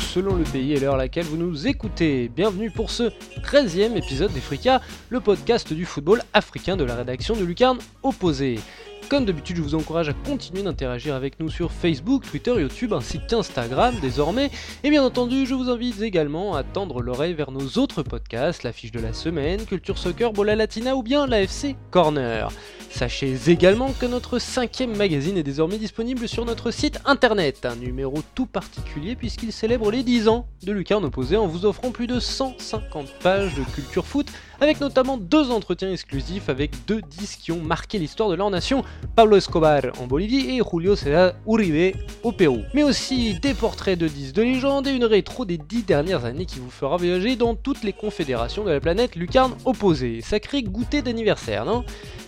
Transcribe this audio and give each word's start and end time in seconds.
selon 0.00 0.36
le 0.36 0.44
pays 0.44 0.72
et 0.72 0.80
l'heure 0.80 0.94
à 0.94 0.98
laquelle 0.98 1.24
vous 1.24 1.36
nous 1.36 1.66
écoutez. 1.66 2.28
Bienvenue 2.28 2.70
pour 2.70 2.90
ce 2.90 3.04
13e 3.42 3.96
épisode 3.96 4.32
d'Efrica, 4.32 4.80
le 5.08 5.20
podcast 5.20 5.72
du 5.72 5.84
football 5.84 6.22
africain 6.32 6.76
de 6.76 6.84
la 6.84 6.94
rédaction 6.94 7.34
de 7.34 7.44
Lucarne 7.44 7.78
Opposé. 8.02 8.58
Comme 9.08 9.24
d'habitude, 9.24 9.56
je 9.56 9.62
vous 9.62 9.74
encourage 9.74 10.10
à 10.10 10.12
continuer 10.12 10.62
d'interagir 10.62 11.14
avec 11.14 11.40
nous 11.40 11.48
sur 11.48 11.72
Facebook, 11.72 12.24
Twitter, 12.30 12.52
YouTube 12.60 12.92
ainsi 12.92 13.18
qu'Instagram 13.26 13.94
désormais. 14.02 14.50
Et 14.84 14.90
bien 14.90 15.02
entendu, 15.02 15.46
je 15.46 15.54
vous 15.54 15.70
invite 15.70 16.02
également 16.02 16.54
à 16.54 16.62
tendre 16.62 17.00
l'oreille 17.00 17.32
vers 17.32 17.50
nos 17.50 17.66
autres 17.78 18.02
podcasts, 18.02 18.64
l'affiche 18.64 18.92
de 18.92 19.00
la 19.00 19.14
semaine, 19.14 19.64
Culture 19.64 19.96
Soccer, 19.96 20.34
Bola 20.34 20.56
Latina 20.56 20.94
ou 20.94 21.02
bien 21.02 21.26
l'AFC 21.26 21.74
Corner. 21.90 22.50
Sachez 22.90 23.36
également 23.48 23.92
que 23.92 24.06
notre 24.06 24.38
cinquième 24.38 24.96
magazine 24.96 25.36
est 25.36 25.42
désormais 25.42 25.78
disponible 25.78 26.26
sur 26.26 26.44
notre 26.44 26.70
site 26.70 26.98
internet, 27.04 27.64
un 27.64 27.76
numéro 27.76 28.22
tout 28.34 28.46
particulier 28.46 29.14
puisqu'il 29.14 29.52
célèbre 29.52 29.90
les 29.90 30.02
10 30.02 30.28
ans 30.28 30.46
de 30.64 30.72
Lucarne 30.72 31.04
Opposé 31.04 31.36
en 31.36 31.46
vous 31.46 31.64
offrant 31.64 31.92
plus 31.92 32.06
de 32.06 32.18
150 32.18 33.06
pages 33.22 33.54
de 33.54 33.62
culture 33.74 34.06
foot 34.06 34.26
avec 34.60 34.80
notamment 34.80 35.16
deux 35.16 35.50
entretiens 35.50 35.92
exclusifs 35.92 36.48
avec 36.48 36.72
deux 36.86 37.02
disques 37.02 37.40
qui 37.40 37.52
ont 37.52 37.62
marqué 37.62 37.98
l'histoire 37.98 38.28
de 38.28 38.34
leur 38.34 38.50
nation, 38.50 38.84
Pablo 39.14 39.36
Escobar 39.36 39.82
en 40.00 40.06
Bolivie 40.06 40.58
et 40.58 40.62
Julio 40.70 40.94
César 40.94 41.32
Uribe 41.46 41.96
au 42.22 42.32
Pérou. 42.32 42.60
Mais 42.74 42.82
aussi 42.82 43.38
des 43.40 43.54
portraits 43.54 43.98
de 43.98 44.06
disques 44.06 44.34
de 44.34 44.42
légende 44.42 44.86
et 44.86 44.92
une 44.92 45.04
rétro 45.04 45.44
des 45.44 45.58
dix 45.58 45.82
dernières 45.82 46.24
années 46.24 46.46
qui 46.46 46.58
vous 46.60 46.70
fera 46.70 46.96
voyager 46.96 47.36
dans 47.36 47.54
toutes 47.54 47.82
les 47.82 47.92
confédérations 47.92 48.64
de 48.64 48.70
la 48.70 48.80
planète 48.80 49.16
lucarne 49.16 49.56
opposée. 49.64 50.20
Sacré 50.20 50.62
goûter 50.62 51.02
d'anniversaire, 51.02 51.64
non? 51.64 51.84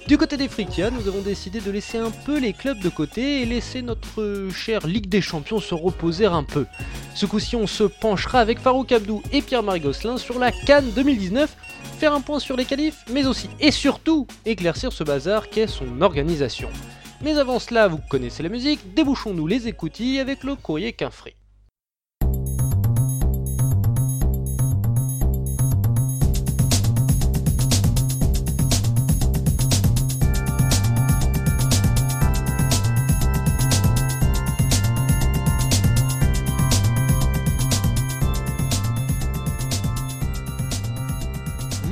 Du 0.08 0.18
côté 0.18 0.36
des 0.36 0.48
Frikia, 0.48 0.90
nous 0.90 1.06
avons 1.06 1.20
décidé 1.20 1.60
de 1.60 1.70
laisser 1.70 1.98
un 1.98 2.10
peu 2.10 2.40
les 2.40 2.52
clubs 2.52 2.80
de 2.80 2.88
côté 2.88 3.42
et 3.42 3.44
laisser 3.44 3.82
notre 3.82 4.48
chère 4.52 4.84
Ligue 4.86 5.08
des 5.08 5.20
Champions 5.20 5.60
se 5.60 5.74
reposer 5.74 6.26
un 6.26 6.42
peu. 6.42 6.66
Ce 7.14 7.26
coup-ci, 7.26 7.54
on 7.54 7.68
se 7.68 7.84
penchera 7.84 8.40
avec 8.40 8.58
Farouk 8.58 8.90
Abdou 8.90 9.22
et 9.32 9.42
Pierre-Marie 9.42 9.80
Gosselin 9.80 10.16
sur 10.16 10.38
la 10.38 10.50
Cannes 10.50 10.90
2019, 10.96 11.54
faire 12.00 12.14
un 12.14 12.22
point 12.22 12.38
sur 12.38 12.56
les 12.56 12.64
qualifs, 12.64 13.04
mais 13.12 13.26
aussi 13.26 13.50
et 13.60 13.70
surtout 13.70 14.26
éclaircir 14.46 14.90
ce 14.90 15.04
bazar 15.04 15.50
qu'est 15.50 15.66
son 15.66 16.00
organisation. 16.00 16.70
Mais 17.20 17.36
avant 17.36 17.58
cela, 17.58 17.88
vous 17.88 18.00
connaissez 18.08 18.42
la 18.42 18.48
musique, 18.48 18.94
débouchons-nous 18.94 19.46
les 19.46 19.68
écoutilles 19.68 20.18
avec 20.18 20.42
le 20.42 20.54
courrier 20.54 20.94
Quinfré. 20.94 21.36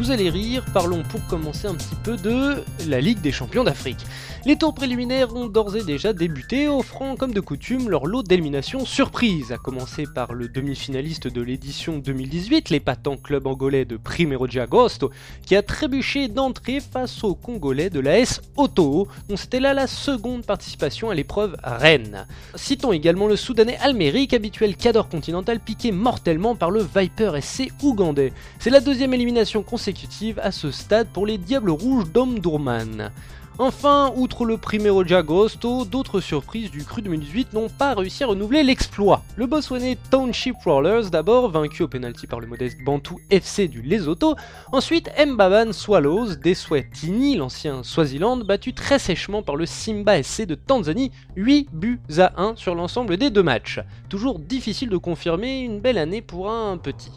Vous 0.09 0.15
allez 0.15 0.31
rire, 0.31 0.65
parlons 0.73 1.03
pour 1.03 1.23
commencer 1.27 1.67
un 1.67 1.75
petit 1.75 1.95
peu 2.03 2.17
de 2.17 2.65
la 2.87 2.99
Ligue 2.99 3.21
des 3.21 3.31
Champions 3.31 3.63
d'Afrique. 3.63 4.07
Les 4.49 4.57
tours 4.57 4.73
préliminaires 4.73 5.37
ont 5.37 5.47
d'ores 5.47 5.77
et 5.77 5.85
déjà 5.85 6.15
débuté, 6.15 6.69
offrant 6.71 7.17
comme 7.17 7.35
de 7.35 7.41
coutume 7.41 7.91
leur 7.91 8.07
lot 8.07 8.23
d'élimination 8.23 8.87
surprise, 8.87 9.53
à 9.53 9.59
commencer 9.59 10.05
par 10.07 10.33
le 10.33 10.49
demi-finaliste 10.49 11.29
de 11.29 11.43
l'édition 11.43 11.99
2018, 11.99 12.71
l'épatant 12.71 13.19
club 13.19 13.47
angolais 13.47 13.85
de 13.85 13.99
Primero 13.99 14.47
de 14.47 14.59
Agosto, 14.59 15.11
qui 15.45 15.55
a 15.55 15.61
trébuché 15.61 16.29
d'entrée 16.29 16.81
face 16.81 17.23
au 17.25 17.35
Congolais 17.35 17.91
de 17.91 18.01
la 18.01 18.21
S 18.21 18.41
Auto, 18.57 19.07
dont 19.29 19.37
c'était 19.37 19.61
là 19.61 19.75
la 19.75 19.87
seconde 19.87 20.47
participation 20.47 21.11
à 21.11 21.15
l'épreuve 21.15 21.55
Rennes. 21.63 22.27
Citons 22.55 22.93
également 22.93 23.27
le 23.27 23.37
Soudanais 23.37 23.77
Almeric, 23.83 24.33
habituel 24.33 24.77
cadre 24.77 25.07
continental 25.07 25.61
piqué 25.61 25.93
mortellement 25.93 26.57
par 26.57 26.71
le 26.71 26.81
Viper 26.83 27.33
SC 27.43 27.71
ougandais. 27.83 28.33
C'est 28.59 28.71
la 28.71 28.81
deuxième 28.81 29.13
élimination 29.13 29.63
consécutive 29.63 30.41
à 30.43 30.53
ce 30.53 30.71
stade 30.71 31.09
pour 31.13 31.27
les 31.27 31.37
Diables 31.37 31.69
Rouges 31.69 32.11
d'Omdurman. 32.11 33.13
Enfin, 33.61 34.13
outre 34.15 34.45
le 34.45 34.57
Primero 34.57 35.03
de 35.03 35.13
Agosto, 35.17 35.85
d'autres 35.85 36.21
surprises 36.21 36.71
du 36.71 36.85
cru 36.85 37.03
2018 37.03 37.55
n'ont 37.55 37.69
pas 37.69 37.93
réussi 37.93 38.23
à 38.23 38.29
renouveler 38.29 38.63
l'exploit. 38.63 39.25
Le 39.35 39.47
Botswanais 39.47 39.99
Township 40.13 40.55
Rollers, 40.65 41.11
d'abord 41.11 41.51
vaincu 41.51 41.83
au 41.83 41.89
penalty 41.89 42.29
par 42.29 42.39
le 42.39 42.47
modeste 42.47 42.81
Bantou 42.85 43.19
FC 43.31 43.67
du 43.67 43.83
Lesotho, 43.83 44.37
ensuite 44.71 45.11
Mbaban 45.19 45.73
Swallows 45.73 46.37
d'Eswatini, 46.37 47.35
l'ancien 47.35 47.83
Swaziland, 47.83 48.37
battu 48.45 48.75
très 48.75 49.01
sèchement 49.01 49.43
par 49.43 49.57
le 49.57 49.67
Simba 49.67 50.23
SC 50.23 50.47
de 50.47 50.55
Tanzanie, 50.55 51.11
8 51.35 51.69
buts 51.73 52.01
à 52.17 52.41
1 52.41 52.55
sur 52.55 52.77
l'ensemble 52.77 53.17
des 53.17 53.31
deux 53.31 53.43
matchs. 53.43 53.81
Toujours 54.09 54.39
difficile 54.39 54.89
de 54.89 54.97
confirmer 54.99 55.63
une 55.63 55.81
belle 55.81 55.99
année 55.99 56.23
pour 56.23 56.49
un 56.49 56.79
petit. 56.79 57.11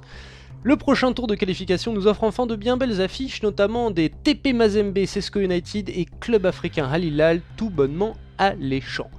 Le 0.64 0.76
prochain 0.76 1.12
tour 1.12 1.26
de 1.26 1.34
qualification 1.34 1.92
nous 1.92 2.06
offre 2.06 2.24
enfin 2.24 2.46
de 2.46 2.56
bien 2.56 2.78
belles 2.78 3.02
affiches, 3.02 3.42
notamment 3.42 3.90
des 3.90 4.10
TP 4.10 4.54
Mazembe, 4.54 5.06
Sesco 5.08 5.40
United 5.40 5.90
et 5.90 6.06
Club 6.20 6.46
africain 6.46 6.88
Halilal, 6.88 7.42
tout 7.58 7.72
bonnement 7.72 8.16
alléchant. 8.38 9.10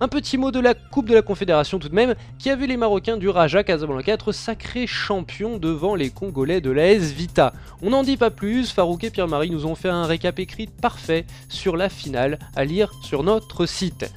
Un 0.00 0.06
petit 0.06 0.38
mot 0.38 0.52
de 0.52 0.60
la 0.60 0.74
Coupe 0.74 1.08
de 1.08 1.14
la 1.14 1.22
Confédération 1.22 1.80
tout 1.80 1.88
de 1.88 1.94
même, 1.96 2.14
qui 2.38 2.50
a 2.50 2.56
vu 2.56 2.68
les 2.68 2.76
Marocains 2.76 3.16
du 3.16 3.28
Raja 3.28 3.64
Casablanca 3.64 4.12
être 4.12 4.30
sacrés 4.30 4.86
champions 4.86 5.58
devant 5.58 5.96
les 5.96 6.10
Congolais 6.10 6.60
de 6.60 6.70
la 6.70 6.92
S 6.92 7.10
Vita. 7.10 7.52
On 7.82 7.90
n'en 7.90 8.04
dit 8.04 8.16
pas 8.16 8.30
plus, 8.30 8.70
Farouk 8.70 9.02
et 9.02 9.10
Pierre-Marie 9.10 9.50
nous 9.50 9.66
ont 9.66 9.74
fait 9.74 9.88
un 9.88 10.04
récap 10.04 10.38
écrit 10.38 10.68
parfait 10.68 11.26
sur 11.48 11.76
la 11.76 11.88
finale 11.88 12.38
à 12.54 12.64
lire 12.64 12.92
sur 13.02 13.24
notre 13.24 13.66
site. 13.66 14.08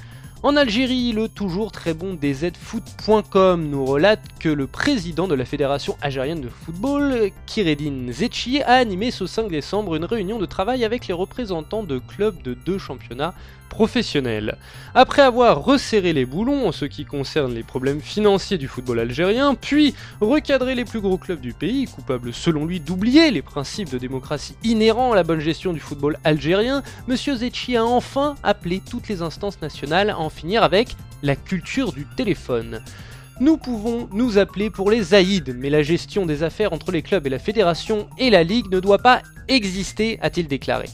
En 0.45 0.55
Algérie, 0.57 1.11
le 1.11 1.27
toujours 1.27 1.71
très 1.71 1.95
bon 1.95 2.15
DZFoot.com 2.21 3.67
nous 3.67 3.83
relate 3.83 4.21
que 4.39 4.47
le 4.47 4.67
président 4.67 5.27
de 5.27 5.33
la 5.33 5.43
Fédération 5.43 5.97
algérienne 6.03 6.41
de 6.41 6.49
football, 6.49 7.31
Kiredine 7.47 8.13
Zetchi, 8.13 8.61
a 8.61 8.73
animé 8.73 9.09
ce 9.09 9.25
5 9.25 9.47
décembre 9.49 9.95
une 9.95 10.05
réunion 10.05 10.37
de 10.37 10.45
travail 10.45 10.85
avec 10.85 11.07
les 11.07 11.15
représentants 11.15 11.81
de 11.81 11.97
clubs 11.97 12.39
de 12.43 12.53
deux 12.53 12.77
championnats 12.77 13.33
professionnels. 13.69 14.57
Après 14.93 15.21
avoir 15.21 15.63
resserré 15.63 16.13
les 16.13 16.25
boulons 16.25 16.67
en 16.67 16.71
ce 16.71 16.85
qui 16.85 17.05
concerne 17.05 17.53
les 17.53 17.63
problèmes 17.63 18.01
financiers 18.01 18.57
du 18.57 18.67
football 18.67 18.99
algérien, 18.99 19.55
puis 19.55 19.93
recadré 20.21 20.75
les 20.75 20.85
plus 20.85 21.01
gros 21.01 21.17
clubs 21.17 21.41
du 21.41 21.53
pays, 21.53 21.85
coupables 21.85 22.33
selon 22.33 22.65
lui 22.65 22.79
d'oublier 22.79 23.31
les 23.31 23.41
principes 23.41 23.89
de 23.89 23.97
démocratie 23.97 24.55
inhérents 24.63 25.11
à 25.11 25.15
la 25.15 25.23
bonne 25.23 25.39
gestion 25.39 25.73
du 25.73 25.79
football 25.79 26.17
algérien, 26.23 26.83
M. 27.09 27.15
Zetchi 27.15 27.75
a 27.75 27.85
enfin 27.85 28.35
appelé 28.43 28.81
toutes 28.89 29.07
les 29.07 29.21
instances 29.21 29.61
nationales 29.61 30.09
à 30.09 30.19
en 30.19 30.29
finir 30.29 30.63
avec 30.63 30.95
la 31.23 31.35
culture 31.35 31.91
du 31.91 32.05
téléphone. 32.15 32.81
Nous 33.41 33.57
pouvons 33.57 34.07
nous 34.13 34.37
appeler 34.37 34.69
pour 34.69 34.89
les 34.89 35.13
Aïd, 35.13 35.53
mais 35.57 35.69
la 35.69 35.83
gestion 35.83 36.25
des 36.25 36.43
affaires 36.43 36.71
entre 36.71 36.91
les 36.91 37.01
clubs 37.01 37.27
et 37.27 37.29
la 37.29 37.39
fédération 37.39 38.07
et 38.17 38.29
la 38.29 38.43
ligue 38.43 38.71
ne 38.71 38.79
doit 38.79 38.99
pas 38.99 39.21
exister, 39.49 40.17
a-t-il 40.21 40.47
déclaré 40.47 40.85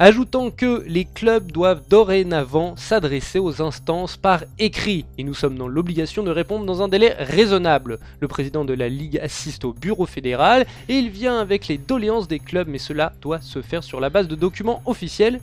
ajoutant 0.00 0.50
que 0.50 0.82
les 0.86 1.04
clubs 1.04 1.52
doivent 1.52 1.82
dorénavant 1.86 2.74
s'adresser 2.74 3.38
aux 3.38 3.60
instances 3.60 4.16
par 4.16 4.44
écrit, 4.58 5.04
et 5.18 5.24
nous 5.24 5.34
sommes 5.34 5.58
dans 5.58 5.68
l'obligation 5.68 6.22
de 6.22 6.30
répondre 6.30 6.64
dans 6.64 6.80
un 6.80 6.88
délai 6.88 7.14
raisonnable. 7.18 7.98
Le 8.18 8.26
président 8.26 8.64
de 8.64 8.72
la 8.72 8.88
Ligue 8.88 9.18
assiste 9.18 9.66
au 9.66 9.74
bureau 9.74 10.06
fédéral, 10.06 10.64
et 10.88 10.94
il 10.94 11.10
vient 11.10 11.38
avec 11.38 11.68
les 11.68 11.76
doléances 11.76 12.28
des 12.28 12.38
clubs, 12.38 12.66
mais 12.66 12.78
cela 12.78 13.12
doit 13.20 13.42
se 13.42 13.60
faire 13.60 13.84
sur 13.84 14.00
la 14.00 14.08
base 14.08 14.26
de 14.26 14.36
documents 14.36 14.80
officiels, 14.86 15.38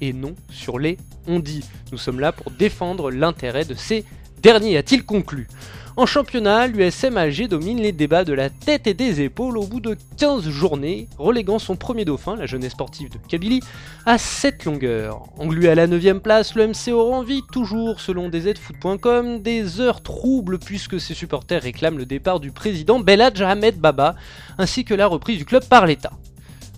et 0.00 0.12
non 0.12 0.34
sur 0.50 0.80
les 0.80 0.98
on 1.28 1.38
dit. 1.38 1.62
Nous 1.92 1.98
sommes 1.98 2.18
là 2.18 2.32
pour 2.32 2.50
défendre 2.50 3.12
l'intérêt 3.12 3.64
de 3.64 3.74
ces 3.74 4.04
derniers, 4.42 4.76
a-t-il 4.76 5.04
conclu. 5.04 5.46
En 5.96 6.06
championnat, 6.06 6.68
l'USM 6.68 7.16
Alger 7.16 7.48
domine 7.48 7.80
les 7.80 7.90
débats 7.90 8.24
de 8.24 8.32
la 8.32 8.48
tête 8.48 8.86
et 8.86 8.94
des 8.94 9.20
épaules 9.20 9.58
au 9.58 9.66
bout 9.66 9.80
de 9.80 9.96
15 10.18 10.48
journées, 10.48 11.08
reléguant 11.18 11.58
son 11.58 11.74
premier 11.76 12.04
dauphin, 12.04 12.36
la 12.36 12.46
jeunesse 12.46 12.72
sportive 12.72 13.10
de 13.10 13.18
Kabylie, 13.28 13.60
à 14.06 14.16
7 14.16 14.64
longueurs. 14.66 15.24
Englué 15.36 15.68
à 15.68 15.74
la 15.74 15.88
9ème 15.88 16.20
place, 16.20 16.54
le 16.54 16.68
MC 16.68 16.92
Oran 16.92 17.22
vit 17.22 17.42
toujours, 17.52 18.00
selon 18.00 18.30
DZFoot.com, 18.30 19.40
des 19.40 19.80
heures 19.80 20.02
troubles 20.02 20.58
puisque 20.58 21.00
ses 21.00 21.14
supporters 21.14 21.62
réclament 21.62 21.98
le 21.98 22.06
départ 22.06 22.38
du 22.38 22.52
président 22.52 23.00
Beladj 23.00 23.42
Ahmed 23.42 23.76
Baba, 23.78 24.14
ainsi 24.58 24.84
que 24.84 24.94
la 24.94 25.08
reprise 25.08 25.38
du 25.38 25.44
club 25.44 25.64
par 25.64 25.86
l'État. 25.86 26.12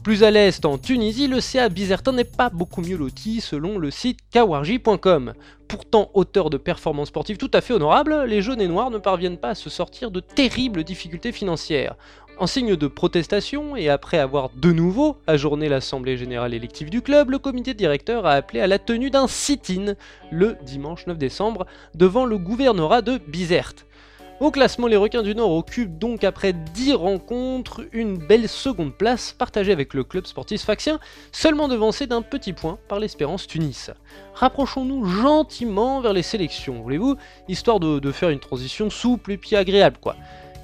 Plus 0.03 0.25
à 0.25 0.33
l'est, 0.33 0.65
en 0.65 0.79
Tunisie, 0.79 1.29
le 1.29 1.41
CA 1.41 1.69
Bizertin 1.69 2.11
n'est 2.11 2.25
pas 2.25 2.51
beaucoup 2.51 2.81
mieux 2.81 2.97
loti 2.97 3.41
selon 3.41 3.79
le 3.79 3.93
site 3.93 4.19
kawarji.com. 4.33 5.33
Pourtant 5.69 6.11
auteur 6.15 6.51
de 6.51 6.57
performances 6.57 7.09
sportives 7.09 7.37
tout 7.37 7.51
à 7.55 7.61
fait 7.61 7.73
honorables, 7.73 8.25
les 8.25 8.43
jaunes 8.43 8.61
et 8.61 8.67
noirs 8.67 8.91
ne 8.91 8.99
parviennent 8.99 9.39
pas 9.39 9.51
à 9.51 9.55
se 9.55 9.71
sortir 9.71 10.11
de 10.11 10.19
terribles 10.19 10.83
difficultés 10.83 11.31
financières. 11.31 11.95
En 12.41 12.49
signe 12.49 12.75
de 12.75 12.87
protestation, 12.89 13.77
et 13.77 13.89
après 13.89 14.19
avoir 14.19 14.51
de 14.57 14.73
nouveau 14.73 15.19
ajourné 15.29 15.69
l'Assemblée 15.69 16.17
Générale 16.17 16.55
Élective 16.55 16.91
du 16.91 17.01
club, 17.01 17.31
le 17.31 17.39
comité 17.39 17.73
directeur 17.73 18.27
a 18.27 18.33
appelé 18.33 18.59
à 18.59 18.67
la 18.67 18.81
tenue 18.81 19.11
d'un 19.11 19.29
sit-in 19.29 19.95
le 20.33 20.57
dimanche 20.67 21.07
9 21.07 21.17
décembre 21.17 21.65
devant 21.95 22.25
le 22.25 22.39
gouvernorat 22.39 23.03
de 23.03 23.19
Bizerte. 23.19 23.87
Au 24.43 24.51
classement, 24.51 24.89
les 24.89 24.97
requins 24.97 25.23
du 25.23 25.37
Nord 25.37 25.53
occupent 25.53 25.99
donc 25.99 26.25
après 26.25 26.53
10 26.53 26.95
rencontres 26.95 27.83
une 27.93 28.19
belle 28.19 28.49
seconde 28.49 28.93
place 28.93 29.33
partagée 29.33 29.71
avec 29.71 29.95
le 29.95 30.03
club 30.03 30.27
sportif 30.27 30.63
faxien, 30.63 30.99
seulement 31.31 31.69
devancé 31.69 32.09
d'un 32.09 32.23
petit 32.23 32.53
point 32.53 32.77
par 32.89 32.99
l'Espérance 32.99 33.47
Tunis. 33.47 33.93
Rapprochons-nous 34.35 35.05
gentiment 35.05 36.01
vers 36.01 36.13
les 36.13 36.25
sélections, 36.25 36.83
voulez-vous, 36.83 37.15
histoire 37.47 37.79
de, 37.79 38.11
faire 38.11 38.31
une 38.31 38.41
transition 38.41 38.91
souple 38.91 39.31
et 39.31 39.39
puis 39.39 39.55
agréable 39.55 39.99
quoi. 40.01 40.17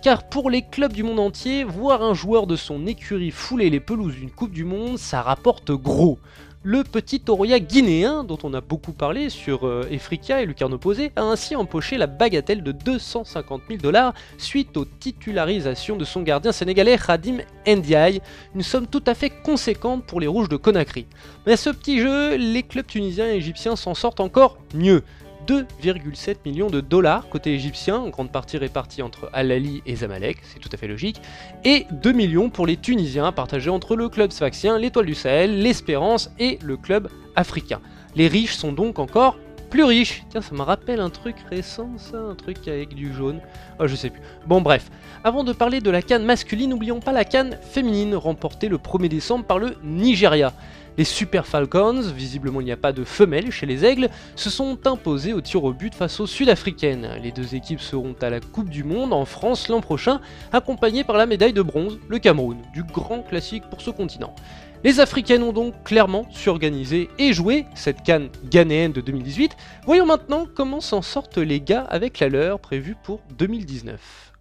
car 0.03 0.29
pour 0.29 0.51
les 0.51 0.63
clubs 0.63 0.93
du 0.93 1.05
monde 1.05 1.21
entier, 1.21 1.63
voir 1.63 2.03
un 2.03 2.15
joueur 2.15 2.49
de 2.49 2.57
son 2.57 2.85
écurie 2.85 3.31
fouler 3.31 3.71
les 3.71 3.79
pelouses 3.79 4.17
d'une 4.17 4.33
Coupe 4.33 4.51
du 4.51 4.65
Monde, 4.65 4.99
ça 4.99 5.23
rapporte 5.23 5.71
gros 5.71 6.19
le 6.63 6.83
petit 6.83 7.21
Toria 7.21 7.61
guinéen, 7.61 8.25
dont 8.25 8.39
on 8.43 8.53
a 8.53 8.61
beaucoup 8.61 8.93
parlé 8.93 9.31
sur 9.31 9.67
euh, 9.67 9.87
Efrika 9.91 10.43
et 10.43 10.47
Lucarno 10.47 10.77
Posé, 10.77 11.13
a 11.17 11.23
ainsi 11.23 11.55
empoché 11.55 11.99
la 11.99 12.07
bagatelle 12.07 12.63
de 12.63 12.73
250 12.73 13.63
000 13.69 13.81
dollars 13.81 14.13
suite 14.39 14.77
aux 14.77 14.85
titularisations 14.85 15.97
de 15.97 16.05
son 16.05 16.23
gardien 16.23 16.53
sénégalais 16.53 16.99
Khadim 16.99 17.39
Ndiaye, 17.67 18.21
une 18.55 18.63
somme 18.63 18.87
tout 18.87 19.05
à 19.07 19.15
fait 19.15 19.31
conséquente 19.31 20.05
pour 20.05 20.21
les 20.21 20.27
Rouges 20.27 20.49
de 20.49 20.57
Conakry. 20.57 21.07
Mais 21.47 21.53
à 21.53 21.57
ce 21.57 21.71
petit 21.71 22.01
jeu, 22.01 22.37
les 22.37 22.65
clubs 22.65 22.87
tunisiens 22.87 23.29
et 23.29 23.37
égyptiens 23.37 23.77
s'en 23.77 23.95
sortent 23.95 24.21
encore 24.21 24.59
mieux. 24.75 25.05
2,7 25.46 26.37
millions 26.44 26.69
de 26.69 26.81
dollars 26.81 27.29
côté 27.29 27.55
égyptien, 27.55 27.96
en 27.99 28.08
grande 28.08 28.31
partie 28.31 28.58
répartis 28.58 29.02
entre 29.02 29.31
Al-Ali 29.32 29.82
et 29.87 29.96
Zamalek, 29.96 30.38
c'est 30.43 30.58
tout 30.58 30.69
à 30.73 30.76
fait 30.76 30.88
logique, 30.88 31.20
et 31.64 31.87
2 31.90 32.12
millions 32.12 32.50
pour 32.50 32.67
les 32.67 32.76
Tunisiens, 32.76 33.32
partagés 33.32 33.70
entre 33.70 33.96
le 33.96 34.08
club 34.08 34.31
sfaxien, 34.32 34.79
l'Étoile 34.79 35.06
du 35.06 35.14
Sahel, 35.14 35.62
l'Espérance 35.62 36.31
et 36.38 36.58
le 36.62 36.76
club 36.76 37.08
africain. 37.37 37.81
Les 38.14 38.29
riches 38.29 38.55
sont 38.55 38.73
donc 38.73 38.99
encore 38.99 39.38
plus 39.69 39.85
riches. 39.85 40.25
Tiens, 40.31 40.40
ça 40.40 40.55
me 40.55 40.62
rappelle 40.62 41.00
un 41.00 41.11
truc 41.11 41.37
récent, 41.50 41.90
ça, 41.99 42.19
un 42.19 42.35
truc 42.35 42.67
avec 42.69 42.94
du 42.94 43.12
jaune. 43.12 43.40
Oh, 43.79 43.87
je 43.87 43.94
sais 43.94 44.11
plus. 44.11 44.20
Bon, 44.46 44.61
bref. 44.61 44.90
Avant 45.25 45.44
de 45.44 45.52
parler 45.52 45.81
de 45.81 45.90
la 45.90 46.02
canne 46.02 46.25
masculine, 46.25 46.70
n'oublions 46.70 47.00
pas 47.00 47.12
la 47.12 47.25
canne 47.25 47.58
féminine, 47.61 48.14
remportée 48.14 48.69
le 48.69 48.79
1er 48.79 49.08
décembre 49.08 49.44
par 49.44 49.58
le 49.58 49.76
Nigeria. 49.82 50.52
Les 50.99 51.05
Super 51.05 51.47
Falcons, 51.47 52.03
visiblement 52.12 52.61
il 52.61 52.65
n'y 52.65 52.73
a 52.73 52.77
pas 52.77 52.93
de 52.93 53.05
femelles 53.05 53.53
chez 53.53 53.67
les 53.67 53.85
Aigles, 53.85 54.11
se 54.35 54.50
sont 54.50 54.85
imposés 54.85 55.33
au 55.33 55.41
tir 55.41 55.62
au 55.62 55.73
but 55.73 55.95
face 55.95 56.19
aux 56.19 56.27
Sud-Africaines. 56.27 57.09
Les 57.23 57.31
deux 57.31 57.55
équipes 57.55 57.81
seront 57.81 58.17
à 58.21 58.31
la 58.31 58.41
Coupe 58.41 58.69
du 58.69 58.83
Monde 58.83 59.12
en 59.12 59.25
France 59.25 59.69
l'an 59.69 59.81
prochain, 59.81 60.21
accompagnées 60.53 61.05
par 61.05 61.17
la 61.17 61.27
médaille 61.27 61.53
de 61.53 61.62
bronze, 61.62 62.00
le 62.09 62.19
Cameroun, 62.19 62.59
du 62.75 62.83
grand 62.83 63.23
classique 63.23 63.62
pour 63.71 63.81
ce 63.81 63.91
continent. 63.91 64.35
Les 64.83 64.99
Africaines 64.99 65.45
ont 65.45 65.53
donc 65.53 65.85
clairement 65.85 66.27
surorganisé 66.33 67.09
et 67.21 67.33
joué 67.33 67.67
cette 67.77 68.03
canne 68.03 68.31
ghanéenne 68.50 68.91
de 68.91 69.00
2018. 69.00 69.53
Voyons 69.87 70.06
maintenant 70.06 70.49
comment 70.53 70.81
s'en 70.81 71.03
sortent 71.03 71.39
les 71.39 71.61
gars 71.61 71.87
avec 71.89 72.19
la 72.19 72.29
leur 72.29 72.59
prévue 72.59 72.97
pour 73.05 73.21
2019. 73.39 74.33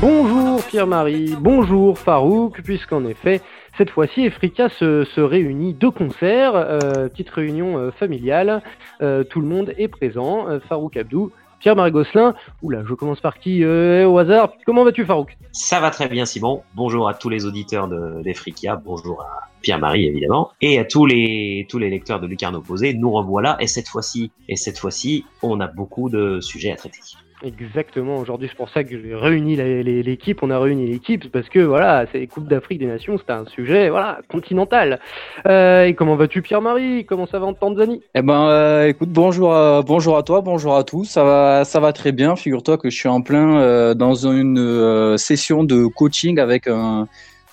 Bonjour 0.00 0.62
Pierre-Marie, 0.64 1.34
bonjour 1.40 1.98
Farouk, 1.98 2.60
puisqu'en 2.62 3.04
effet, 3.06 3.40
cette 3.76 3.90
fois-ci, 3.90 4.22
Efrika 4.22 4.68
se, 4.68 5.20
réunit 5.20 5.74
de 5.74 5.88
concert, 5.88 6.54
euh, 6.54 7.08
petite 7.08 7.30
réunion 7.30 7.78
euh, 7.78 7.90
familiale, 7.90 8.62
euh, 9.02 9.24
tout 9.24 9.40
le 9.40 9.46
monde 9.46 9.74
est 9.76 9.88
présent, 9.88 10.46
Farouk 10.68 10.96
Abdou, 10.96 11.30
Pierre-Marie 11.60 11.90
Gosselin, 11.90 12.34
oula, 12.62 12.82
je 12.86 12.94
commence 12.94 13.20
par 13.20 13.38
qui 13.38 13.64
au 13.64 14.18
hasard, 14.18 14.52
comment 14.64 14.84
vas-tu 14.84 15.04
Farouk? 15.04 15.36
Ça 15.52 15.80
va 15.80 15.90
très 15.90 16.08
bien 16.08 16.26
Simon, 16.26 16.62
bonjour 16.74 17.08
à 17.08 17.14
tous 17.14 17.28
les 17.28 17.46
auditeurs 17.46 17.88
d'Efrika, 18.22 18.76
bonjour 18.76 19.22
à 19.22 19.48
Pierre-Marie 19.62 20.06
évidemment, 20.06 20.52
et 20.60 20.78
à 20.78 20.84
tous 20.84 21.06
les, 21.06 21.66
tous 21.68 21.78
les 21.78 21.90
lecteurs 21.90 22.20
de 22.20 22.26
Lucarne 22.26 22.56
Opposé, 22.56 22.94
nous 22.94 23.10
revoilà, 23.10 23.56
et 23.60 23.66
cette 23.66 23.88
fois-ci, 23.88 24.30
et 24.48 24.56
cette 24.56 24.78
fois-ci, 24.78 25.24
on 25.42 25.60
a 25.60 25.66
beaucoup 25.66 26.08
de 26.08 26.40
sujets 26.40 26.72
à 26.72 26.76
traiter. 26.76 27.00
Exactement, 27.42 28.16
aujourd'hui 28.16 28.48
c'est 28.50 28.56
pour 28.56 28.70
ça 28.70 28.82
que 28.82 28.98
j'ai 28.98 29.14
réuni 29.14 29.56
l'équipe, 29.56 30.42
on 30.42 30.50
a 30.50 30.58
réuni 30.58 30.86
l'équipe 30.86 31.30
parce 31.30 31.50
que 31.50 31.58
voilà, 31.58 32.06
c'est 32.10 32.18
les 32.18 32.26
Coupes 32.26 32.48
d'Afrique 32.48 32.78
des 32.78 32.86
Nations, 32.86 33.18
c'est 33.18 33.30
un 33.30 33.44
sujet 33.44 33.90
voilà 33.90 34.20
continental. 34.30 35.00
Euh, 35.46 35.84
et 35.84 35.94
comment 35.94 36.16
vas-tu 36.16 36.40
Pierre-Marie? 36.40 37.04
Comment 37.04 37.26
ça 37.26 37.38
va 37.38 37.44
en 37.44 37.52
Tanzanie? 37.52 38.02
Eh 38.14 38.22
ben 38.22 38.48
euh, 38.48 38.88
écoute, 38.88 39.10
bonjour 39.10 39.54
à, 39.54 39.82
bonjour 39.82 40.16
à 40.16 40.22
toi, 40.22 40.40
bonjour 40.40 40.76
à 40.76 40.84
tous, 40.84 41.04
ça 41.04 41.24
va, 41.24 41.64
ça 41.64 41.78
va 41.78 41.92
très 41.92 42.12
bien, 42.12 42.36
figure-toi 42.36 42.78
que 42.78 42.88
je 42.88 42.96
suis 42.96 43.08
en 43.08 43.20
plein 43.20 43.60
euh, 43.60 43.92
dans 43.92 44.14
une 44.14 45.18
session 45.18 45.62
de 45.62 45.84
coaching 45.86 46.38
avec 46.38 46.66
un 46.66 47.06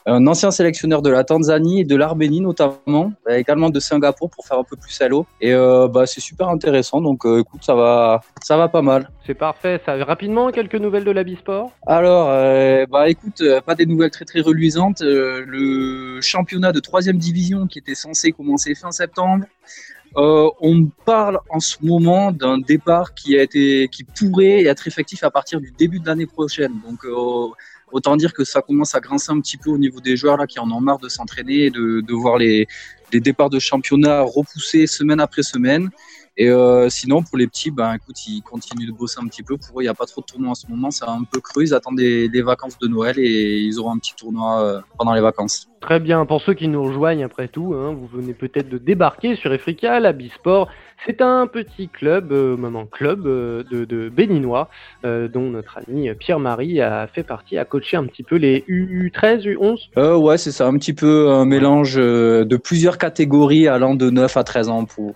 un 0.05 0.27
ancien 0.27 0.51
sélectionneur 0.51 1.01
de 1.01 1.09
la 1.09 1.23
Tanzanie 1.23 1.81
et 1.81 1.83
de 1.83 1.95
l'Arménie 1.95 2.41
notamment, 2.41 3.13
également 3.29 3.69
de 3.69 3.79
Singapour 3.79 4.29
pour 4.29 4.45
faire 4.45 4.59
un 4.59 4.63
peu 4.63 4.75
plus 4.75 4.99
à 5.01 5.07
l'eau. 5.07 5.25
Et 5.41 5.53
euh, 5.53 5.87
bah, 5.87 6.05
c'est 6.05 6.21
super 6.21 6.49
intéressant, 6.49 7.01
donc 7.01 7.25
euh, 7.25 7.41
écoute, 7.41 7.63
ça 7.63 7.75
va, 7.75 8.21
ça 8.41 8.57
va 8.57 8.67
pas 8.67 8.81
mal. 8.81 9.09
C'est 9.25 9.33
parfait. 9.33 9.79
Ça 9.85 9.95
rapidement 10.03 10.51
quelques 10.51 10.75
nouvelles 10.75 11.05
de 11.05 11.11
la 11.11 11.23
Bisport. 11.23 11.71
Alors, 11.87 12.29
euh, 12.29 12.85
bah 12.89 13.09
écoute, 13.09 13.41
pas 13.65 13.75
des 13.75 13.85
nouvelles 13.85 14.11
très 14.11 14.25
très 14.25 14.41
reluisantes. 14.41 15.01
le 15.01 16.19
championnat 16.21 16.71
de 16.71 16.79
troisième 16.79 17.17
division 17.17 17.67
qui 17.67 17.79
était 17.79 17.95
censé 17.95 18.31
commencer 18.31 18.75
fin 18.75 18.91
septembre. 18.91 19.45
on 20.15 20.89
parle 21.05 21.39
en 21.49 21.59
ce 21.59 21.77
moment 21.81 22.31
d'un 22.31 22.57
départ 22.57 23.13
qui 23.13 23.37
a 23.37 23.43
été, 23.43 23.87
qui 23.89 24.03
pourrait 24.03 24.63
être 24.65 24.87
effectif 24.87 25.23
à 25.23 25.31
partir 25.31 25.61
du 25.61 25.71
début 25.77 25.99
de 25.99 26.07
l'année 26.07 26.27
prochaine. 26.27 26.73
Donc 26.85 27.05
Autant 27.93 28.17
dire 28.17 28.33
que 28.33 28.43
ça 28.43 28.63
commence 28.63 28.95
à 28.95 28.99
grincer 28.99 29.31
un 29.31 29.39
petit 29.39 29.55
peu 29.55 29.69
au 29.69 29.77
niveau 29.77 29.99
des 29.99 30.17
joueurs 30.17 30.37
là 30.37 30.47
qui 30.47 30.57
en 30.57 30.69
ont 30.71 30.81
marre 30.81 30.97
de 30.97 31.09
s'entraîner 31.09 31.65
et 31.65 31.69
de, 31.69 32.13
voir 32.13 32.39
les, 32.39 32.67
les, 33.11 33.19
départs 33.19 33.51
de 33.51 33.59
championnat 33.59 34.21
repoussés 34.21 34.87
semaine 34.87 35.19
après 35.19 35.43
semaine. 35.43 35.91
Et 36.35 36.49
euh, 36.49 36.89
sinon, 36.89 37.21
pour 37.21 37.37
les 37.37 37.45
petits, 37.45 37.69
ben, 37.69 37.93
écoute, 37.93 38.25
ils 38.25 38.41
continuent 38.41 38.87
de 38.87 38.91
bosser 38.91 39.19
un 39.21 39.27
petit 39.27 39.43
peu. 39.43 39.55
Pour 39.57 39.79
eux, 39.79 39.83
il 39.83 39.85
n'y 39.85 39.89
a 39.89 39.93
pas 39.93 40.05
trop 40.05 40.21
de 40.21 40.25
tournois 40.25 40.51
en 40.51 40.55
ce 40.55 40.65
moment. 40.67 40.89
C'est 40.89 41.05
un 41.05 41.23
peu 41.31 41.39
creux. 41.39 41.63
Ils 41.63 41.73
attendent 41.75 41.99
les, 41.99 42.41
vacances 42.41 42.77
de 42.79 42.87
Noël 42.87 43.19
et 43.19 43.59
ils 43.59 43.79
auront 43.79 43.91
un 43.91 43.99
petit 43.99 44.15
tournoi 44.15 44.61
euh, 44.61 44.81
pendant 44.97 45.13
les 45.13 45.21
vacances. 45.21 45.67
Très 45.79 45.99
bien. 45.99 46.25
Pour 46.25 46.41
ceux 46.41 46.55
qui 46.55 46.67
nous 46.67 46.83
rejoignent 46.83 47.23
après 47.23 47.47
tout, 47.47 47.75
hein, 47.75 47.93
vous 47.93 48.07
venez 48.07 48.33
peut-être 48.33 48.67
de 48.67 48.79
débarquer 48.79 49.35
sur 49.35 49.53
Efrika, 49.53 49.99
la 49.99 50.11
Bisport. 50.11 50.69
C'est 51.05 51.21
un 51.21 51.45
petit 51.47 51.87
club, 51.89 52.31
euh, 52.31 52.57
maman 52.57 52.87
club 52.87 53.23
de, 53.23 53.85
de, 53.85 54.09
béninois, 54.09 54.69
dont 55.03 55.49
notre 55.49 55.79
ami 55.87 56.09
Pierre-Marie 56.15 56.81
a 56.81 57.07
fait 57.07 57.23
partie, 57.23 57.57
a 57.57 57.65
coaché 57.65 57.97
un 57.97 58.05
petit 58.05 58.23
peu 58.23 58.37
les 58.37 58.61
U13, 58.67 59.43
U11 59.43 60.17
Ouais, 60.17 60.37
c'est 60.37 60.51
ça. 60.51 60.65
Un 60.65 60.77
petit 60.77 60.93
peu 60.93 61.29
un 61.29 61.45
mélange 61.45 61.95
de 61.95 62.57
plusieurs 62.57 62.97
catégories 62.97 63.67
allant 63.67 63.95
de 63.95 64.09
9 64.09 64.35
à 64.37 64.43
13 64.43 64.69
ans 64.69 64.85
pour 64.85 65.13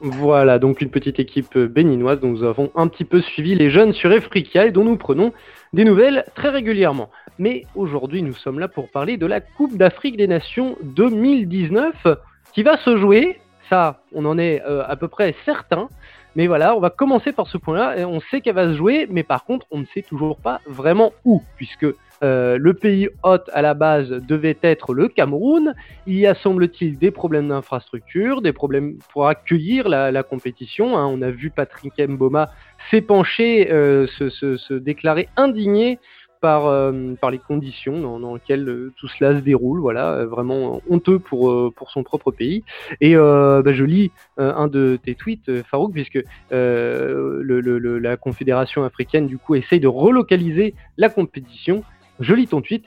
Voilà, 0.00 0.58
donc 0.58 0.80
une 0.80 0.90
petite 0.90 1.18
équipe 1.18 1.56
béninoise 1.56 2.20
dont 2.20 2.28
nous 2.28 2.44
avons 2.44 2.70
un 2.74 2.88
petit 2.88 3.04
peu 3.04 3.20
suivi 3.20 3.54
les 3.54 3.70
jeunes 3.70 3.92
sur 3.92 4.12
Efrikia 4.12 4.66
et 4.66 4.72
dont 4.72 4.84
nous 4.84 4.96
prenons 4.96 5.32
des 5.72 5.84
nouvelles 5.84 6.24
très 6.34 6.50
régulièrement. 6.50 7.10
Mais 7.38 7.64
aujourd'hui, 7.74 8.22
nous 8.22 8.34
sommes 8.34 8.58
là 8.58 8.68
pour 8.68 8.90
parler 8.90 9.16
de 9.16 9.26
la 9.26 9.40
Coupe 9.40 9.76
d'Afrique 9.76 10.16
des 10.16 10.26
Nations 10.26 10.76
2019 10.82 12.06
qui 12.52 12.62
va 12.62 12.76
se 12.78 12.96
jouer. 12.98 13.38
Ça, 13.70 14.02
on 14.12 14.26
en 14.26 14.38
est 14.38 14.62
euh, 14.66 14.84
à 14.86 14.96
peu 14.96 15.08
près 15.08 15.34
certain. 15.46 15.88
Mais 16.36 16.46
voilà, 16.46 16.74
on 16.76 16.80
va 16.80 16.90
commencer 16.90 17.32
par 17.32 17.46
ce 17.46 17.58
point-là. 17.58 18.08
On 18.08 18.20
sait 18.20 18.40
qu'elle 18.40 18.54
va 18.54 18.68
se 18.68 18.76
jouer, 18.76 19.06
mais 19.10 19.22
par 19.22 19.44
contre, 19.44 19.66
on 19.70 19.78
ne 19.78 19.86
sait 19.94 20.02
toujours 20.02 20.38
pas 20.38 20.60
vraiment 20.66 21.12
où, 21.24 21.42
puisque 21.56 21.86
euh, 22.22 22.56
le 22.56 22.74
pays 22.74 23.08
hôte 23.24 23.50
à 23.52 23.62
la 23.62 23.74
base 23.74 24.08
devait 24.08 24.56
être 24.62 24.94
le 24.94 25.08
Cameroun. 25.08 25.74
Il 26.06 26.14
y 26.14 26.26
a, 26.26 26.34
semble-t-il, 26.34 26.96
des 26.96 27.10
problèmes 27.10 27.48
d'infrastructure, 27.48 28.42
des 28.42 28.52
problèmes 28.52 28.98
pour 29.12 29.26
accueillir 29.26 29.88
la, 29.88 30.22
compétition. 30.22 30.96
Hein. 30.96 31.06
On 31.06 31.20
a 31.20 31.30
vu 31.30 31.50
Patrick 31.50 31.94
Mboma 31.98 32.50
s'épancher, 32.90 33.70
euh, 33.72 34.06
se, 34.06 34.74
déclarer 34.74 35.28
indigné 35.36 35.98
par, 36.42 36.66
euh, 36.66 37.14
par 37.18 37.30
les 37.30 37.38
conditions 37.38 38.18
dans, 38.18 38.34
lesquelles 38.34 38.90
tout 38.96 39.08
cela 39.08 39.34
se 39.34 39.40
déroule. 39.40 39.80
Voilà, 39.80 40.26
vraiment 40.26 40.82
honteux 40.90 41.18
pour, 41.18 41.72
pour 41.74 41.90
son 41.90 42.02
propre 42.02 42.30
pays. 42.30 42.64
Et 43.00 43.14
bah, 43.14 43.72
je 43.72 43.84
lis 43.84 44.10
un 44.36 44.66
de 44.66 44.98
tes 45.02 45.14
tweets, 45.14 45.62
Farouk, 45.62 45.92
puisque 45.92 46.22
la 46.50 48.16
Confédération 48.16 48.84
africaine, 48.84 49.26
du 49.26 49.38
coup, 49.38 49.54
essaye 49.54 49.80
de 49.80 49.88
relocaliser 49.88 50.74
la 50.98 51.08
compétition 51.08 51.84
je 52.20 52.34
lis 52.34 52.46
ton 52.46 52.62
tweet. 52.62 52.84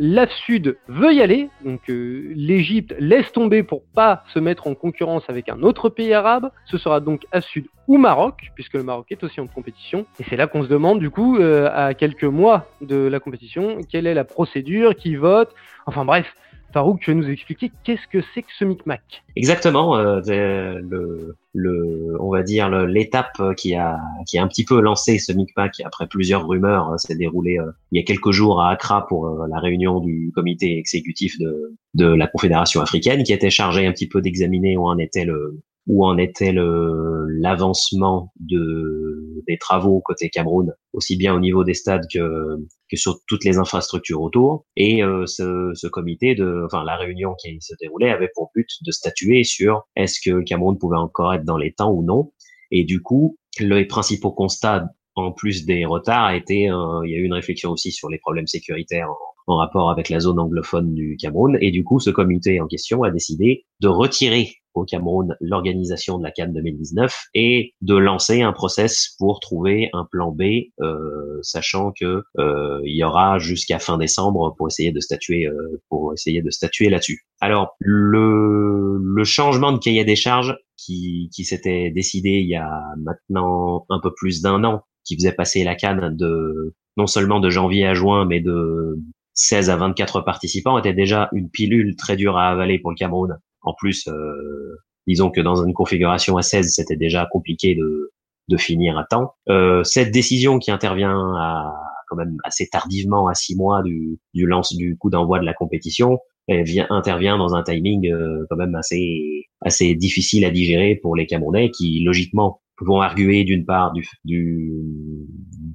La 0.00 0.28
Sud 0.28 0.78
veut 0.86 1.12
y 1.12 1.20
aller, 1.20 1.50
donc 1.64 1.90
euh, 1.90 2.32
l'Égypte 2.36 2.94
laisse 3.00 3.32
tomber 3.32 3.64
pour 3.64 3.82
pas 3.82 4.22
se 4.32 4.38
mettre 4.38 4.68
en 4.68 4.74
concurrence 4.74 5.24
avec 5.28 5.48
un 5.48 5.62
autre 5.62 5.88
pays 5.88 6.14
arabe. 6.14 6.50
Ce 6.66 6.78
sera 6.78 7.00
donc 7.00 7.26
à 7.32 7.40
Sud 7.40 7.66
ou 7.88 7.98
Maroc, 7.98 8.52
puisque 8.54 8.74
le 8.74 8.84
Maroc 8.84 9.06
est 9.10 9.24
aussi 9.24 9.40
en 9.40 9.48
compétition. 9.48 10.06
Et 10.20 10.24
c'est 10.28 10.36
là 10.36 10.46
qu'on 10.46 10.62
se 10.62 10.68
demande 10.68 11.00
du 11.00 11.10
coup, 11.10 11.38
euh, 11.38 11.68
à 11.74 11.94
quelques 11.94 12.22
mois 12.22 12.68
de 12.80 12.96
la 12.96 13.18
compétition, 13.18 13.80
quelle 13.90 14.06
est 14.06 14.14
la 14.14 14.24
procédure, 14.24 14.94
qui 14.94 15.16
vote. 15.16 15.52
Enfin 15.86 16.04
bref, 16.04 16.32
Farouk, 16.72 17.00
tu 17.00 17.12
vas 17.12 17.16
nous 17.16 17.28
expliquer 17.28 17.72
qu'est-ce 17.82 18.06
que 18.12 18.22
c'est 18.34 18.42
que 18.42 18.52
ce 18.58 18.64
micmac? 18.64 19.00
Exactement, 19.36 19.96
euh, 19.96 20.20
le, 20.26 21.34
le, 21.54 22.16
on 22.20 22.30
va 22.30 22.42
dire 22.42 22.68
l'étape 22.68 23.40
qui 23.56 23.74
a 23.74 23.98
qui 24.26 24.36
a 24.36 24.42
un 24.42 24.48
petit 24.48 24.64
peu 24.64 24.80
lancé 24.80 25.18
ce 25.18 25.32
micmac 25.32 25.80
après 25.84 26.06
plusieurs 26.06 26.46
rumeurs 26.46 26.90
euh, 26.90 26.96
s'est 26.98 27.16
déroulée 27.16 27.58
euh, 27.58 27.70
il 27.90 27.98
y 27.98 28.02
a 28.02 28.04
quelques 28.04 28.32
jours 28.32 28.60
à 28.60 28.70
Accra 28.70 29.06
pour 29.06 29.46
la 29.48 29.58
réunion 29.58 30.00
du 30.00 30.30
comité 30.34 30.78
exécutif 30.78 31.38
de 31.38 31.74
de 31.94 32.06
la 32.06 32.26
Confédération 32.26 32.82
africaine 32.82 33.22
qui 33.22 33.32
était 33.32 33.50
chargé 33.50 33.86
un 33.86 33.92
petit 33.92 34.08
peu 34.08 34.20
d'examiner 34.20 34.76
où 34.76 34.86
en 34.86 34.98
était 34.98 35.24
le 35.24 35.60
où 35.88 36.06
en 36.06 36.18
était 36.18 36.52
l'avancement 36.54 38.32
de 38.38 39.42
des 39.46 39.56
travaux 39.58 40.00
côté 40.04 40.28
Cameroun, 40.28 40.72
aussi 40.92 41.16
bien 41.16 41.34
au 41.34 41.40
niveau 41.40 41.64
des 41.64 41.74
stades 41.74 42.06
que 42.12 42.58
que 42.90 42.96
sur 42.96 43.18
toutes 43.26 43.44
les 43.44 43.58
infrastructures 43.58 44.20
autour. 44.20 44.66
Et 44.76 45.02
euh, 45.02 45.26
ce, 45.26 45.70
ce, 45.74 45.86
comité 45.86 46.34
de, 46.34 46.62
enfin 46.66 46.84
la 46.84 46.96
réunion 46.96 47.34
qui 47.42 47.56
se 47.60 47.74
déroulait 47.80 48.10
avait 48.10 48.30
pour 48.34 48.50
but 48.54 48.68
de 48.84 48.90
statuer 48.90 49.44
sur 49.44 49.86
est-ce 49.96 50.20
que 50.24 50.36
le 50.36 50.42
Cameroun 50.42 50.78
pouvait 50.78 50.98
encore 50.98 51.32
être 51.34 51.44
dans 51.44 51.56
les 51.56 51.72
temps 51.72 51.90
ou 51.90 52.02
non. 52.02 52.32
Et 52.70 52.84
du 52.84 53.02
coup, 53.02 53.38
les 53.58 53.86
principaux 53.86 54.32
constats 54.32 54.86
en 55.14 55.32
plus 55.32 55.66
des 55.66 55.84
retards 55.84 56.32
été, 56.32 56.70
euh, 56.70 57.00
il 57.04 57.10
y 57.10 57.14
a 57.14 57.18
eu 57.18 57.24
une 57.24 57.34
réflexion 57.34 57.70
aussi 57.72 57.90
sur 57.92 58.08
les 58.08 58.18
problèmes 58.18 58.46
sécuritaires 58.46 59.08
en, 59.46 59.56
rapport 59.56 59.90
avec 59.90 60.10
la 60.10 60.20
zone 60.20 60.38
anglophone 60.38 60.94
du 60.94 61.16
Cameroun. 61.16 61.56
Et 61.60 61.70
du 61.70 61.82
coup, 61.82 62.00
ce 62.00 62.10
comité 62.10 62.60
en 62.60 62.66
question 62.66 63.02
a 63.02 63.10
décidé 63.10 63.64
de 63.80 63.88
retirer 63.88 64.56
au 64.78 64.84
Cameroun 64.84 65.36
l'organisation 65.40 66.18
de 66.18 66.24
la 66.24 66.30
Cannes 66.30 66.52
2019 66.52 67.14
et 67.34 67.74
de 67.80 67.96
lancer 67.96 68.42
un 68.42 68.52
process 68.52 69.14
pour 69.18 69.40
trouver 69.40 69.90
un 69.92 70.06
plan 70.10 70.32
B, 70.32 70.42
euh, 70.80 71.38
sachant 71.42 71.92
que 71.92 72.22
euh, 72.38 72.80
il 72.84 72.96
y 72.96 73.04
aura 73.04 73.38
jusqu'à 73.38 73.78
fin 73.78 73.98
décembre 73.98 74.54
pour 74.56 74.68
essayer 74.68 74.92
de 74.92 75.00
statuer 75.00 75.46
euh, 75.46 75.80
pour 75.88 76.12
essayer 76.12 76.42
de 76.42 76.50
statuer 76.50 76.88
là-dessus. 76.88 77.26
Alors 77.40 77.76
le, 77.78 78.98
le 79.00 79.24
changement 79.24 79.72
de 79.72 79.78
cahier 79.78 80.04
des 80.04 80.16
charges 80.16 80.56
qui, 80.76 81.30
qui 81.34 81.44
s'était 81.44 81.90
décidé 81.90 82.30
il 82.30 82.48
y 82.48 82.56
a 82.56 82.82
maintenant 82.98 83.84
un 83.90 84.00
peu 84.00 84.12
plus 84.14 84.42
d'un 84.42 84.64
an, 84.64 84.82
qui 85.04 85.16
faisait 85.16 85.32
passer 85.32 85.64
la 85.64 85.74
Cannes 85.74 86.16
de 86.16 86.74
non 86.96 87.06
seulement 87.06 87.40
de 87.40 87.48
janvier 87.48 87.86
à 87.86 87.94
juin, 87.94 88.24
mais 88.24 88.40
de 88.40 88.98
16 89.34 89.70
à 89.70 89.76
24 89.76 90.22
participants 90.22 90.78
était 90.78 90.92
déjà 90.92 91.28
une 91.32 91.48
pilule 91.48 91.94
très 91.94 92.16
dure 92.16 92.36
à 92.36 92.48
avaler 92.48 92.78
pour 92.80 92.90
le 92.90 92.96
Cameroun 92.96 93.38
en 93.62 93.74
plus, 93.74 94.08
euh, 94.08 94.76
disons 95.06 95.30
que 95.30 95.40
dans 95.40 95.64
une 95.64 95.74
configuration 95.74 96.36
à 96.36 96.42
16, 96.42 96.72
c'était 96.74 96.96
déjà 96.96 97.26
compliqué 97.30 97.74
de, 97.74 98.12
de 98.48 98.56
finir 98.56 98.98
à 98.98 99.04
temps. 99.04 99.34
Euh, 99.48 99.84
cette 99.84 100.10
décision 100.10 100.58
qui 100.58 100.70
intervient 100.70 101.34
à, 101.36 101.72
quand 102.08 102.16
même 102.16 102.36
assez 102.44 102.68
tardivement, 102.68 103.28
à 103.28 103.34
six 103.34 103.56
mois 103.56 103.82
du, 103.82 104.18
du 104.34 104.46
lance 104.46 104.74
du 104.74 104.96
coup 104.96 105.10
d'envoi 105.10 105.38
de 105.38 105.44
la 105.44 105.54
compétition, 105.54 106.18
elle 106.46 106.64
vient, 106.64 106.86
intervient 106.90 107.36
dans 107.36 107.54
un 107.54 107.62
timing 107.62 108.10
euh, 108.10 108.46
quand 108.48 108.56
même 108.56 108.74
assez 108.74 109.44
assez 109.60 109.94
difficile 109.94 110.44
à 110.44 110.50
digérer 110.50 110.94
pour 110.96 111.14
les 111.14 111.26
Camerounais 111.26 111.70
qui 111.70 112.02
logiquement 112.04 112.62
vont 112.80 113.00
arguer 113.00 113.44
d'une 113.44 113.64
part 113.64 113.92
du, 113.92 114.08
du, 114.24 114.72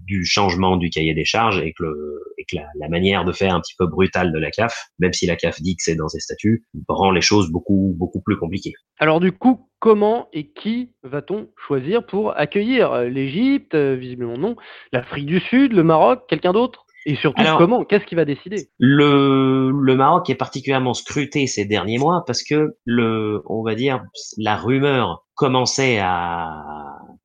du 0.07 0.25
changement 0.25 0.77
du 0.77 0.89
cahier 0.89 1.13
des 1.13 1.25
charges 1.25 1.59
et 1.59 1.73
que, 1.73 1.83
le, 1.83 2.21
et 2.43 2.45
que 2.55 2.61
la, 2.61 2.67
la, 2.79 2.89
manière 2.89 3.25
de 3.25 3.31
faire 3.31 3.55
un 3.55 3.61
petit 3.61 3.75
peu 3.77 3.87
brutale 3.87 4.31
de 4.31 4.39
la 4.39 4.51
CAF, 4.51 4.87
même 4.99 5.13
si 5.13 5.25
la 5.25 5.35
CAF 5.35 5.61
dit 5.61 5.75
que 5.75 5.83
c'est 5.83 5.95
dans 5.95 6.07
ses 6.07 6.19
statuts, 6.19 6.65
rend 6.87 7.11
les 7.11 7.21
choses 7.21 7.49
beaucoup 7.51 7.95
beaucoup 7.97 8.21
plus 8.21 8.37
compliquées. 8.37 8.73
Alors 8.99 9.19
du 9.19 9.31
coup, 9.31 9.69
comment 9.79 10.27
et 10.33 10.51
qui 10.51 10.91
va-t-on 11.03 11.49
choisir 11.67 12.05
pour 12.05 12.37
accueillir? 12.37 13.03
l'Égypte, 13.03 13.75
visiblement 13.75 14.37
non, 14.37 14.55
l'Afrique 14.91 15.25
du 15.25 15.39
Sud, 15.39 15.73
le 15.73 15.83
Maroc, 15.83 16.23
quelqu'un 16.27 16.53
d'autre? 16.53 16.85
Et 17.05 17.15
surtout, 17.15 17.41
Alors, 17.41 17.57
comment? 17.57 17.83
Qu'est-ce 17.83 18.05
qui 18.05 18.15
va 18.15 18.23
décider? 18.23 18.69
le, 18.77 19.71
le 19.71 19.95
Maroc 19.95 20.29
est 20.29 20.35
particulièrement 20.35 20.93
scruté 20.93 21.47
ces 21.47 21.65
derniers 21.65 21.97
mois 21.97 22.23
parce 22.25 22.43
que 22.43 22.77
le, 22.85 23.41
on 23.47 23.61
va 23.61 23.75
dire, 23.75 24.01
la 24.37 24.55
rumeur 24.55 25.25
commençait 25.35 25.99
à 26.01 26.63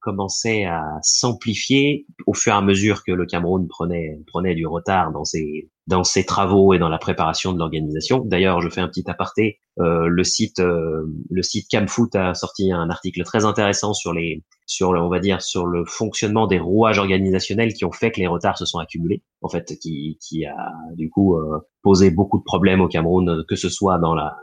commençait 0.08 0.64
à 0.64 0.82
s'amplifier 1.02 2.06
au 2.26 2.32
fur 2.32 2.54
et 2.54 2.56
à 2.56 2.62
mesure 2.62 3.04
que 3.04 3.12
le 3.12 3.26
Cameroun 3.26 3.68
prenait 3.68 4.18
prenait 4.26 4.54
du 4.54 4.66
retard 4.66 5.12
dans 5.12 5.24
ses 5.24 5.68
dans 5.86 6.04
ses 6.04 6.24
travaux 6.24 6.72
et 6.72 6.78
dans 6.78 6.88
la 6.88 6.98
préparation 6.98 7.52
de 7.52 7.58
l'organisation. 7.58 8.22
D'ailleurs, 8.24 8.60
je 8.60 8.68
fais 8.68 8.80
un 8.80 8.88
petit 8.88 9.04
aparté. 9.08 9.58
Euh, 9.80 10.06
le 10.06 10.24
site 10.24 10.60
euh, 10.60 11.02
le 11.30 11.42
site 11.42 11.70
Camfoot 11.70 12.14
a 12.16 12.32
sorti 12.34 12.72
un 12.72 12.88
article 12.88 13.22
très 13.24 13.44
intéressant 13.44 13.92
sur 13.92 14.12
les 14.14 14.42
sur 14.66 14.92
le, 14.92 15.00
on 15.00 15.08
va 15.08 15.18
dire 15.18 15.42
sur 15.42 15.66
le 15.66 15.84
fonctionnement 15.84 16.46
des 16.46 16.58
rouages 16.58 16.98
organisationnels 16.98 17.74
qui 17.74 17.84
ont 17.84 17.92
fait 17.92 18.10
que 18.10 18.20
les 18.20 18.26
retards 18.26 18.58
se 18.58 18.64
sont 18.64 18.78
accumulés. 18.78 19.22
En 19.42 19.48
fait, 19.48 19.78
qui 19.78 20.18
qui 20.26 20.46
a 20.46 20.72
du 20.96 21.10
coup 21.10 21.36
euh, 21.36 21.58
posé 21.82 22.10
beaucoup 22.10 22.38
de 22.38 22.44
problèmes 22.44 22.80
au 22.80 22.88
Cameroun, 22.88 23.44
que 23.46 23.56
ce 23.56 23.68
soit 23.68 23.98
dans 23.98 24.14
la 24.14 24.36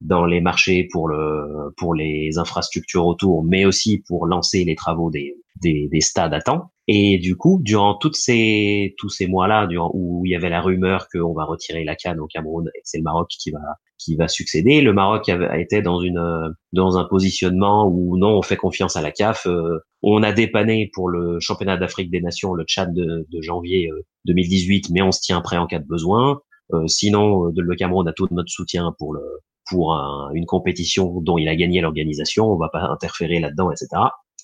dans 0.00 0.24
les 0.26 0.40
marchés 0.40 0.88
pour 0.90 1.08
le 1.08 1.72
pour 1.76 1.94
les 1.94 2.38
infrastructures 2.38 3.06
autour, 3.06 3.44
mais 3.44 3.64
aussi 3.64 4.02
pour 4.06 4.26
lancer 4.26 4.64
les 4.64 4.74
travaux 4.74 5.10
des 5.10 5.34
des, 5.60 5.88
des 5.90 6.00
stades 6.00 6.34
à 6.34 6.40
temps. 6.40 6.70
Et 6.86 7.18
du 7.18 7.36
coup, 7.36 7.60
durant 7.62 7.94
toutes 7.94 8.16
ces 8.16 8.94
tous 8.96 9.10
ces 9.10 9.26
mois-là, 9.26 9.66
durant 9.66 9.90
où 9.92 10.24
il 10.24 10.30
y 10.30 10.34
avait 10.34 10.48
la 10.48 10.62
rumeur 10.62 11.08
qu'on 11.12 11.34
va 11.34 11.44
retirer 11.44 11.84
la 11.84 11.96
canne 11.96 12.20
au 12.20 12.26
Cameroun 12.26 12.68
et 12.74 12.80
c'est 12.84 12.98
le 12.98 13.02
Maroc 13.02 13.28
qui 13.28 13.50
va 13.50 13.60
qui 13.98 14.14
va 14.16 14.28
succéder, 14.28 14.80
le 14.80 14.92
Maroc 14.92 15.28
a 15.28 15.58
été 15.58 15.82
dans 15.82 16.00
une 16.00 16.54
dans 16.72 16.96
un 16.96 17.04
positionnement 17.04 17.88
où 17.88 18.16
non, 18.16 18.38
on 18.38 18.42
fait 18.42 18.56
confiance 18.56 18.96
à 18.96 19.02
la 19.02 19.10
CAF. 19.10 19.46
Euh, 19.46 19.80
on 20.02 20.22
a 20.22 20.32
dépanné 20.32 20.90
pour 20.94 21.08
le 21.08 21.40
championnat 21.40 21.76
d'Afrique 21.76 22.10
des 22.10 22.20
Nations, 22.20 22.54
le 22.54 22.64
Tchad 22.64 22.94
de, 22.94 23.26
de 23.28 23.42
janvier 23.42 23.90
2018, 24.26 24.86
euh, 24.86 24.88
mais 24.94 25.02
on 25.02 25.10
se 25.10 25.20
tient 25.20 25.40
prêt 25.40 25.56
en 25.56 25.66
cas 25.66 25.80
de 25.80 25.86
besoin. 25.86 26.40
Euh, 26.72 26.86
sinon, 26.86 27.50
le 27.54 27.76
Cameroun 27.76 28.06
a 28.08 28.12
tout 28.12 28.28
notre 28.30 28.50
soutien 28.50 28.94
pour 28.98 29.12
le 29.12 29.22
pour 29.68 29.94
un, 29.94 30.30
une 30.34 30.46
compétition 30.46 31.20
dont 31.20 31.38
il 31.38 31.48
a 31.48 31.56
gagné 31.56 31.80
l'organisation, 31.80 32.46
on 32.46 32.56
va 32.56 32.68
pas 32.68 32.82
interférer 32.82 33.38
là-dedans, 33.40 33.70
etc. 33.70 33.88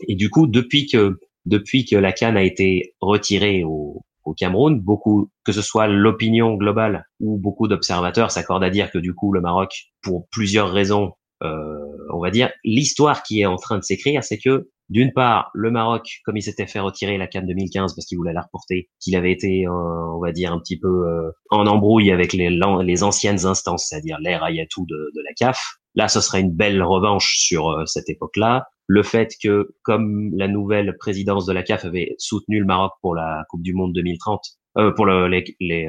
Et 0.08 0.14
du 0.14 0.30
coup, 0.30 0.46
depuis 0.46 0.86
que 0.86 1.18
depuis 1.46 1.84
que 1.84 1.96
la 1.96 2.12
canne 2.12 2.36
a 2.36 2.42
été 2.42 2.94
retirée 3.00 3.64
au, 3.64 4.02
au 4.24 4.34
Cameroun, 4.34 4.80
beaucoup, 4.80 5.30
que 5.44 5.52
ce 5.52 5.62
soit 5.62 5.86
l'opinion 5.86 6.54
globale 6.54 7.06
ou 7.20 7.36
beaucoup 7.36 7.68
d'observateurs 7.68 8.30
s'accordent 8.30 8.64
à 8.64 8.70
dire 8.70 8.90
que 8.90 8.98
du 8.98 9.14
coup 9.14 9.32
le 9.32 9.40
Maroc, 9.40 9.90
pour 10.02 10.26
plusieurs 10.30 10.70
raisons, 10.70 11.12
euh, 11.42 11.78
on 12.12 12.20
va 12.20 12.30
dire, 12.30 12.50
l'histoire 12.64 13.22
qui 13.22 13.40
est 13.40 13.46
en 13.46 13.56
train 13.56 13.78
de 13.78 13.82
s'écrire, 13.82 14.24
c'est 14.24 14.38
que 14.38 14.70
d'une 14.90 15.12
part, 15.12 15.50
le 15.54 15.70
Maroc, 15.70 16.20
comme 16.24 16.36
il 16.36 16.42
s'était 16.42 16.66
fait 16.66 16.80
retirer 16.80 17.16
la 17.16 17.26
Cannes 17.26 17.46
2015 17.46 17.94
parce 17.94 18.06
qu'il 18.06 18.18
voulait 18.18 18.32
la 18.32 18.42
reporter, 18.42 18.88
qu'il 19.00 19.16
avait 19.16 19.32
été, 19.32 19.66
euh, 19.66 19.70
on 19.70 20.20
va 20.20 20.32
dire, 20.32 20.52
un 20.52 20.58
petit 20.58 20.78
peu 20.78 20.88
euh, 20.88 21.30
en 21.50 21.66
embrouille 21.66 22.10
avec 22.10 22.32
les, 22.32 22.50
les 22.50 23.02
anciennes 23.02 23.46
instances, 23.46 23.86
c'est-à-dire 23.88 24.18
l'ère 24.20 24.44
Ayatou 24.44 24.84
de, 24.86 25.10
de, 25.14 25.22
la 25.22 25.32
CAF. 25.34 25.60
Là, 25.94 26.08
ce 26.08 26.20
serait 26.20 26.40
une 26.40 26.52
belle 26.52 26.82
revanche 26.82 27.36
sur 27.38 27.70
euh, 27.70 27.86
cette 27.86 28.08
époque-là. 28.10 28.66
Le 28.86 29.02
fait 29.02 29.32
que, 29.42 29.74
comme 29.82 30.30
la 30.36 30.48
nouvelle 30.48 30.96
présidence 30.98 31.46
de 31.46 31.52
la 31.52 31.62
CAF 31.62 31.86
avait 31.86 32.14
soutenu 32.18 32.58
le 32.60 32.66
Maroc 32.66 32.92
pour 33.00 33.14
la 33.14 33.44
Coupe 33.48 33.62
du 33.62 33.72
Monde 33.72 33.94
2030, 33.94 34.42
euh, 34.76 34.90
pour 34.92 35.06
le, 35.06 35.28
les, 35.28 35.44
les 35.60 35.88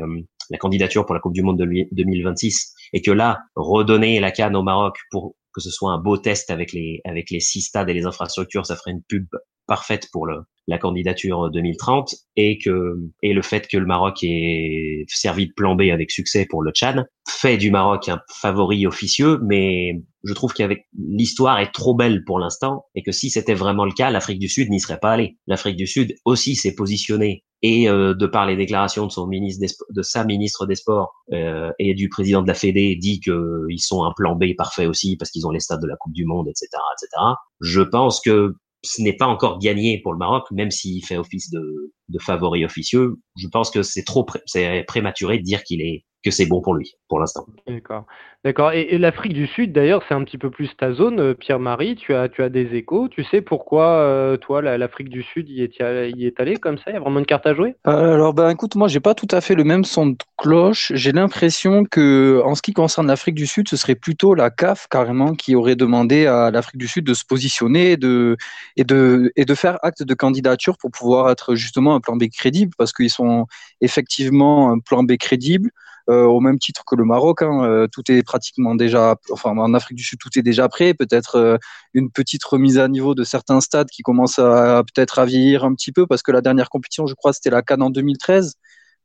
la 0.49 0.57
candidature 0.57 1.05
pour 1.05 1.15
la 1.15 1.21
Coupe 1.21 1.33
du 1.33 1.41
Monde 1.41 1.59
de 1.59 1.65
2026, 1.91 2.73
et 2.93 3.01
que 3.01 3.11
là, 3.11 3.39
redonner 3.55 4.19
la 4.19 4.31
Cannes 4.31 4.55
au 4.55 4.63
Maroc 4.63 4.97
pour 5.11 5.35
que 5.55 5.61
ce 5.61 5.71
soit 5.71 5.91
un 5.91 5.99
beau 5.99 6.17
test 6.17 6.51
avec 6.51 6.73
les 6.73 7.01
avec 7.05 7.31
les 7.31 7.39
six 7.39 7.61
stades 7.61 7.89
et 7.89 7.93
les 7.93 8.05
infrastructures, 8.05 8.65
ça 8.65 8.75
ferait 8.75 8.91
une 8.91 9.03
pub 9.03 9.25
parfaite 9.67 10.09
pour 10.11 10.27
le, 10.27 10.41
la 10.67 10.77
candidature 10.77 11.49
2030 11.49 12.13
et 12.35 12.57
que 12.57 12.97
et 13.23 13.33
le 13.33 13.41
fait 13.41 13.67
que 13.67 13.77
le 13.77 13.85
Maroc 13.85 14.23
ait 14.23 15.05
servi 15.07 15.47
de 15.47 15.53
plan 15.53 15.75
B 15.75 15.83
avec 15.93 16.11
succès 16.11 16.45
pour 16.49 16.61
le 16.61 16.71
Tchad 16.71 17.05
fait 17.27 17.57
du 17.57 17.71
Maroc 17.71 18.09
un 18.09 18.19
favori 18.29 18.85
officieux, 18.85 19.39
mais 19.43 19.93
je 20.23 20.33
trouve 20.33 20.53
qu'avec 20.53 20.85
l'histoire 20.97 21.59
est 21.59 21.71
trop 21.71 21.95
belle 21.95 22.23
pour 22.25 22.39
l'instant 22.39 22.85
et 22.95 23.03
que 23.03 23.11
si 23.11 23.29
c'était 23.29 23.53
vraiment 23.53 23.85
le 23.85 23.93
cas, 23.93 24.09
l'Afrique 24.09 24.39
du 24.39 24.49
Sud 24.49 24.69
n'y 24.69 24.79
serait 24.79 24.99
pas 24.99 25.13
allée. 25.13 25.37
L'Afrique 25.47 25.77
du 25.77 25.87
Sud 25.87 26.15
aussi 26.25 26.55
s'est 26.55 26.75
positionnée 26.75 27.44
et 27.61 27.89
euh, 27.89 28.13
de 28.13 28.27
par 28.27 28.45
les 28.45 28.55
déclarations 28.55 29.07
de 29.07 29.11
son 29.11 29.27
ministre 29.27 29.85
de 29.89 30.01
sa 30.01 30.23
ministre 30.23 30.65
des 30.65 30.75
Sports 30.75 31.13
euh, 31.33 31.71
et 31.79 31.93
du 31.93 32.09
président 32.09 32.41
de 32.41 32.47
la 32.47 32.53
Fédé 32.53 32.95
dit 32.95 33.19
qu'ils 33.19 33.79
sont 33.79 34.03
un 34.03 34.13
plan 34.15 34.35
B 34.35 34.55
parfait 34.57 34.85
aussi 34.85 35.15
parce 35.17 35.31
qu'ils 35.31 35.47
ont 35.47 35.51
les 35.51 35.59
stades 35.59 35.81
de 35.81 35.87
la 35.87 35.95
Coupe 35.97 36.13
du 36.13 36.25
Monde, 36.25 36.47
etc., 36.47 36.67
etc. 36.71 37.23
Je 37.61 37.81
pense 37.81 38.21
que 38.21 38.55
ce 38.83 39.01
n'est 39.01 39.15
pas 39.15 39.25
encore 39.25 39.59
gagné 39.59 39.99
pour 40.01 40.13
le 40.13 40.19
Maroc, 40.19 40.45
même 40.51 40.69
s'il 40.69 41.03
fait 41.03 41.17
office 41.17 41.49
de, 41.49 41.91
de 42.09 42.19
favori 42.19 42.63
officieux. 42.65 43.15
Je 43.35 43.47
pense 43.47 43.71
que 43.71 43.81
c'est 43.81 44.03
trop 44.03 44.25
c'est 44.45 44.83
prématuré 44.87 45.39
de 45.39 45.43
dire 45.43 45.63
qu'il 45.63 45.81
est 45.81 46.05
que 46.25 46.31
c'est 46.31 46.47
bon 46.47 46.61
pour 46.61 46.73
lui 46.73 46.97
pour 47.07 47.19
l'instant. 47.19 47.45
D'accord. 47.67 48.05
D'accord. 48.43 48.73
Et, 48.73 48.81
et 48.81 48.97
l'Afrique 48.99 49.33
du 49.33 49.47
Sud, 49.47 49.73
d'ailleurs, 49.73 50.03
c'est 50.07 50.13
un 50.13 50.23
petit 50.23 50.37
peu 50.37 50.51
plus 50.51 50.69
ta 50.77 50.93
zone, 50.93 51.19
euh, 51.19 51.33
Pierre-Marie. 51.33 51.95
Tu 51.95 52.13
as, 52.13 52.29
tu 52.29 52.43
as 52.43 52.49
des 52.49 52.75
échos. 52.75 53.07
Tu 53.07 53.23
sais 53.23 53.41
pourquoi, 53.41 53.87
euh, 53.87 54.37
toi, 54.37 54.61
l'Afrique 54.61 55.09
du 55.09 55.23
Sud 55.23 55.49
y 55.49 55.63
est, 55.63 55.79
y 55.79 56.25
est 56.27 56.39
allé 56.39 56.57
comme 56.57 56.77
ça? 56.77 56.83
Il 56.87 56.93
y 56.93 56.95
a 56.97 56.99
vraiment 56.99 57.19
une 57.19 57.25
carte 57.25 57.47
à 57.47 57.55
jouer? 57.55 57.75
Euh, 57.87 58.13
Alors, 58.13 58.33
ben, 58.35 58.49
écoute, 58.49 58.75
moi, 58.75 58.87
j'ai 58.87 58.99
pas 58.99 59.15
tout 59.15 59.27
à 59.31 59.41
fait 59.41 59.55
le 59.55 59.63
même 59.63 59.83
son 59.83 60.07
de 60.07 60.17
cloche. 60.37 60.91
J'ai 60.93 61.11
l'impression 61.11 61.85
que, 61.85 62.41
en 62.45 62.53
ce 62.53 62.61
qui 62.61 62.73
concerne 62.73 63.07
l'Afrique 63.07 63.35
du 63.35 63.47
Sud, 63.47 63.67
ce 63.67 63.77
serait 63.77 63.95
plutôt 63.95 64.35
la 64.35 64.51
CAF 64.51 64.87
carrément 64.89 65.33
qui 65.33 65.55
aurait 65.55 65.75
demandé 65.75 66.27
à 66.27 66.51
l'Afrique 66.51 66.77
du 66.77 66.87
Sud 66.87 67.05
de 67.05 67.15
se 67.15 67.25
positionner 67.25 67.93
et 67.93 67.97
de, 67.97 68.37
et 68.77 68.83
de, 68.83 69.31
et 69.35 69.45
de 69.45 69.55
faire 69.55 69.79
acte 69.81 70.03
de 70.03 70.13
candidature 70.13 70.77
pour 70.77 70.91
pouvoir 70.91 71.31
être 71.31 71.55
justement 71.55 71.95
un 71.95 71.99
plan 71.99 72.15
B 72.15 72.25
crédible, 72.31 72.73
parce 72.77 72.93
qu'ils 72.93 73.09
sont 73.09 73.47
effectivement 73.81 74.71
un 74.71 74.79
plan 74.79 75.01
B 75.03 75.17
crédible. 75.17 75.71
Au 76.07 76.39
même 76.39 76.59
titre 76.59 76.83
que 76.85 76.95
le 76.95 77.03
Maroc. 77.03 77.41
Hein, 77.41 77.87
tout 77.91 78.03
est 78.11 78.23
pratiquement 78.23 78.75
déjà, 78.75 79.15
enfin 79.31 79.51
en 79.51 79.73
Afrique 79.73 79.97
du 79.97 80.03
Sud, 80.03 80.19
tout 80.19 80.29
est 80.37 80.41
déjà 80.41 80.69
prêt. 80.69 80.93
Peut-être 80.93 81.59
une 81.93 82.11
petite 82.11 82.43
remise 82.43 82.77
à 82.77 82.87
niveau 82.87 83.15
de 83.15 83.23
certains 83.23 83.61
stades 83.61 83.89
qui 83.89 84.03
commencent 84.03 84.39
à 84.39 84.83
peut-être 84.83 85.19
à 85.19 85.25
vieillir 85.25 85.63
un 85.63 85.73
petit 85.73 85.91
peu 85.91 86.07
parce 86.07 86.21
que 86.21 86.31
la 86.31 86.41
dernière 86.41 86.69
compétition, 86.69 87.07
je 87.07 87.15
crois, 87.15 87.33
c'était 87.33 87.49
la 87.49 87.61
Cannes 87.61 87.81
en 87.81 87.89
2013. 87.89 88.55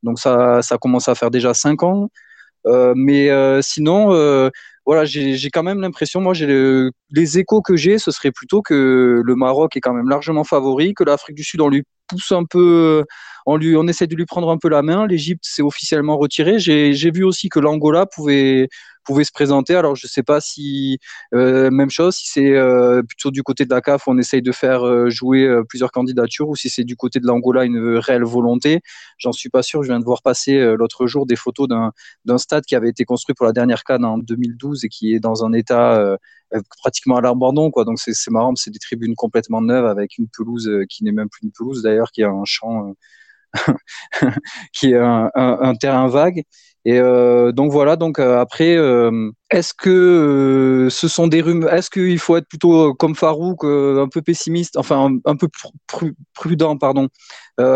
Donc 0.03 0.19
ça, 0.19 0.61
ça 0.61 0.77
commence 0.77 1.07
à 1.07 1.15
faire 1.15 1.31
déjà 1.31 1.53
cinq 1.53 1.83
ans. 1.83 2.09
mais 2.65 3.29
sinon, 3.61 4.49
voilà, 4.85 5.05
j'ai 5.05 5.49
quand 5.51 5.63
même 5.63 5.81
l'impression, 5.81 6.21
moi, 6.21 6.33
j'ai 6.33 6.89
les 7.11 7.39
échos 7.39 7.61
que 7.61 7.75
j'ai, 7.75 7.97
ce 7.99 8.11
serait 8.11 8.31
plutôt 8.31 8.61
que 8.61 9.21
le 9.23 9.35
Maroc 9.35 9.77
est 9.77 9.79
quand 9.79 9.93
même 9.93 10.09
largement 10.09 10.43
favori, 10.43 10.93
que 10.93 11.03
l'Afrique 11.03 11.35
du 11.35 11.43
Sud, 11.43 11.61
on 11.61 11.69
lui 11.69 11.83
pousse 12.11 12.31
un 12.31 12.43
peu, 12.43 13.03
on, 13.45 13.55
lui, 13.55 13.75
on 13.75 13.87
essaie 13.87 14.07
de 14.07 14.15
lui 14.15 14.25
prendre 14.25 14.49
un 14.51 14.57
peu 14.57 14.69
la 14.69 14.81
main. 14.81 15.07
L'Égypte 15.07 15.45
s'est 15.45 15.61
officiellement 15.61 16.17
retirée. 16.17 16.59
J'ai 16.59 17.11
vu 17.11 17.23
aussi 17.23 17.49
que 17.49 17.59
l'Angola 17.59 18.05
pouvait, 18.05 18.67
pouvait 19.03 19.23
se 19.23 19.31
présenter. 19.31 19.75
Alors 19.75 19.95
je 19.95 20.05
ne 20.05 20.09
sais 20.09 20.23
pas 20.23 20.41
si 20.41 20.99
euh, 21.33 21.69
même 21.71 21.89
chose, 21.89 22.15
si 22.15 22.27
c'est 22.27 22.55
euh, 22.55 23.01
plutôt 23.03 23.31
du 23.31 23.43
côté 23.43 23.65
de 23.65 23.73
la 23.73 23.81
CAF, 23.81 24.07
on 24.07 24.17
essaye 24.17 24.41
de 24.41 24.51
faire 24.51 24.85
euh, 24.85 25.09
jouer 25.09 25.47
plusieurs 25.67 25.91
candidatures, 25.91 26.49
ou 26.49 26.55
si 26.55 26.69
c'est 26.69 26.83
du 26.83 26.95
côté 26.95 27.19
de 27.19 27.27
l'Angola 27.27 27.65
une 27.65 27.97
réelle 27.97 28.23
volonté. 28.23 28.81
J'en 29.17 29.31
suis 29.31 29.49
pas 29.49 29.63
sûr. 29.63 29.83
Je 29.83 29.89
viens 29.89 29.99
de 29.99 30.05
voir 30.05 30.21
passer 30.21 30.59
l'autre 30.75 31.07
jour 31.07 31.25
des 31.25 31.35
photos 31.35 31.67
d'un 31.67 32.37
stade 32.37 32.65
qui 32.65 32.75
avait 32.75 32.89
été 32.89 33.05
construit 33.05 33.35
pour 33.35 33.45
la 33.45 33.53
dernière 33.53 33.83
Cannes 33.83 34.05
en 34.05 34.17
2012 34.17 34.85
et 34.85 34.89
qui 34.89 35.13
est 35.13 35.19
dans 35.19 35.45
un 35.45 35.53
état 35.53 36.17
pratiquement 36.79 37.17
à 37.17 37.21
l'abandon 37.21 37.71
donc 37.75 37.99
c'est 37.99 38.31
marrant 38.31 38.53
c'est 38.55 38.71
des 38.71 38.79
tribunes 38.79 39.15
complètement 39.15 39.61
neuves 39.61 39.85
avec 39.85 40.17
une 40.17 40.27
pelouse 40.27 40.69
qui 40.89 41.03
n'est 41.03 41.13
même 41.13 41.29
plus 41.29 41.43
une 41.43 41.51
pelouse 41.51 41.81
d'ailleurs 41.81 42.11
qui 42.11 42.23
a 42.23 42.29
un 42.29 42.43
champ 42.45 42.93
qui 44.73 44.91
est 44.91 44.97
un, 44.97 45.73
terrain 45.79 46.07
vague. 46.07 46.43
Et 46.83 46.99
euh, 46.99 47.51
donc 47.51 47.71
voilà. 47.71 47.95
Donc 47.95 48.19
euh, 48.19 48.39
après, 48.39 48.75
euh, 48.75 49.29
est-ce 49.51 49.73
que 49.73 50.87
ce 50.89 51.07
sont 51.07 51.27
des 51.27 51.41
rumeurs 51.41 51.71
Est-ce 51.73 51.89
qu'il 51.89 52.17
faut 52.19 52.37
être 52.37 52.47
plutôt 52.47 52.93
comme 52.95 53.15
Farouk, 53.15 53.63
un 53.63 54.07
peu 54.07 54.21
pessimiste, 54.21 54.77
enfin 54.77 55.11
un, 55.25 55.35
peu 55.35 55.47
prudent, 56.33 56.77
pardon, 56.77 57.07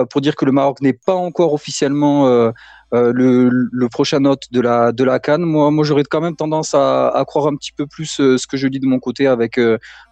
pour 0.10 0.22
dire 0.22 0.36
que 0.36 0.46
le 0.46 0.52
Maroc 0.52 0.82
n'est 0.82 0.94
pas 0.94 1.14
encore 1.14 1.54
officiellement 1.54 2.52
le, 2.92 3.88
prochain 3.90 4.26
hôte 4.26 4.44
de 4.52 4.62
la 4.62 4.92
de 4.92 5.04
la 5.04 5.20
Cannes? 5.20 5.44
Moi, 5.44 5.70
moi, 5.70 5.84
j'aurais 5.86 6.04
quand 6.04 6.22
même 6.22 6.36
tendance 6.36 6.74
à, 6.74 7.24
croire 7.28 7.48
un 7.48 7.56
petit 7.56 7.74
peu 7.74 7.86
plus 7.86 8.08
ce 8.08 8.48
que 8.48 8.58
je 8.58 8.68
dis 8.68 8.80
de 8.80 8.88
mon 8.88 9.00
côté 9.00 9.28
avec 9.28 9.60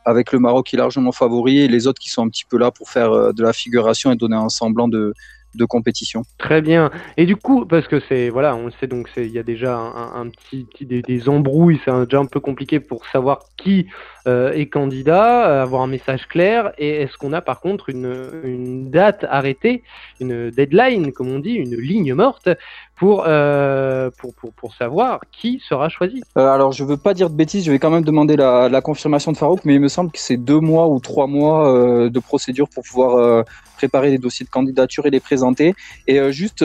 avec 0.05 0.31
le 0.33 0.39
Maroc 0.39 0.67
qui 0.67 0.75
est 0.75 0.79
largement 0.79 1.11
favori 1.11 1.61
et 1.61 1.67
les 1.67 1.87
autres 1.87 1.99
qui 1.99 2.09
sont 2.09 2.23
un 2.23 2.29
petit 2.29 2.45
peu 2.45 2.57
là 2.59 2.69
pour 2.69 2.89
faire 2.89 3.33
de 3.33 3.41
la 3.41 3.53
figuration 3.53 4.11
et 4.11 4.15
donner 4.17 4.35
un 4.35 4.49
semblant 4.49 4.87
de 4.87 5.13
de 5.55 5.65
compétition. 5.65 6.23
Très 6.37 6.61
bien. 6.61 6.91
Et 7.17 7.25
du 7.25 7.35
coup, 7.35 7.65
parce 7.65 7.87
que 7.87 8.01
c'est 8.09 8.29
voilà, 8.29 8.55
on 8.55 8.65
le 8.65 8.71
sait 8.79 8.87
donc 8.87 9.09
il 9.17 9.31
y 9.31 9.39
a 9.39 9.43
déjà 9.43 9.77
un, 9.77 10.29
petit, 10.29 10.67
des, 10.81 11.01
des 11.01 11.29
embrouilles, 11.29 11.79
c'est 11.85 11.91
déjà 12.05 12.19
un 12.19 12.25
peu 12.25 12.39
compliqué 12.39 12.79
pour 12.79 13.05
savoir 13.07 13.39
qui 13.57 13.87
euh, 14.25 14.53
est 14.53 14.67
candidat, 14.67 15.49
euh, 15.49 15.63
avoir 15.63 15.81
un 15.81 15.87
message 15.87 16.27
clair. 16.27 16.71
Et 16.77 17.01
est-ce 17.01 17.17
qu'on 17.17 17.33
a 17.33 17.41
par 17.41 17.59
contre 17.59 17.89
une, 17.89 18.41
une, 18.43 18.89
date 18.89 19.25
arrêtée, 19.29 19.83
une 20.21 20.49
deadline, 20.49 21.11
comme 21.11 21.29
on 21.29 21.39
dit, 21.39 21.53
une 21.53 21.75
ligne 21.75 22.13
morte 22.13 22.47
pour, 22.95 23.25
euh, 23.27 24.09
pour, 24.17 24.33
pour, 24.35 24.53
pour, 24.53 24.73
savoir 24.75 25.19
qui 25.31 25.61
sera 25.67 25.89
choisi? 25.89 26.21
Alors, 26.35 26.71
je 26.71 26.85
veux 26.85 26.95
pas 26.95 27.13
dire 27.13 27.29
de 27.29 27.35
bêtises, 27.35 27.65
je 27.65 27.71
vais 27.71 27.79
quand 27.79 27.89
même 27.89 28.05
demander 28.05 28.37
la, 28.37 28.69
la 28.69 28.81
confirmation 28.81 29.33
de 29.33 29.37
Farouk, 29.37 29.65
mais 29.65 29.75
il 29.75 29.81
me 29.81 29.89
semble 29.89 30.11
que 30.11 30.19
c'est 30.19 30.37
deux 30.37 30.59
mois 30.59 30.87
ou 30.87 30.99
trois 30.99 31.27
mois 31.27 32.09
de 32.09 32.19
procédure 32.19 32.69
pour 32.69 32.83
pouvoir 32.83 33.43
préparer 33.75 34.11
les 34.11 34.19
dossiers 34.19 34.45
de 34.45 34.51
candidature 34.51 35.05
et 35.05 35.09
les 35.09 35.19
présenter. 35.19 35.42
Et 36.07 36.31
juste 36.31 36.63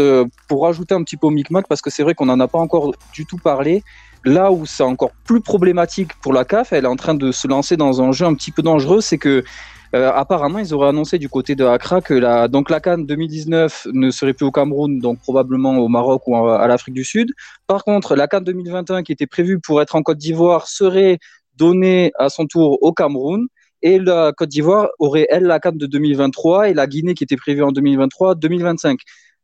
pour 0.48 0.62
rajouter 0.62 0.94
un 0.94 1.02
petit 1.02 1.16
peu 1.16 1.26
au 1.26 1.30
micmac, 1.30 1.66
parce 1.68 1.82
que 1.82 1.90
c'est 1.90 2.02
vrai 2.02 2.14
qu'on 2.14 2.26
n'en 2.26 2.40
a 2.40 2.48
pas 2.48 2.58
encore 2.58 2.92
du 3.12 3.26
tout 3.26 3.38
parlé, 3.38 3.82
Là 4.24 4.50
où 4.50 4.66
c'est 4.66 4.82
encore 4.82 5.12
plus 5.24 5.40
problématique 5.40 6.12
pour 6.20 6.32
la 6.32 6.44
CAF, 6.44 6.72
elle 6.72 6.84
est 6.84 6.88
en 6.88 6.96
train 6.96 7.14
de 7.14 7.30
se 7.30 7.46
lancer 7.46 7.76
dans 7.76 8.02
un 8.02 8.12
jeu 8.12 8.26
un 8.26 8.34
petit 8.34 8.50
peu 8.50 8.62
dangereux, 8.62 9.00
c'est 9.00 9.18
que 9.18 9.44
euh, 9.94 10.12
apparemment, 10.12 10.58
ils 10.58 10.74
auraient 10.74 10.88
annoncé 10.88 11.18
du 11.18 11.28
côté 11.28 11.54
de 11.54 11.64
Accra 11.64 12.02
que 12.02 12.12
la, 12.12 12.46
donc 12.48 12.68
la 12.68 12.80
Cannes 12.80 13.06
2019 13.06 13.88
ne 13.94 14.10
serait 14.10 14.34
plus 14.34 14.44
au 14.44 14.50
Cameroun, 14.50 14.98
donc 14.98 15.18
probablement 15.20 15.78
au 15.78 15.88
Maroc 15.88 16.26
ou 16.26 16.36
à, 16.36 16.66
l'Afrique 16.66 16.94
du 16.94 17.04
Sud. 17.04 17.32
Par 17.66 17.84
contre, 17.84 18.14
la 18.14 18.28
Cannes 18.28 18.44
2021 18.44 19.02
qui 19.02 19.12
était 19.12 19.26
prévue 19.26 19.60
pour 19.60 19.80
être 19.80 19.96
en 19.96 20.02
Côte 20.02 20.18
d'Ivoire 20.18 20.68
serait 20.68 21.18
donnée 21.56 22.12
à 22.18 22.28
son 22.28 22.46
tour 22.46 22.78
au 22.82 22.92
Cameroun. 22.92 23.46
Et 23.82 23.98
la 23.98 24.32
Côte 24.36 24.48
d'Ivoire 24.48 24.88
aurait, 24.98 25.26
elle, 25.30 25.44
la 25.44 25.60
Cannes 25.60 25.78
de 25.78 25.86
2023 25.86 26.70
et 26.70 26.74
la 26.74 26.86
Guinée 26.86 27.14
qui 27.14 27.24
était 27.24 27.36
prévue 27.36 27.62
en 27.62 27.72
2023-2025. 27.72 28.98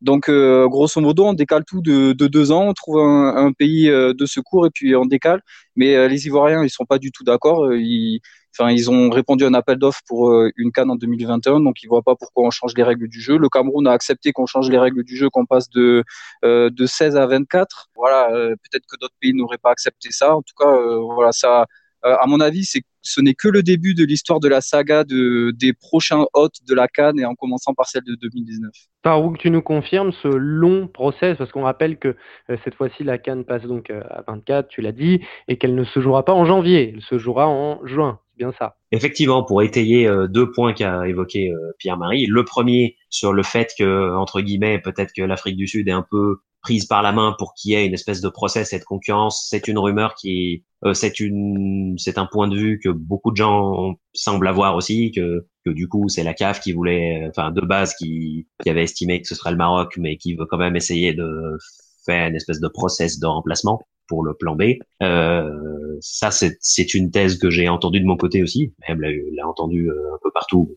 Donc, 0.04 0.28
euh, 0.28 0.68
grosso 0.68 1.00
modo, 1.00 1.24
on 1.24 1.32
décale 1.32 1.64
tout 1.64 1.80
de, 1.80 2.12
deux 2.12 2.52
ans, 2.52 2.68
on 2.68 2.74
trouve 2.74 2.98
un, 3.00 3.52
pays 3.52 3.88
euh, 3.88 4.12
de 4.12 4.26
secours 4.26 4.66
et 4.66 4.70
puis 4.70 4.94
on 4.94 5.06
décale. 5.06 5.40
Mais 5.76 5.96
euh, 5.96 6.08
les 6.08 6.26
Ivoiriens, 6.26 6.62
ils 6.62 6.68
sont 6.68 6.84
pas 6.84 6.98
du 6.98 7.10
tout 7.10 7.24
d'accord. 7.24 7.72
Ils, 7.72 8.20
enfin, 8.52 8.70
ils 8.70 8.90
ont 8.90 9.08
répondu 9.08 9.44
à 9.44 9.48
un 9.48 9.54
appel 9.54 9.78
d'offres 9.78 10.02
pour 10.06 10.30
une 10.56 10.72
canne 10.72 10.90
en 10.90 10.96
2021, 10.96 11.60
donc 11.60 11.82
ils 11.82 11.86
voient 11.88 12.02
pas 12.02 12.16
pourquoi 12.16 12.46
on 12.46 12.50
change 12.50 12.74
les 12.76 12.82
règles 12.82 13.08
du 13.08 13.20
jeu. 13.20 13.38
Le 13.38 13.48
Cameroun 13.48 13.86
a 13.86 13.92
accepté 13.92 14.32
qu'on 14.32 14.46
change 14.46 14.68
les 14.68 14.78
règles 14.78 15.04
du 15.04 15.16
jeu, 15.16 15.30
qu'on 15.30 15.46
passe 15.46 15.70
de 15.70 16.04
de 16.42 16.86
16 16.86 17.16
à 17.16 17.26
24. 17.26 17.88
Voilà, 17.96 18.28
peut-être 18.30 18.84
que 18.86 18.96
d'autres 19.00 19.14
pays 19.20 19.32
n'auraient 19.34 19.58
pas 19.58 19.70
accepté 19.70 20.10
ça. 20.12 20.36
En 20.36 20.42
tout 20.42 20.54
cas, 20.58 20.70
voilà, 21.14 21.32
ça 21.32 21.66
à 22.04 22.26
mon 22.26 22.40
avis, 22.40 22.64
c'est 22.64 22.82
ce 23.04 23.20
n'est 23.20 23.34
que 23.34 23.48
le 23.48 23.62
début 23.62 23.94
de 23.94 24.04
l'histoire 24.04 24.40
de 24.40 24.48
la 24.48 24.60
saga 24.60 25.04
de, 25.04 25.52
des 25.52 25.72
prochains 25.72 26.24
hôtes 26.32 26.58
de 26.66 26.74
la 26.74 26.88
Cannes 26.88 27.20
et 27.20 27.24
en 27.24 27.34
commençant 27.34 27.74
par 27.74 27.86
celle 27.86 28.02
de 28.04 28.14
2019. 28.14 28.70
Par 29.02 29.20
tu 29.38 29.50
nous 29.50 29.62
confirmes 29.62 30.12
ce 30.22 30.28
long 30.28 30.88
process 30.88 31.36
parce 31.36 31.52
qu'on 31.52 31.62
rappelle 31.62 31.98
que 31.98 32.16
euh, 32.50 32.56
cette 32.64 32.74
fois-ci 32.74 33.04
la 33.04 33.18
Cannes 33.18 33.44
passe 33.44 33.62
donc 33.64 33.90
euh, 33.90 34.02
à 34.08 34.24
24, 34.26 34.68
tu 34.68 34.80
l'as 34.80 34.92
dit, 34.92 35.20
et 35.48 35.58
qu'elle 35.58 35.74
ne 35.74 35.84
se 35.84 36.00
jouera 36.00 36.24
pas 36.24 36.32
en 36.32 36.46
janvier, 36.46 36.94
elle 36.94 37.02
se 37.02 37.18
jouera 37.18 37.46
en 37.46 37.84
juin. 37.86 38.18
C'est 38.30 38.38
bien 38.38 38.52
ça. 38.58 38.76
Effectivement, 38.90 39.44
pour 39.44 39.62
étayer 39.62 40.10
deux 40.28 40.50
points 40.50 40.72
qu'a 40.72 41.06
évoqué 41.06 41.52
Pierre-Marie. 41.78 42.26
Le 42.26 42.44
premier 42.44 42.96
sur 43.08 43.32
le 43.32 43.44
fait 43.44 43.70
que 43.78 44.16
entre 44.16 44.40
guillemets 44.40 44.80
peut-être 44.80 45.12
que 45.14 45.22
l'Afrique 45.22 45.56
du 45.56 45.68
Sud 45.68 45.86
est 45.86 45.92
un 45.92 46.04
peu 46.08 46.38
prise 46.64 46.86
par 46.86 47.02
la 47.02 47.12
main 47.12 47.36
pour 47.38 47.54
qu'il 47.54 47.72
y 47.72 47.74
ait 47.74 47.86
une 47.86 47.94
espèce 47.94 48.20
de 48.20 48.28
process 48.28 48.72
et 48.72 48.78
de 48.78 48.84
concurrence. 48.84 49.46
C'est 49.48 49.68
une 49.68 49.78
rumeur 49.78 50.14
qui, 50.14 50.64
euh, 50.84 50.94
c'est 50.94 51.20
une, 51.20 51.94
c'est 51.98 52.18
un 52.18 52.26
point 52.26 52.48
de 52.48 52.56
vue 52.56 52.80
que 52.82 52.88
beaucoup 52.88 53.30
de 53.30 53.36
gens 53.36 53.94
semblent 54.14 54.48
avoir 54.48 54.74
aussi, 54.74 55.12
que, 55.12 55.46
que 55.64 55.70
du 55.70 55.88
coup 55.88 56.08
c'est 56.08 56.24
la 56.24 56.34
CAF 56.34 56.60
qui 56.60 56.72
voulait, 56.72 57.26
enfin 57.28 57.52
de 57.52 57.60
base 57.60 57.94
qui, 57.94 58.48
qui 58.62 58.70
avait 58.70 58.82
estimé 58.82 59.20
que 59.20 59.28
ce 59.28 59.34
serait 59.34 59.52
le 59.52 59.58
Maroc, 59.58 59.94
mais 59.98 60.16
qui 60.16 60.34
veut 60.34 60.46
quand 60.46 60.58
même 60.58 60.74
essayer 60.74 61.12
de 61.12 61.56
faire 62.04 62.28
une 62.28 62.34
espèce 62.34 62.60
de 62.60 62.68
process 62.68 63.18
de 63.18 63.26
remplacement 63.26 63.80
pour 64.08 64.24
le 64.24 64.34
plan 64.34 64.56
B. 64.56 64.62
Euh, 65.02 65.96
ça, 66.00 66.30
c'est 66.30 66.94
une 66.94 67.10
thèse 67.10 67.38
que 67.38 67.50
j'ai 67.50 67.68
entendue 67.68 68.00
de 68.00 68.06
mon 68.06 68.16
côté 68.16 68.42
aussi, 68.42 68.74
même 68.88 69.00
l'a 69.00 69.48
entendu 69.48 69.90
euh, 69.90 70.14
un 70.14 70.18
peu 70.22 70.30
partout. 70.32 70.76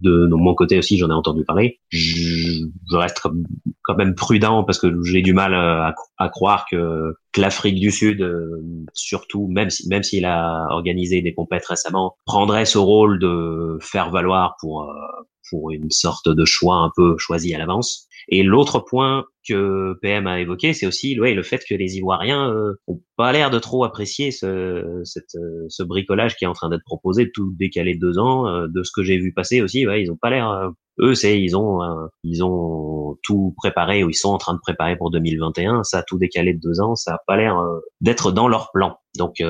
De, 0.00 0.26
mon 0.30 0.54
côté 0.54 0.78
aussi, 0.78 0.98
j'en 0.98 1.10
ai 1.10 1.14
entendu 1.14 1.44
parler. 1.44 1.80
Je, 1.90 2.64
reste 2.92 3.20
quand 3.82 3.96
même 3.96 4.14
prudent 4.14 4.64
parce 4.64 4.78
que 4.78 5.02
j'ai 5.04 5.22
du 5.22 5.32
mal 5.32 5.54
à, 5.54 5.94
à 6.18 6.28
croire 6.28 6.66
que, 6.70 7.14
que 7.32 7.40
l'Afrique 7.40 7.80
du 7.80 7.90
Sud, 7.90 8.22
euh, 8.22 8.62
surtout, 8.92 9.46
même 9.48 9.70
si, 9.70 9.88
même 9.88 10.02
s'il 10.02 10.24
a 10.24 10.66
organisé 10.70 11.22
des 11.22 11.34
compètes 11.34 11.66
récemment, 11.66 12.16
prendrait 12.26 12.64
ce 12.64 12.78
rôle 12.78 13.18
de 13.18 13.78
faire 13.80 14.10
valoir 14.10 14.56
pour 14.60 14.82
euh, 14.82 14.94
pour 15.50 15.72
une 15.72 15.90
sorte 15.90 16.28
de 16.28 16.44
choix 16.44 16.76
un 16.76 16.90
peu 16.96 17.16
choisi 17.18 17.54
à 17.54 17.58
l'avance. 17.58 18.06
Et 18.28 18.42
l'autre 18.42 18.80
point 18.80 19.24
que 19.48 19.98
PM 20.02 20.26
a 20.26 20.40
évoqué, 20.40 20.72
c'est 20.72 20.86
aussi 20.86 21.18
ouais, 21.18 21.34
le 21.34 21.42
fait 21.42 21.62
que 21.68 21.74
les 21.74 21.96
Ivoiriens 21.96 22.50
euh, 22.52 22.74
ont 22.86 23.00
pas 23.16 23.32
l'air 23.32 23.50
de 23.50 23.58
trop 23.58 23.84
apprécier 23.84 24.30
ce, 24.30 25.00
cette, 25.04 25.34
euh, 25.34 25.66
ce 25.68 25.82
bricolage 25.82 26.36
qui 26.36 26.44
est 26.44 26.48
en 26.48 26.52
train 26.52 26.68
d'être 26.68 26.84
proposé, 26.84 27.30
tout 27.32 27.52
décalé 27.58 27.94
de 27.94 28.00
deux 28.00 28.18
ans. 28.18 28.46
Euh, 28.46 28.66
de 28.68 28.82
ce 28.82 28.92
que 28.94 29.02
j'ai 29.02 29.18
vu 29.18 29.32
passer 29.32 29.62
aussi, 29.62 29.86
ouais, 29.86 30.02
ils 30.02 30.10
ont 30.10 30.16
pas 30.16 30.30
l'air. 30.30 30.48
Euh, 30.50 30.68
eux, 31.00 31.14
c'est 31.14 31.40
ils 31.40 31.56
ont 31.56 31.80
ils 32.24 32.44
ont 32.44 33.16
tout 33.22 33.54
préparé 33.56 34.04
ou 34.04 34.10
ils 34.10 34.14
sont 34.14 34.28
en 34.28 34.38
train 34.38 34.52
de 34.52 34.60
préparer 34.60 34.96
pour 34.96 35.10
2021. 35.10 35.82
Ça, 35.82 36.02
tout 36.02 36.18
décalé 36.18 36.52
de 36.52 36.60
deux 36.60 36.80
ans, 36.80 36.94
ça 36.94 37.14
a 37.14 37.18
pas 37.26 37.38
l'air 37.38 37.58
d'être 38.02 38.32
dans 38.32 38.48
leur 38.48 38.70
plan. 38.70 38.98
Donc 39.16 39.42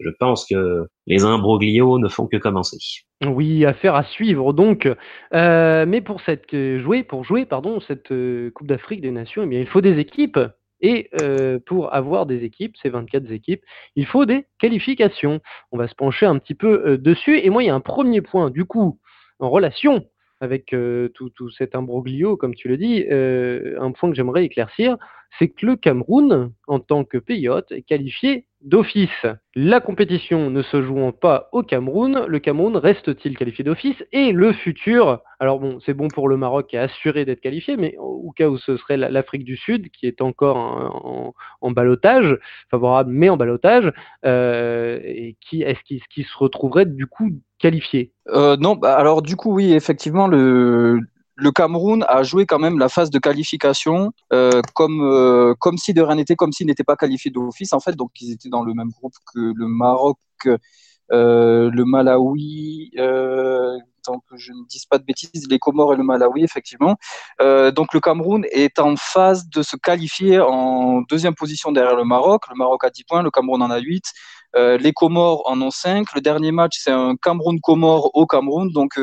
je 0.00 0.10
pense 0.18 0.46
que 0.46 0.86
les 1.06 1.24
imbroglios 1.24 1.98
ne 1.98 2.08
font 2.08 2.26
que 2.26 2.36
commencer. 2.36 2.78
Oui, 3.26 3.64
affaire 3.66 3.94
à 3.94 4.04
suivre 4.04 4.52
donc. 4.52 4.88
Euh, 5.34 5.84
mais 5.86 6.00
pour 6.00 6.20
cette 6.22 6.52
euh, 6.54 6.80
jouer, 6.80 7.02
pour 7.02 7.24
jouer 7.24 7.44
pardon, 7.44 7.80
cette 7.80 8.10
euh, 8.12 8.50
Coupe 8.54 8.66
d'Afrique 8.66 9.02
des 9.02 9.10
Nations, 9.10 9.42
eh 9.42 9.46
bien, 9.46 9.60
il 9.60 9.66
faut 9.66 9.80
des 9.82 9.98
équipes. 9.98 10.38
Et 10.82 11.10
pour 11.66 11.92
avoir 11.92 12.24
des 12.24 12.42
équipes, 12.42 12.74
ces 12.82 12.88
24 12.88 13.30
équipes, 13.32 13.60
il 13.96 14.06
faut 14.06 14.24
des 14.24 14.46
qualifications. 14.58 15.40
On 15.72 15.76
va 15.76 15.88
se 15.88 15.94
pencher 15.94 16.24
un 16.24 16.38
petit 16.38 16.54
peu 16.54 16.96
dessus. 16.96 17.38
Et 17.38 17.50
moi, 17.50 17.62
il 17.62 17.66
y 17.66 17.68
a 17.68 17.74
un 17.74 17.80
premier 17.80 18.22
point, 18.22 18.48
du 18.48 18.64
coup, 18.64 18.98
en 19.40 19.50
relation 19.50 20.06
avec 20.40 20.74
tout, 21.14 21.30
tout, 21.30 21.50
cet 21.50 21.74
imbroglio, 21.74 22.36
comme 22.36 22.54
tu 22.54 22.68
le 22.68 22.76
dis, 22.76 23.04
un 23.10 23.92
point 23.92 24.10
que 24.10 24.16
j'aimerais 24.16 24.44
éclaircir, 24.44 24.96
c'est 25.38 25.48
que 25.48 25.66
le 25.66 25.76
Cameroun, 25.76 26.52
en 26.66 26.80
tant 26.80 27.04
que 27.04 27.18
pays 27.18 27.48
est 27.70 27.82
qualifié 27.82 28.46
d'office. 28.62 29.26
La 29.54 29.80
compétition 29.80 30.50
ne 30.50 30.62
se 30.62 30.82
jouant 30.82 31.12
pas 31.12 31.48
au 31.52 31.62
Cameroun, 31.62 32.24
le 32.26 32.38
Cameroun 32.40 32.76
reste-t-il 32.76 33.36
qualifié 33.36 33.64
d'office? 33.64 34.02
Et 34.12 34.32
le 34.32 34.52
futur, 34.52 35.22
alors 35.38 35.58
bon, 35.60 35.78
c'est 35.80 35.94
bon 35.94 36.08
pour 36.08 36.28
le 36.28 36.36
Maroc 36.36 36.68
qui 36.68 36.76
est 36.76 36.80
assuré 36.80 37.24
d'être 37.24 37.40
qualifié, 37.40 37.76
mais 37.76 37.96
au 37.98 38.32
cas 38.32 38.48
où 38.48 38.58
ce 38.58 38.76
serait 38.76 38.96
l'Afrique 38.96 39.44
du 39.44 39.56
Sud 39.56 39.90
qui 39.90 40.06
est 40.06 40.20
encore 40.20 40.56
en, 40.56 41.34
en, 41.60 41.70
balotage, 41.70 42.38
favorable 42.70 43.10
mais 43.12 43.28
en 43.28 43.36
balotage, 43.36 43.92
euh, 44.26 45.00
et 45.04 45.36
qui 45.40 45.62
est-ce 45.62 45.80
qui, 45.84 46.22
se 46.22 46.38
retrouverait 46.38 46.86
du 46.86 47.06
coup 47.06 47.30
qualifié 47.60 48.12
euh, 48.28 48.56
Non, 48.56 48.74
bah, 48.74 48.96
alors 48.96 49.22
du 49.22 49.36
coup 49.36 49.52
oui, 49.52 49.72
effectivement 49.72 50.26
le 50.26 51.00
Cameroun 51.52 52.04
a 52.08 52.22
joué 52.22 52.46
quand 52.46 52.58
même 52.58 52.78
la 52.78 52.88
phase 52.88 53.10
de 53.10 53.18
qualification 53.18 54.12
euh, 54.32 54.60
comme, 54.74 55.00
euh, 55.02 55.54
comme 55.58 55.78
si 55.78 55.94
de 55.94 56.02
rien 56.02 56.22
comme 56.36 56.52
s'il 56.52 56.66
n'était 56.66 56.84
pas 56.84 56.96
qualifié 56.96 57.30
d'office 57.30 57.72
en 57.72 57.80
fait. 57.80 57.96
Donc 57.96 58.10
ils 58.20 58.32
étaient 58.32 58.48
dans 58.48 58.64
le 58.64 58.74
même 58.74 58.90
groupe 58.90 59.14
que 59.32 59.38
le 59.54 59.66
Maroc, 59.66 60.18
le 61.10 61.84
Malawi, 61.84 62.92
tant 64.02 64.20
que 64.30 64.36
je 64.36 64.52
ne 64.52 64.66
dise 64.66 64.86
pas 64.86 64.98
de 64.98 65.04
bêtises, 65.04 65.46
les 65.48 65.58
Comores 65.58 65.92
et 65.92 65.96
le 65.96 66.02
Malawi 66.02 66.42
effectivement. 66.44 66.96
donc 67.38 67.92
le 67.94 68.00
Cameroun 68.00 68.44
est 68.50 68.78
en 68.78 68.96
phase 68.96 69.48
de 69.48 69.62
se 69.62 69.76
qualifier 69.76 70.40
en 70.40 71.02
deuxième 71.02 71.34
position 71.34 71.72
derrière 71.72 71.96
le 71.96 72.04
Maroc. 72.04 72.44
Le 72.50 72.56
Maroc 72.56 72.84
a 72.84 72.90
10 72.90 73.04
points, 73.04 73.22
le 73.22 73.30
Cameroun 73.30 73.62
en 73.62 73.70
a 73.70 73.78
8. 73.78 74.04
les 74.54 74.92
Comores 74.92 75.42
en 75.46 75.60
ont 75.60 75.70
5. 75.70 76.14
Le 76.14 76.20
dernier 76.20 76.52
match, 76.52 76.78
c'est 76.80 76.92
un 76.92 77.14
Cameroun-Comores 77.16 78.10
au 78.14 78.26
Cameroun. 78.26 78.70
Donc, 78.72 78.98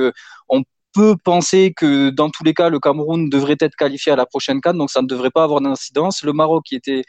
on 0.49 0.63
peut 0.93 1.15
penser 1.23 1.73
que 1.75 2.09
dans 2.09 2.29
tous 2.29 2.43
les 2.43 2.55
cas, 2.55 2.69
le 2.69 2.79
Cameroun 2.79 3.29
devrait 3.29 3.57
être 3.59 3.75
qualifié 3.75 4.11
à 4.11 4.15
la 4.15 4.25
prochaine 4.25 4.61
CAN, 4.61 4.73
donc 4.73 4.89
ça 4.89 5.01
ne 5.03 5.07
devrait 5.07 5.29
pas 5.29 5.43
avoir 5.43 5.61
d'incidence. 5.61 6.23
Le 6.23 6.33
Maroc 6.33 6.63
qui 6.65 6.75
était 6.75 7.03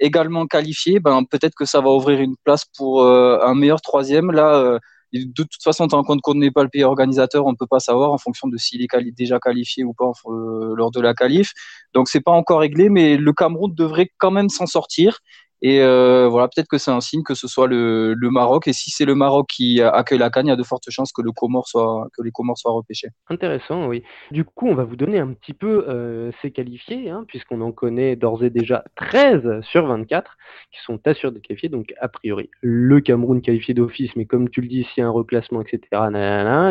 également 0.00 0.46
qualifié, 0.46 0.98
ben, 0.98 1.24
peut-être 1.24 1.54
que 1.54 1.64
ça 1.64 1.80
va 1.80 1.90
ouvrir 1.90 2.20
une 2.20 2.34
place 2.44 2.64
pour 2.76 3.02
euh, 3.02 3.38
un 3.42 3.54
meilleur 3.54 3.80
troisième. 3.80 4.32
Là, 4.32 4.56
euh, 4.56 4.78
de 5.12 5.42
toute 5.42 5.62
façon, 5.62 5.88
tant 5.88 6.02
qu'on 6.02 6.34
ne 6.34 6.50
pas 6.50 6.62
le 6.62 6.68
pays 6.68 6.84
organisateur, 6.84 7.46
on 7.46 7.52
ne 7.52 7.56
peut 7.56 7.66
pas 7.66 7.80
savoir 7.80 8.12
en 8.12 8.18
fonction 8.18 8.48
de 8.48 8.56
s'il 8.56 8.82
est 8.82 8.88
déjà 9.16 9.38
qualifié 9.38 9.84
ou 9.84 9.92
pas 9.92 10.10
euh, 10.26 10.74
lors 10.74 10.90
de 10.90 11.00
la 11.00 11.14
qualif. 11.14 11.52
Donc 11.94 12.08
c'est 12.08 12.20
pas 12.20 12.32
encore 12.32 12.60
réglé, 12.60 12.88
mais 12.88 13.16
le 13.16 13.32
Cameroun 13.32 13.72
devrait 13.74 14.10
quand 14.18 14.30
même 14.30 14.48
s'en 14.48 14.66
sortir. 14.66 15.20
Et 15.62 15.82
euh, 15.82 16.28
voilà, 16.28 16.48
peut-être 16.48 16.68
que 16.68 16.78
c'est 16.78 16.90
un 16.90 17.00
signe 17.00 17.22
que 17.22 17.34
ce 17.34 17.46
soit 17.46 17.66
le, 17.66 18.14
Maroc. 18.30 18.66
Et 18.68 18.72
si 18.72 18.90
c'est 18.90 19.04
le 19.04 19.14
Maroc 19.14 19.48
qui 19.48 19.82
accueille 19.82 20.18
la 20.18 20.30
canne, 20.30 20.46
il 20.46 20.50
y 20.50 20.52
a 20.52 20.56
de 20.56 20.62
fortes 20.62 20.88
chances 20.90 21.12
que, 21.12 21.22
le 21.22 21.30
soit, 21.64 22.08
les 22.22 22.30
Comores 22.30 22.58
soient 22.58 22.72
repêchés. 22.72 23.08
Intéressant, 23.28 23.86
oui. 23.86 24.02
Du 24.30 24.44
coup, 24.44 24.68
on 24.68 24.74
va 24.74 24.84
vous 24.84 24.96
donner 24.96 25.18
un 25.18 25.32
petit 25.32 25.52
peu 25.52 25.84
euh, 25.88 26.30
ces 26.40 26.50
qualifiés, 26.50 27.10
hein, 27.10 27.24
puisqu'on 27.26 27.60
en 27.60 27.72
connaît 27.72 28.16
d'ores 28.16 28.44
et 28.44 28.50
déjà 28.50 28.84
13 28.96 29.60
sur 29.62 29.86
24 29.86 30.36
qui 30.72 30.80
sont 30.82 31.00
assurés 31.06 31.34
de 31.34 31.38
qualifier. 31.38 31.68
Donc, 31.68 31.92
a 32.00 32.08
priori, 32.08 32.50
le 32.62 33.00
Cameroun 33.00 33.42
qualifié 33.42 33.74
d'office, 33.74 34.14
mais 34.16 34.26
comme 34.26 34.48
tu 34.48 34.60
le 34.60 34.68
dis, 34.68 34.84
s'il 34.84 35.02
y 35.02 35.04
a 35.04 35.08
un 35.08 35.10
reclassement, 35.10 35.62
etc., 35.62 35.80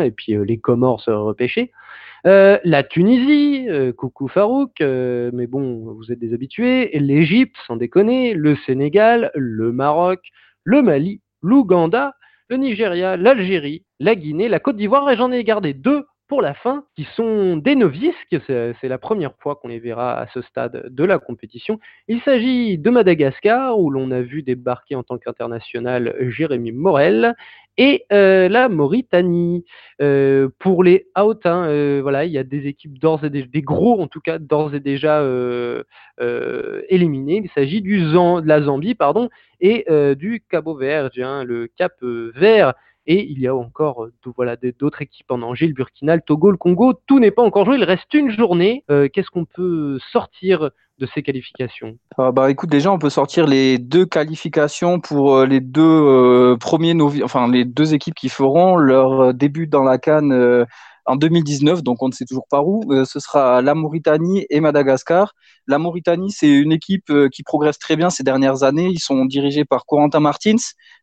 et 0.04 0.10
puis 0.10 0.34
euh, 0.34 0.44
les 0.44 0.58
Comores 0.58 1.04
repêchés. 1.06 1.72
Euh, 2.26 2.58
la 2.64 2.82
Tunisie, 2.82 3.66
euh, 3.68 3.92
coucou 3.92 4.28
Farouk, 4.28 4.80
euh, 4.80 5.30
mais 5.32 5.46
bon, 5.46 5.92
vous 5.94 6.12
êtes 6.12 6.18
des 6.18 6.34
habitués. 6.34 6.90
L'Égypte, 6.98 7.56
sans 7.66 7.76
déconner. 7.76 8.34
Le 8.34 8.56
Sénégal, 8.66 9.30
le 9.34 9.72
Maroc, 9.72 10.20
le 10.64 10.82
Mali, 10.82 11.22
l'Ouganda, 11.42 12.14
le 12.48 12.56
Nigeria, 12.56 13.16
l'Algérie, 13.16 13.84
la 14.00 14.14
Guinée, 14.14 14.48
la 14.48 14.60
Côte 14.60 14.76
d'Ivoire, 14.76 15.10
et 15.10 15.16
j'en 15.16 15.32
ai 15.32 15.44
gardé 15.44 15.72
deux 15.72 16.04
pour 16.30 16.42
la 16.42 16.54
fin, 16.54 16.84
qui 16.94 17.08
sont 17.16 17.56
des 17.56 17.74
novices, 17.74 18.14
c'est 18.46 18.88
la 18.88 18.98
première 18.98 19.34
fois 19.40 19.56
qu'on 19.56 19.66
les 19.66 19.80
verra 19.80 20.16
à 20.16 20.28
ce 20.28 20.42
stade 20.42 20.86
de 20.88 21.04
la 21.04 21.18
compétition. 21.18 21.80
Il 22.06 22.20
s'agit 22.20 22.78
de 22.78 22.88
Madagascar, 22.88 23.76
où 23.80 23.90
l'on 23.90 24.12
a 24.12 24.20
vu 24.20 24.44
débarquer 24.44 24.94
en 24.94 25.02
tant 25.02 25.18
qu'international 25.18 26.14
Jérémy 26.20 26.70
Morel, 26.70 27.34
et 27.76 28.04
euh, 28.12 28.48
la 28.48 28.68
Mauritanie. 28.68 29.64
Euh, 30.00 30.48
pour 30.60 30.84
les 30.84 31.08
out, 31.18 31.44
hein, 31.46 31.64
euh, 31.64 31.98
voilà, 32.00 32.24
il 32.24 32.30
y 32.30 32.38
a 32.38 32.44
des 32.44 32.68
équipes 32.68 32.98
d'ores 32.98 33.24
et 33.24 33.30
déjà, 33.30 33.46
des 33.46 33.62
gros 33.62 34.00
en 34.00 34.06
tout 34.06 34.20
cas, 34.20 34.38
d'ores 34.38 34.74
et 34.76 34.80
déjà 34.80 35.20
éliminés. 36.88 37.42
Il 37.42 37.50
s'agit 37.56 37.82
du 37.82 37.98
de 37.98 38.46
la 38.46 38.62
Zambie, 38.62 38.94
pardon, 38.94 39.30
et 39.60 39.84
du 40.14 40.44
Cabo 40.48 40.76
Verde, 40.76 41.10
hein, 41.18 41.42
le 41.42 41.66
Cap 41.76 41.94
Vert. 42.02 42.74
Et 43.12 43.26
il 43.28 43.40
y 43.40 43.48
a 43.48 43.54
encore 43.56 44.06
voilà, 44.36 44.54
d'autres 44.78 45.02
équipes 45.02 45.32
en 45.32 45.42
Angers, 45.42 45.66
le 45.66 45.74
Burkina, 45.74 46.14
le 46.14 46.22
Togo, 46.22 46.52
le 46.52 46.56
Congo. 46.56 46.92
Tout 47.08 47.18
n'est 47.18 47.32
pas 47.32 47.42
encore 47.42 47.64
joué. 47.64 47.76
Il 47.76 47.82
reste 47.82 48.14
une 48.14 48.30
journée. 48.30 48.84
Qu'est-ce 48.88 49.30
qu'on 49.30 49.46
peut 49.46 49.98
sortir 50.12 50.70
de 51.00 51.06
ces 51.12 51.22
qualifications? 51.22 51.96
Ah, 52.16 52.30
Bah 52.30 52.50
écoute, 52.50 52.70
déjà 52.70 52.92
on 52.92 52.98
peut 52.98 53.10
sortir 53.10 53.46
les 53.46 53.78
deux 53.78 54.06
qualifications 54.06 55.00
pour 55.00 55.34
euh, 55.34 55.46
les 55.46 55.60
deux 55.60 55.82
euh, 55.82 56.56
premiers 56.56 56.94
enfin 57.24 57.50
les 57.50 57.64
deux 57.64 57.94
équipes 57.94 58.14
qui 58.14 58.28
feront 58.28 58.76
leur 58.76 59.20
euh, 59.20 59.32
début 59.32 59.66
dans 59.66 59.82
la 59.82 59.98
Cannes 59.98 60.66
en 61.06 61.16
2019, 61.16 61.82
donc 61.82 62.02
on 62.02 62.08
ne 62.08 62.12
sait 62.12 62.24
toujours 62.24 62.46
pas 62.48 62.62
où. 62.62 62.82
Euh, 62.92 63.04
ce 63.04 63.20
sera 63.20 63.62
la 63.62 63.74
Mauritanie 63.74 64.46
et 64.50 64.60
Madagascar. 64.60 65.34
La 65.66 65.78
Mauritanie, 65.78 66.30
c'est 66.30 66.48
une 66.48 66.72
équipe 66.72 67.10
euh, 67.10 67.28
qui 67.28 67.42
progresse 67.42 67.78
très 67.78 67.96
bien 67.96 68.10
ces 68.10 68.22
dernières 68.22 68.62
années. 68.62 68.88
Ils 68.88 69.00
sont 69.00 69.24
dirigés 69.24 69.64
par 69.64 69.86
Corentin 69.86 70.20
Martins. 70.20 70.56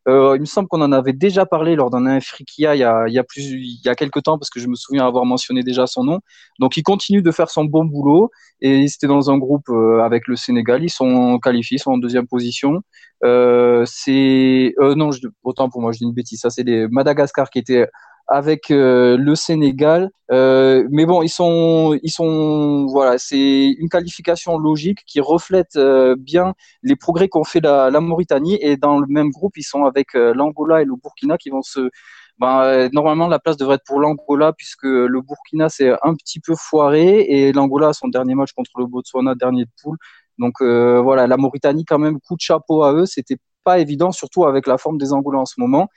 Euh, 0.08 0.34
il 0.36 0.40
me 0.40 0.46
semble 0.46 0.68
qu'on 0.68 0.82
en 0.82 0.92
avait 0.92 1.12
déjà 1.12 1.46
parlé 1.46 1.76
lors 1.76 1.90
d'un 1.90 2.06
Afrikia 2.06 2.74
il 2.74 2.78
y 2.78 2.84
a, 2.84 3.06
il 3.08 3.94
quelques 3.96 4.22
temps 4.22 4.38
parce 4.38 4.50
que 4.50 4.60
je 4.60 4.68
me 4.68 4.74
souviens 4.74 5.06
avoir 5.06 5.24
mentionné 5.24 5.62
déjà 5.62 5.86
son 5.86 6.04
nom. 6.04 6.20
Donc 6.58 6.76
il 6.76 6.82
continue 6.82 7.22
de 7.22 7.30
faire 7.30 7.50
son 7.50 7.64
bon 7.64 7.84
boulot 7.84 8.30
et 8.60 8.78
ils 8.78 8.86
étaient 8.86 9.06
dans 9.06 9.30
un 9.30 9.38
groupe 9.38 9.68
avec 10.02 10.26
le 10.26 10.36
Sénégal. 10.36 10.82
Ils 10.82 10.90
sont 10.90 11.38
qualifiés, 11.38 11.76
ils 11.76 11.80
sont 11.80 11.92
en 11.92 11.98
deuxième 11.98 12.26
position. 12.26 12.82
C'est 13.22 14.74
non, 14.78 15.12
je, 15.12 15.28
autant 15.42 15.68
pour 15.68 15.80
moi, 15.80 15.92
je 15.92 15.98
dis 15.98 16.04
une 16.04 16.12
bêtise. 16.12 16.40
Ça, 16.40 16.50
c'est 16.50 16.62
les 16.62 16.88
Madagascar 16.88 17.50
qui 17.50 17.58
étaient 17.58 17.86
avec 18.28 18.70
euh, 18.70 19.16
le 19.16 19.34
Sénégal. 19.34 20.10
Euh, 20.30 20.86
mais 20.90 21.06
bon, 21.06 21.22
ils 21.22 21.30
sont, 21.30 21.98
ils 22.02 22.10
sont, 22.10 22.86
voilà, 22.86 23.18
c'est 23.18 23.74
une 23.78 23.88
qualification 23.88 24.58
logique 24.58 25.00
qui 25.06 25.20
reflète 25.20 25.76
euh, 25.76 26.14
bien 26.18 26.54
les 26.82 26.94
progrès 26.94 27.28
qu'ont 27.28 27.44
fait 27.44 27.60
la, 27.60 27.90
Mauritanie. 28.00 28.58
Et 28.60 28.76
dans 28.76 28.98
le 29.00 29.06
même 29.08 29.30
groupe, 29.30 29.56
ils 29.56 29.62
sont 29.62 29.84
avec 29.84 30.12
l'Angola 30.14 30.82
et 30.82 30.84
le 30.84 30.94
Burkina 31.02 31.38
qui 31.38 31.50
vont 31.50 31.62
se 31.62 31.90
ben, 32.38 32.88
normalement, 32.92 33.26
la 33.26 33.40
place 33.40 33.56
devrait 33.56 33.76
être 33.76 33.84
pour 33.84 33.98
l'Angola 33.98 34.52
puisque 34.52 34.84
le 34.84 35.20
Burkina 35.20 35.68
c'est 35.68 35.90
un 36.04 36.14
petit 36.14 36.38
peu 36.38 36.54
foiré 36.54 37.22
et 37.22 37.52
l'Angola 37.52 37.88
a 37.88 37.92
son 37.92 38.06
dernier 38.06 38.36
match 38.36 38.52
contre 38.52 38.70
le 38.78 38.86
Botswana, 38.86 39.34
dernier 39.34 39.64
de 39.64 39.70
poule. 39.82 39.96
Donc 40.38 40.60
voilà, 40.60 41.26
la 41.26 41.36
Mauritanie 41.36 41.84
quand 41.84 41.98
même 41.98 42.20
coup 42.20 42.36
de 42.36 42.40
chapeau 42.40 42.84
à 42.84 42.92
eux. 42.92 43.06
C'était 43.06 43.38
pas 43.64 43.80
évident, 43.80 44.12
surtout 44.12 44.44
avec 44.44 44.68
la 44.68 44.78
forme 44.78 44.98
des 44.98 45.12
Angolais 45.12 45.38
en 45.38 45.46
ce 45.46 45.54
moment. 45.58 45.88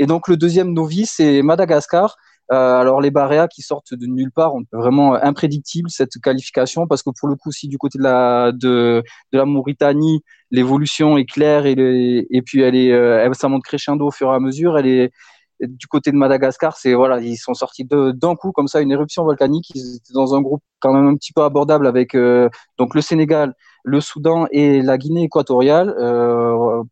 Et 0.00 0.06
donc 0.06 0.28
le 0.28 0.38
deuxième 0.38 0.72
novice, 0.72 1.12
c'est 1.16 1.42
Madagascar. 1.42 2.16
Euh, 2.52 2.80
alors 2.80 3.02
les 3.02 3.10
Baréas 3.10 3.48
qui 3.48 3.60
sortent 3.60 3.92
de 3.94 4.06
nulle 4.06 4.32
part, 4.32 4.54
on 4.54 4.64
vraiment 4.72 5.14
imprédictible 5.14 5.90
cette 5.90 6.18
qualification 6.20 6.86
parce 6.88 7.02
que 7.02 7.10
pour 7.16 7.28
le 7.28 7.36
coup, 7.36 7.52
si 7.52 7.68
du 7.68 7.76
côté 7.76 7.98
de 7.98 8.02
la 8.02 8.50
de, 8.50 9.04
la 9.30 9.44
Mauritanie, 9.44 10.22
l'évolution 10.50 11.18
est 11.18 11.26
claire 11.26 11.66
et, 11.66 12.26
et 12.28 12.42
puis 12.42 12.62
elle 12.62 12.74
est, 12.74 12.92
euh, 12.92 13.30
ça 13.34 13.48
monte 13.48 13.62
crescendo 13.62 14.06
au 14.06 14.10
fur 14.10 14.32
et 14.32 14.34
à 14.34 14.40
mesure. 14.40 14.78
Elle 14.78 14.86
est 14.86 15.12
du 15.60 15.86
côté 15.86 16.10
de 16.12 16.16
Madagascar, 16.16 16.78
c'est 16.78 16.94
voilà, 16.94 17.20
ils 17.20 17.36
sont 17.36 17.52
sortis 17.52 17.84
d'un 17.84 18.34
coup 18.36 18.52
comme 18.52 18.68
ça 18.68 18.80
une 18.80 18.92
éruption 18.92 19.24
volcanique. 19.24 19.70
Ils 19.74 19.96
étaient 19.96 20.14
dans 20.14 20.34
un 20.34 20.40
groupe 20.40 20.62
quand 20.80 20.94
même 20.94 21.08
un 21.08 21.16
petit 21.16 21.34
peu 21.34 21.42
abordable 21.42 21.86
avec 21.86 22.14
euh, 22.14 22.48
donc 22.78 22.94
le 22.94 23.02
Sénégal, 23.02 23.54
le 23.84 24.00
Soudan 24.00 24.46
et 24.50 24.80
la 24.80 24.96
Guinée 24.96 25.24
équatoriale. 25.24 25.94
Euh, 25.98 26.82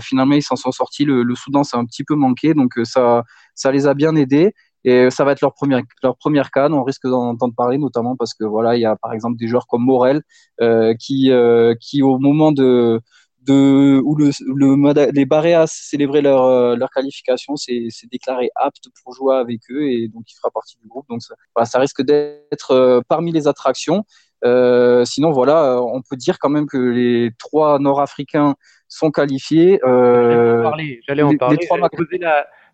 finalement, 0.00 0.34
ils 0.34 0.42
s'en 0.42 0.56
sont 0.56 0.72
sortis. 0.72 1.04
Le, 1.04 1.34
Soudan, 1.34 1.64
c'est 1.64 1.76
un 1.76 1.84
petit 1.84 2.04
peu 2.04 2.14
manqué, 2.14 2.54
donc 2.54 2.78
euh, 2.78 2.84
ça, 2.84 3.24
ça 3.54 3.70
les 3.72 3.86
a 3.86 3.94
bien 3.94 4.14
aidés. 4.16 4.52
Et 4.84 5.10
ça 5.10 5.24
va 5.24 5.32
être 5.32 5.40
leur 5.40 5.52
première, 5.52 5.82
leur 6.02 6.16
première 6.16 6.50
canne. 6.52 6.72
On 6.72 6.84
risque 6.84 7.08
d'en 7.08 7.30
entendre 7.30 7.54
parler, 7.56 7.76
notamment 7.76 8.14
parce 8.16 8.34
que 8.34 8.44
voilà, 8.44 8.76
il 8.76 8.82
y 8.82 8.86
a 8.86 8.94
par 8.94 9.12
exemple 9.12 9.36
des 9.36 9.48
joueurs 9.48 9.66
comme 9.66 9.84
Morel 9.84 10.22
euh, 10.60 10.94
qui, 10.94 11.32
euh, 11.32 11.74
qui 11.80 12.02
au 12.02 12.18
moment 12.18 12.52
de, 12.52 13.00
de 13.42 14.00
où 14.04 14.14
le, 14.14 14.30
le 14.46 15.10
les 15.12 15.24
Baréas 15.24 15.66
célébraient 15.66 16.22
leur, 16.22 16.76
leur 16.76 16.90
qualification, 16.90 17.56
c'est 17.56 17.88
déclaré 18.12 18.50
apte 18.54 18.84
pour 19.02 19.12
jouer 19.12 19.34
avec 19.34 19.62
eux 19.70 19.90
et 19.90 20.06
donc 20.06 20.22
il 20.30 20.36
fera 20.36 20.50
partie 20.52 20.76
du 20.80 20.86
groupe. 20.86 21.06
Donc 21.08 21.20
ça, 21.20 21.34
voilà, 21.56 21.66
ça 21.66 21.80
risque 21.80 22.02
d'être 22.02 23.02
parmi 23.08 23.32
les 23.32 23.48
attractions. 23.48 24.04
Euh, 24.44 25.04
sinon, 25.04 25.32
voilà, 25.32 25.80
on 25.82 26.02
peut 26.02 26.16
dire 26.16 26.38
quand 26.38 26.50
même 26.50 26.66
que 26.66 26.76
les 26.76 27.30
trois 27.38 27.78
Nord-Africains 27.78 28.54
sont 28.88 29.10
qualifiés. 29.10 29.80
Euh, 29.84 30.62
j'allais 31.06 31.22
en 31.22 31.36
parler. 31.36 31.58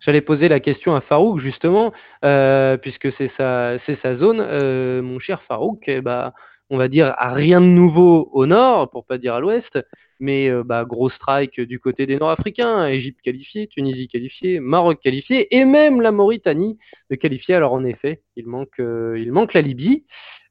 J'allais 0.05 0.21
poser, 0.21 0.49
la 0.49 0.59
question 0.59 0.95
à 0.95 1.01
Farouk 1.01 1.39
justement, 1.39 1.93
euh, 2.25 2.75
puisque 2.77 3.11
c'est 3.13 3.31
sa, 3.37 3.79
c'est 3.85 3.99
sa 4.01 4.17
zone. 4.17 4.41
Euh, 4.41 5.01
mon 5.01 5.19
cher 5.19 5.41
Farouk, 5.43 5.89
ben, 6.01 6.33
on 6.69 6.77
va 6.77 6.87
dire 6.89 7.13
à 7.17 7.33
rien 7.33 7.61
de 7.61 7.65
nouveau 7.65 8.29
au 8.33 8.45
nord, 8.45 8.89
pour 8.89 9.05
pas 9.05 9.17
dire 9.17 9.33
à 9.33 9.39
l'ouest, 9.39 9.79
Mais 10.19 10.51
bah, 10.63 10.83
gros 10.83 11.09
strike 11.09 11.61
du 11.61 11.79
côté 11.79 12.05
des 12.05 12.17
Nord-Africains, 12.17 12.87
Égypte 12.87 13.21
qualifiée, 13.21 13.67
Tunisie 13.67 14.07
qualifiée, 14.07 14.59
Maroc 14.59 14.99
qualifié, 15.01 15.55
et 15.55 15.63
même 15.63 16.01
la 16.01 16.11
Mauritanie 16.11 16.77
de 17.09 17.15
qualifiée. 17.15 17.55
Alors 17.55 17.73
en 17.73 17.85
effet, 17.85 18.21
il 18.35 18.47
manque, 18.47 18.79
il 18.79 19.31
manque 19.31 19.53
la 19.53 19.61
Libye. 19.61 20.03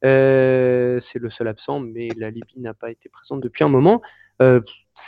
c'est 0.02 1.18
le 1.18 1.30
seul 1.30 1.48
absent, 1.48 1.80
mais 1.80 2.08
la 2.16 2.30
Libye 2.30 2.58
n'a 2.58 2.72
pas 2.74 2.90
été 2.90 3.10
présente 3.10 3.42
depuis 3.42 3.64
un 3.64 3.68
moment 3.68 4.00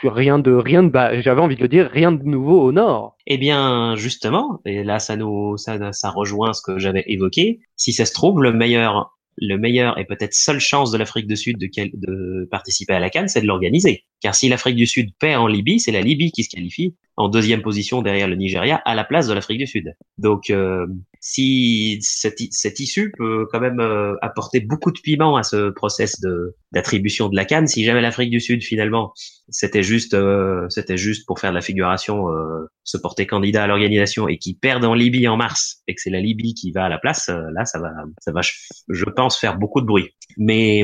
rien 0.03 0.39
de 0.39 0.51
rien 0.51 0.83
de 0.83 0.89
bah, 0.89 1.19
j'avais 1.21 1.41
envie 1.41 1.55
de 1.55 1.67
dire 1.67 1.89
rien 1.91 2.11
de 2.11 2.23
nouveau 2.23 2.61
au 2.61 2.71
nord. 2.71 3.15
Eh 3.27 3.37
bien 3.37 3.95
justement, 3.95 4.61
et 4.65 4.83
là 4.83 4.99
ça 4.99 5.15
nous 5.15 5.57
ça, 5.57 5.91
ça 5.91 6.09
rejoint 6.09 6.53
ce 6.53 6.61
que 6.61 6.77
j'avais 6.79 7.03
évoqué. 7.07 7.59
Si 7.75 7.93
ça 7.93 8.05
se 8.05 8.13
trouve, 8.13 8.41
le 8.41 8.53
meilleur 8.53 9.15
le 9.37 9.57
meilleur 9.57 9.99
et 9.99 10.05
peut-être 10.05 10.33
seule 10.33 10.59
chance 10.59 10.91
de 10.91 10.97
l'Afrique 10.97 11.27
du 11.27 11.35
Sud 11.35 11.57
de, 11.57 11.67
de 11.93 12.47
participer 12.49 12.93
à 12.93 12.99
la 12.99 13.09
Cannes, 13.09 13.27
c'est 13.27 13.41
de 13.41 13.47
l'organiser. 13.47 14.05
Car 14.21 14.33
si 14.33 14.47
l'Afrique 14.47 14.75
du 14.75 14.87
Sud 14.87 15.11
perd 15.19 15.41
en 15.41 15.47
Libye, 15.47 15.79
c'est 15.79 15.91
la 15.91 16.01
Libye 16.01 16.31
qui 16.31 16.43
se 16.43 16.49
qualifie 16.49 16.95
en 17.17 17.29
deuxième 17.29 17.61
position 17.61 18.01
derrière 18.01 18.27
le 18.27 18.35
Nigeria 18.35 18.81
à 18.85 18.93
la 18.93 19.03
place 19.03 19.27
de 19.27 19.33
l'Afrique 19.33 19.59
du 19.59 19.67
Sud. 19.67 19.95
Donc 20.17 20.49
euh, 20.49 20.85
si 21.21 21.97
cette, 22.01 22.39
cette, 22.51 22.79
issue 22.79 23.13
peut 23.17 23.47
quand 23.51 23.59
même 23.59 23.79
euh, 23.79 24.15
apporter 24.21 24.59
beaucoup 24.59 24.91
de 24.91 24.99
piment 24.99 25.37
à 25.37 25.43
ce 25.43 25.69
process 25.69 26.19
de 26.19 26.55
d'attribution 26.71 27.29
de 27.29 27.35
la 27.35 27.45
canne. 27.45 27.67
Si 27.67 27.85
jamais 27.85 28.01
l'Afrique 28.01 28.31
du 28.31 28.41
Sud 28.41 28.63
finalement 28.63 29.13
c'était 29.49 29.83
juste 29.83 30.13
euh, 30.13 30.67
c'était 30.69 30.97
juste 30.97 31.25
pour 31.25 31.39
faire 31.39 31.51
de 31.51 31.55
la 31.55 31.61
figuration, 31.61 32.29
euh, 32.29 32.67
se 32.83 32.97
porter 32.97 33.27
candidat 33.27 33.63
à 33.63 33.67
l'organisation 33.67 34.27
et 34.27 34.37
qui 34.37 34.55
perdent 34.55 34.85
en 34.85 34.93
Libye 34.93 35.27
en 35.27 35.37
mars 35.37 35.83
et 35.87 35.95
que 35.95 36.01
c'est 36.01 36.09
la 36.09 36.19
Libye 36.19 36.53
qui 36.53 36.71
va 36.71 36.85
à 36.85 36.89
la 36.89 36.97
place, 36.97 37.29
là 37.29 37.65
ça 37.65 37.79
va 37.79 37.89
ça 38.19 38.31
va 38.31 38.41
je 38.41 39.05
pense 39.05 39.37
faire 39.37 39.57
beaucoup 39.57 39.81
de 39.81 39.85
bruit. 39.85 40.09
Mais 40.37 40.83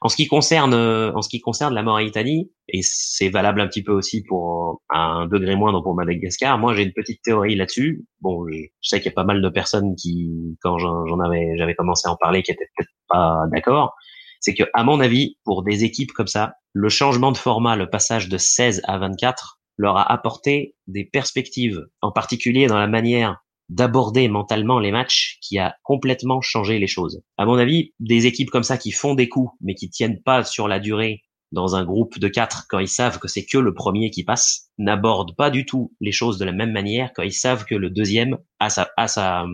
en 0.00 0.08
ce 0.08 0.16
qui 0.16 0.26
concerne 0.26 0.74
en 0.74 1.22
ce 1.22 1.28
qui 1.28 1.40
concerne 1.40 1.74
la 1.74 1.82
Mauritanie 1.82 2.50
et 2.68 2.80
c'est 2.82 3.28
valable 3.28 3.60
un 3.60 3.66
petit 3.66 3.82
peu 3.82 3.92
aussi 3.92 4.22
pour 4.22 4.82
un 4.90 5.26
degré 5.26 5.56
moindre 5.56 5.82
pour 5.82 5.94
Madagascar. 5.94 6.58
Moi 6.58 6.74
j'ai 6.74 6.82
une 6.82 6.92
petite 6.92 7.22
théorie 7.22 7.56
là-dessus. 7.56 8.04
Bon, 8.20 8.46
je 8.48 8.66
sais 8.82 8.98
qu'il 8.98 9.06
y 9.06 9.12
a 9.12 9.14
pas 9.14 9.24
mal 9.24 9.42
de 9.42 9.48
personnes 9.48 9.94
qui, 9.96 10.56
quand 10.62 10.78
j'en 10.78 11.20
avais, 11.20 11.56
j'avais 11.56 11.74
commencé 11.74 12.08
à 12.08 12.12
en 12.12 12.16
parler, 12.16 12.42
qui 12.42 12.52
étaient 12.52 12.68
peut-être 12.76 12.90
pas 13.08 13.44
d'accord, 13.52 13.94
c'est 14.40 14.54
que, 14.54 14.64
à 14.74 14.84
mon 14.84 15.00
avis, 15.00 15.36
pour 15.44 15.62
des 15.62 15.84
équipes 15.84 16.12
comme 16.12 16.26
ça, 16.26 16.54
le 16.72 16.88
changement 16.88 17.32
de 17.32 17.36
format, 17.36 17.76
le 17.76 17.88
passage 17.88 18.28
de 18.28 18.38
16 18.38 18.82
à 18.84 18.98
24, 18.98 19.60
leur 19.76 19.96
a 19.96 20.10
apporté 20.12 20.74
des 20.86 21.04
perspectives, 21.04 21.86
en 22.02 22.12
particulier 22.12 22.66
dans 22.66 22.78
la 22.78 22.86
manière 22.86 23.38
d'aborder 23.68 24.28
mentalement 24.28 24.80
les 24.80 24.90
matchs, 24.90 25.38
qui 25.40 25.58
a 25.58 25.76
complètement 25.84 26.40
changé 26.40 26.78
les 26.78 26.88
choses. 26.88 27.22
À 27.38 27.46
mon 27.46 27.54
avis, 27.54 27.92
des 28.00 28.26
équipes 28.26 28.50
comme 28.50 28.64
ça 28.64 28.76
qui 28.76 28.90
font 28.90 29.14
des 29.14 29.28
coups, 29.28 29.52
mais 29.60 29.74
qui 29.74 29.88
tiennent 29.88 30.20
pas 30.22 30.42
sur 30.44 30.66
la 30.66 30.80
durée 30.80 31.22
dans 31.52 31.74
un 31.74 31.84
groupe 31.84 32.18
de 32.18 32.28
quatre 32.28 32.66
quand 32.68 32.78
ils 32.78 32.88
savent 32.88 33.18
que 33.18 33.28
c'est 33.28 33.44
que 33.44 33.58
le 33.58 33.74
premier 33.74 34.10
qui 34.10 34.24
passe, 34.24 34.70
n'abordent 34.78 35.34
pas 35.36 35.50
du 35.50 35.66
tout 35.66 35.92
les 36.00 36.12
choses 36.12 36.38
de 36.38 36.44
la 36.44 36.52
même 36.52 36.72
manière 36.72 37.10
quand 37.14 37.22
ils 37.22 37.32
savent 37.32 37.64
que 37.64 37.74
le 37.74 37.90
deuxième 37.90 38.38
a 38.58 38.70
sa, 38.70 38.90
a 38.96 39.08
sa, 39.08 39.46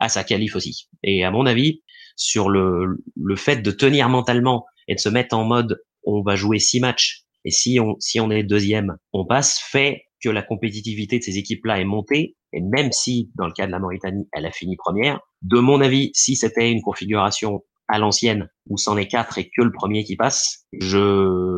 a 0.00 0.08
sa 0.08 0.24
qualif 0.24 0.56
aussi. 0.56 0.88
Et 1.02 1.24
à 1.24 1.30
mon 1.30 1.46
avis, 1.46 1.82
sur 2.16 2.48
le, 2.48 3.02
le 3.16 3.36
fait 3.36 3.56
de 3.56 3.70
tenir 3.70 4.08
mentalement 4.08 4.64
et 4.88 4.94
de 4.94 5.00
se 5.00 5.08
mettre 5.08 5.36
en 5.36 5.44
mode 5.44 5.80
on 6.06 6.22
va 6.22 6.36
jouer 6.36 6.58
six 6.58 6.80
matchs 6.80 7.24
et 7.44 7.50
si 7.50 7.78
on, 7.78 7.96
si 8.00 8.20
on 8.20 8.30
est 8.30 8.42
deuxième, 8.42 8.96
on 9.12 9.26
passe, 9.26 9.58
fait 9.58 10.04
que 10.22 10.28
la 10.30 10.42
compétitivité 10.42 11.18
de 11.18 11.24
ces 11.24 11.36
équipes-là 11.36 11.80
est 11.80 11.84
montée. 11.84 12.36
Et 12.52 12.60
même 12.60 12.92
si, 12.92 13.30
dans 13.34 13.46
le 13.46 13.52
cas 13.52 13.66
de 13.66 13.72
la 13.72 13.78
Mauritanie, 13.78 14.26
elle 14.32 14.46
a 14.46 14.50
fini 14.50 14.76
première, 14.76 15.20
de 15.42 15.58
mon 15.58 15.80
avis, 15.80 16.10
si 16.14 16.36
c'était 16.36 16.70
une 16.70 16.80
configuration 16.80 17.62
à 17.88 17.98
l'ancienne 17.98 18.48
où 18.70 18.78
c'en 18.78 18.96
est 18.96 19.08
quatre 19.08 19.36
et 19.36 19.50
que 19.54 19.62
le 19.62 19.72
premier 19.72 20.04
qui 20.04 20.16
passe, 20.16 20.64
je 20.80 21.50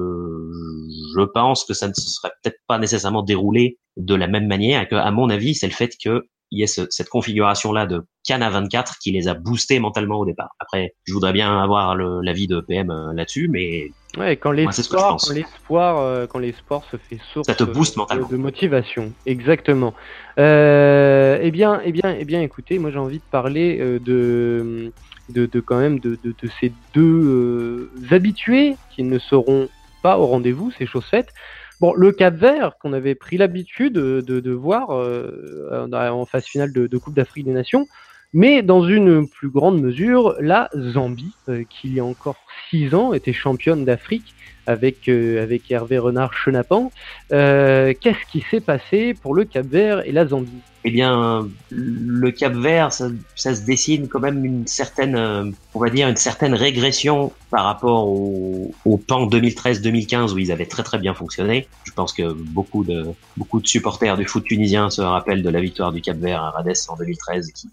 je 1.17 1.25
pense 1.33 1.65
que 1.65 1.73
ça 1.73 1.87
ne 1.89 1.93
serait 1.95 2.33
peut-être 2.43 2.59
pas 2.67 2.79
nécessairement 2.79 3.23
déroulé 3.23 3.79
de 3.97 4.15
la 4.15 4.27
même 4.27 4.49
manière 4.49 4.83
et 4.83 4.89
que 4.89 4.97
à 4.97 5.11
mon 5.13 5.31
avis 5.31 5.55
c'est 5.55 5.69
le 5.69 5.73
fait 5.73 5.93
que 6.03 6.29
il 6.51 6.61
y 6.61 6.63
ait 6.63 6.67
cette 6.67 7.09
configuration 7.09 7.73
là 7.73 7.87
de 7.87 8.05
Cana 8.25 8.51
24 8.51 8.99
qui 8.99 9.13
les 9.13 9.29
a 9.29 9.35
boostés 9.35 9.79
mentalement 9.79 10.19
au 10.19 10.27
départ. 10.27 10.51
Après, 10.59 10.95
je 11.05 11.13
voudrais 11.13 11.33
bien 11.33 11.61
avoir 11.61 11.97
l'avis 11.97 12.47
de 12.47 12.61
PM 12.61 12.91
euh, 12.91 13.13
là-dessus, 13.13 13.49
mais 13.49 13.91
ouais, 14.17 14.37
quand 14.37 14.53
l'espoir, 14.53 15.17
quand 15.21 15.33
l'espoir, 15.33 15.99
euh, 15.99 16.27
quand 16.27 16.39
l'espoir 16.39 16.83
se 16.91 16.97
fait 16.97 17.19
source 17.33 17.47
ça 17.47 17.55
te 17.55 17.65
booste 17.65 17.97
mentalement. 17.97 18.29
de 18.29 18.37
motivation, 18.37 19.13
exactement. 19.27 19.95
Euh, 20.39 21.39
eh 21.41 21.51
bien, 21.51 21.81
eh 21.85 21.93
bien, 21.93 22.17
eh 22.19 22.25
bien, 22.25 22.43
écoutez, 22.43 22.79
moi 22.79 22.91
j'ai 22.91 22.99
envie 22.99 23.19
de 23.19 23.31
parler 23.31 23.79
euh, 23.81 23.99
de 23.99 24.93
de, 25.29 25.47
de, 25.47 25.61
quand 25.61 25.79
même 25.79 25.99
de, 25.99 26.17
de, 26.23 26.35
de 26.41 26.49
ces 26.61 26.73
deux 26.95 27.03
euh, 27.03 27.91
habitués 28.13 28.77
qui 28.95 29.03
ne 29.03 29.19
seront 29.19 29.69
pas 30.03 30.19
au 30.19 30.27
rendez-vous, 30.27 30.71
c'est 30.79 30.87
chose 30.87 31.05
faite. 31.05 31.33
Bon, 31.81 31.93
le 31.95 32.11
Cap 32.13 32.35
Vert, 32.35 32.79
qu'on 32.79 32.93
avait 32.93 33.15
pris 33.15 33.37
l'habitude 33.37 33.95
de, 33.95 34.51
voir 34.53 34.91
euh, 34.91 35.89
en 35.93 36.25
phase 36.25 36.45
finale 36.45 36.73
de, 36.73 36.87
de 36.87 36.99
Coupe 36.99 37.15
d'Afrique 37.15 37.45
des 37.45 37.53
Nations, 37.53 37.87
mais 38.33 38.63
dans 38.63 38.87
une 38.87 39.29
plus 39.29 39.51
grande 39.51 39.81
mesure, 39.81 40.35
la 40.41 40.69
Zambie, 40.77 41.35
euh, 41.49 41.65
qui 41.69 41.89
il 41.89 41.95
y 41.95 42.01
a 42.01 42.05
encore 42.05 42.37
six 42.71 42.95
ans 42.95 43.13
était 43.13 43.33
championne 43.33 43.85
d'Afrique 43.85 44.35
avec, 44.67 45.09
euh, 45.09 45.43
avec 45.43 45.71
Hervé 45.71 45.99
Renard 45.99 46.33
Chenapan. 46.33 46.91
Euh, 47.33 47.95
Qu'est-ce 48.01 48.31
qui 48.31 48.45
s'est 48.51 48.61
passé 48.61 49.15
pour 49.15 49.35
le 49.35 49.45
Cap 49.45 49.67
Vert 49.67 50.07
et 50.07 50.13
la 50.13 50.27
Zambie? 50.27 50.51
Eh 50.85 50.91
bien, 50.91 51.49
le 51.71 52.31
Cap 52.31 52.53
Vert, 52.53 52.93
ça, 52.93 53.09
ça, 53.35 53.55
se 53.55 53.63
dessine 53.63 54.07
quand 54.07 54.21
même 54.21 54.45
une 54.45 54.67
certaine, 54.69 55.17
euh, 55.17 55.51
on 55.75 55.81
va 55.81 55.91
dire, 55.91 56.09
une 56.09 56.17
certaine 56.17 56.55
régression 56.55 57.33
par 57.51 57.65
rapport 57.65 58.07
au, 58.09 58.73
au 58.85 58.97
PAN 58.97 59.27
2013-2015 59.27 60.33
où 60.33 60.39
ils 60.39 60.53
avaient 60.53 60.67
très 60.67 60.85
très 60.85 60.99
bien 60.99 61.15
fonctionné. 61.15 61.67
Je 61.85 61.93
pense 61.93 62.13
que 62.13 62.33
beaucoup 62.33 62.85
de, 62.85 63.07
beaucoup 63.37 63.61
de 63.61 63.67
supporters 63.67 64.17
du 64.17 64.27
foot 64.27 64.45
tunisien 64.45 64.91
se 64.91 65.01
rappellent 65.01 65.43
de 65.43 65.51
la 65.51 65.61
victoire 65.61 65.93
du 65.93 66.01
Cap 66.01 66.19
Vert 66.19 66.43
à 66.43 66.51
Rades 66.51 66.73
en 66.89 66.97
2013 66.97 67.51
qui, 67.53 67.69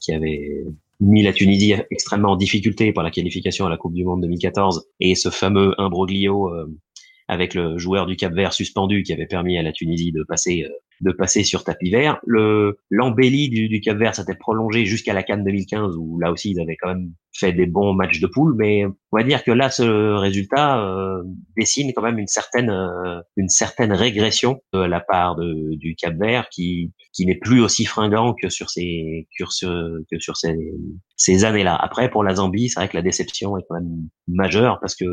qui 0.00 0.12
avait, 0.12 0.64
mis 1.00 1.22
la 1.22 1.32
Tunisie 1.32 1.74
extrêmement 1.90 2.32
en 2.32 2.36
difficulté 2.36 2.92
par 2.92 3.02
la 3.02 3.10
qualification 3.10 3.66
à 3.66 3.70
la 3.70 3.78
Coupe 3.78 3.94
du 3.94 4.04
Monde 4.04 4.20
2014 4.22 4.86
et 5.00 5.14
ce 5.14 5.30
fameux 5.30 5.74
imbroglio 5.78 6.54
euh, 6.54 6.66
avec 7.26 7.54
le 7.54 7.78
joueur 7.78 8.06
du 8.06 8.16
Cap 8.16 8.34
Vert 8.34 8.52
suspendu 8.52 9.02
qui 9.02 9.12
avait 9.12 9.26
permis 9.26 9.56
à 9.56 9.62
la 9.62 9.72
Tunisie 9.72 10.12
de 10.12 10.22
passer 10.24 10.64
euh, 10.64 10.68
de 11.00 11.12
passer 11.12 11.44
sur 11.44 11.64
tapis 11.64 11.90
vert. 11.90 12.18
Le 12.26 12.78
l'embellie 12.90 13.48
du, 13.48 13.68
du 13.68 13.80
Cap 13.80 13.96
Vert 13.96 14.14
s'était 14.14 14.34
prolongé 14.34 14.84
jusqu'à 14.84 15.14
la 15.14 15.22
Cannes 15.22 15.44
2015 15.44 15.96
où 15.96 16.18
là 16.18 16.30
aussi 16.30 16.50
ils 16.50 16.60
avaient 16.60 16.76
quand 16.76 16.88
même 16.88 17.12
fait 17.32 17.52
des 17.52 17.66
bons 17.66 17.94
matchs 17.94 18.20
de 18.20 18.26
poule, 18.26 18.54
mais 18.56 18.84
on 18.86 19.16
va 19.16 19.22
dire 19.22 19.44
que 19.44 19.50
là 19.50 19.70
ce 19.70 20.14
résultat 20.16 20.84
euh, 20.84 21.22
dessine 21.56 21.92
quand 21.94 22.02
même 22.02 22.18
une 22.18 22.26
certaine 22.26 22.70
euh, 22.70 23.20
une 23.36 23.48
certaine 23.48 23.92
régression 23.92 24.60
de 24.72 24.80
la 24.80 25.00
part 25.00 25.36
de, 25.36 25.74
du 25.76 25.94
Cap 25.94 26.14
Vert 26.16 26.48
qui 26.50 26.92
qui 27.12 27.26
n'est 27.26 27.38
plus 27.38 27.60
aussi 27.60 27.84
fringant 27.84 28.34
que 28.34 28.48
sur 28.48 28.68
ces 28.70 29.28
que 29.38 29.44
sur, 29.48 29.70
que 30.10 30.18
sur 30.18 30.36
ces, 30.36 30.56
ces 31.20 31.44
années-là. 31.44 31.76
Après 31.76 32.08
pour 32.08 32.24
la 32.24 32.36
Zambie, 32.36 32.70
c'est 32.70 32.80
vrai 32.80 32.88
que 32.88 32.96
la 32.96 33.02
déception 33.02 33.58
est 33.58 33.62
quand 33.68 33.74
même 33.74 34.08
majeure 34.26 34.78
parce 34.80 34.94
que 34.94 35.04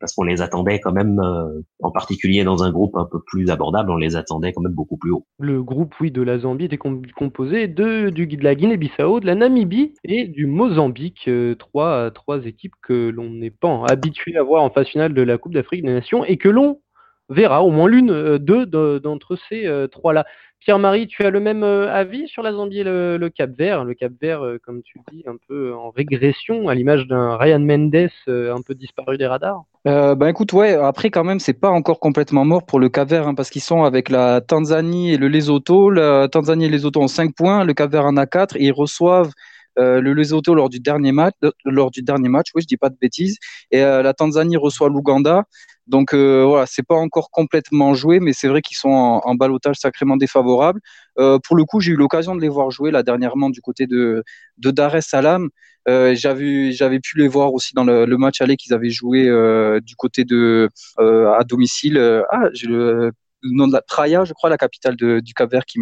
parce 0.00 0.14
qu'on 0.14 0.24
les 0.24 0.40
attendait 0.40 0.80
quand 0.80 0.92
même 0.92 1.20
euh, 1.20 1.60
en 1.82 1.90
particulier 1.90 2.42
dans 2.42 2.62
un 2.62 2.72
groupe 2.72 2.96
un 2.96 3.04
peu 3.04 3.20
plus 3.26 3.50
abordable, 3.50 3.90
on 3.90 3.98
les 3.98 4.16
attendait 4.16 4.54
quand 4.54 4.62
même 4.62 4.72
beaucoup 4.72 4.96
plus 4.96 5.10
haut. 5.10 5.26
Le 5.38 5.62
groupe, 5.62 5.94
oui, 6.00 6.10
de 6.10 6.22
la 6.22 6.38
Zambie 6.38 6.64
était 6.64 6.78
composé 6.78 7.68
de, 7.68 8.08
du, 8.08 8.26
de 8.26 8.42
la 8.42 8.54
Guinée-Bissau, 8.54 9.20
de 9.20 9.26
la 9.26 9.34
Namibie 9.34 9.92
et 10.04 10.26
du 10.26 10.46
Mozambique. 10.46 11.28
Euh, 11.28 11.54
trois, 11.54 12.10
trois 12.12 12.46
équipes 12.46 12.72
que 12.82 13.10
l'on 13.10 13.28
n'est 13.28 13.50
pas 13.50 13.84
habitué 13.90 14.38
à 14.38 14.42
voir 14.42 14.62
en 14.62 14.70
phase 14.70 14.86
finale 14.86 15.12
de 15.12 15.20
la 15.20 15.36
Coupe 15.36 15.52
d'Afrique 15.52 15.84
des 15.84 15.92
Nations 15.92 16.24
et 16.24 16.38
que 16.38 16.48
l'on 16.48 16.80
verra 17.28 17.62
au 17.62 17.70
moins 17.70 17.88
l'une, 17.88 18.10
euh, 18.10 18.38
deux 18.38 18.64
d'entre 18.64 19.36
ces 19.50 19.68
trois-là. 19.92 20.24
Pierre-Marie, 20.60 21.06
tu 21.08 21.24
as 21.24 21.30
le 21.30 21.40
même 21.40 21.62
euh, 21.62 21.92
avis 21.92 22.28
sur 22.28 22.42
la 22.42 22.52
Zambie 22.52 22.80
et 22.80 22.84
le, 22.84 23.28
Cap 23.34 23.50
Vert? 23.56 23.84
Le 23.84 23.94
Cap 23.94 24.12
Vert, 24.20 24.42
comme 24.62 24.82
tu 24.82 25.00
dis, 25.10 25.24
un 25.26 25.36
peu 25.48 25.74
en 25.74 25.90
régression, 25.90 26.68
à 26.68 26.74
l'image 26.74 27.06
d'un 27.06 27.36
Ryan 27.36 27.60
Mendes 27.60 28.10
un 28.28 28.62
peu 28.62 28.74
disparu 28.74 29.18
des 29.18 29.26
radars? 29.26 29.64
Euh, 29.86 30.14
ben 30.14 30.28
écoute, 30.28 30.52
ouais, 30.52 30.74
après 30.74 31.10
quand 31.10 31.24
même, 31.24 31.40
c'est 31.40 31.54
pas 31.54 31.70
encore 31.70 32.00
complètement 32.00 32.44
mort 32.44 32.66
pour 32.66 32.78
le 32.78 32.90
Cap 32.90 33.08
Vert, 33.08 33.26
hein, 33.26 33.34
parce 33.34 33.48
qu'ils 33.48 33.62
sont 33.62 33.84
avec 33.84 34.10
la 34.10 34.42
Tanzanie 34.42 35.14
et 35.14 35.16
le 35.16 35.28
Lesotho. 35.28 35.88
La 35.90 36.28
Tanzanie 36.28 36.66
et 36.66 36.68
le 36.68 36.72
Lesotho 36.72 37.00
ont 37.00 37.08
5 37.08 37.34
points, 37.34 37.64
le 37.64 37.72
Cap 37.72 37.90
Vert 37.90 38.04
en 38.04 38.16
a 38.18 38.26
4, 38.26 38.56
et 38.56 38.64
ils 38.64 38.72
reçoivent 38.72 39.32
euh, 39.78 40.02
le 40.02 40.12
Lesotho 40.12 40.54
lors 40.54 40.68
du 40.68 40.80
dernier 40.80 41.12
match, 41.12 41.34
lors 41.64 41.90
du 41.90 42.02
dernier 42.02 42.28
match, 42.28 42.48
oui, 42.54 42.60
je 42.62 42.66
dis 42.66 42.76
pas 42.76 42.90
de 42.90 42.96
bêtises, 43.00 43.38
et 43.70 43.82
euh, 43.82 44.02
la 44.02 44.12
Tanzanie 44.12 44.58
reçoit 44.58 44.90
l'Ouganda. 44.90 45.44
Donc 45.90 46.14
euh, 46.14 46.44
voilà, 46.46 46.66
c'est 46.66 46.84
pas 46.86 46.94
encore 46.94 47.30
complètement 47.30 47.94
joué, 47.94 48.20
mais 48.20 48.32
c'est 48.32 48.48
vrai 48.48 48.62
qu'ils 48.62 48.76
sont 48.76 48.90
en, 48.90 49.20
en 49.24 49.34
balotage 49.34 49.76
sacrément 49.76 50.16
défavorable. 50.16 50.80
Euh, 51.18 51.38
pour 51.44 51.56
le 51.56 51.64
coup, 51.64 51.80
j'ai 51.80 51.92
eu 51.92 51.96
l'occasion 51.96 52.36
de 52.36 52.40
les 52.40 52.48
voir 52.48 52.70
jouer 52.70 52.90
là 52.92 53.02
dernièrement 53.02 53.50
du 53.50 53.60
côté 53.60 53.86
de, 53.88 54.22
de 54.58 54.70
Dar 54.70 54.94
es 54.96 55.00
Salaam. 55.02 55.48
Euh, 55.88 56.14
j'avais 56.14 57.00
pu 57.00 57.18
les 57.18 57.26
voir 57.28 57.52
aussi 57.54 57.74
dans 57.74 57.84
le, 57.84 58.04
le 58.06 58.16
match 58.18 58.40
aller 58.40 58.56
qu'ils 58.56 58.72
avaient 58.74 58.90
joué 58.90 59.26
euh, 59.28 59.80
du 59.80 59.96
côté 59.96 60.24
de 60.24 60.68
euh, 61.00 61.32
à 61.32 61.42
domicile. 61.44 61.98
ah, 62.30 62.48
j'ai 62.54 62.68
le 62.68 63.12
nom 63.42 63.68
de 63.68 63.72
la 63.72 63.82
Praia, 63.82 64.24
je 64.24 64.32
crois, 64.32 64.50
la 64.50 64.56
capitale 64.56 64.96
de, 64.96 65.20
du 65.20 65.34
Cap-Vert, 65.34 65.64
qui, 65.64 65.80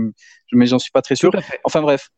mais 0.53 0.67
j'en 0.67 0.79
suis 0.79 0.91
pas 0.91 1.03
très 1.03 1.17
sûr. 1.17 1.31
Enfin 1.65 1.83
bref, 1.83 2.09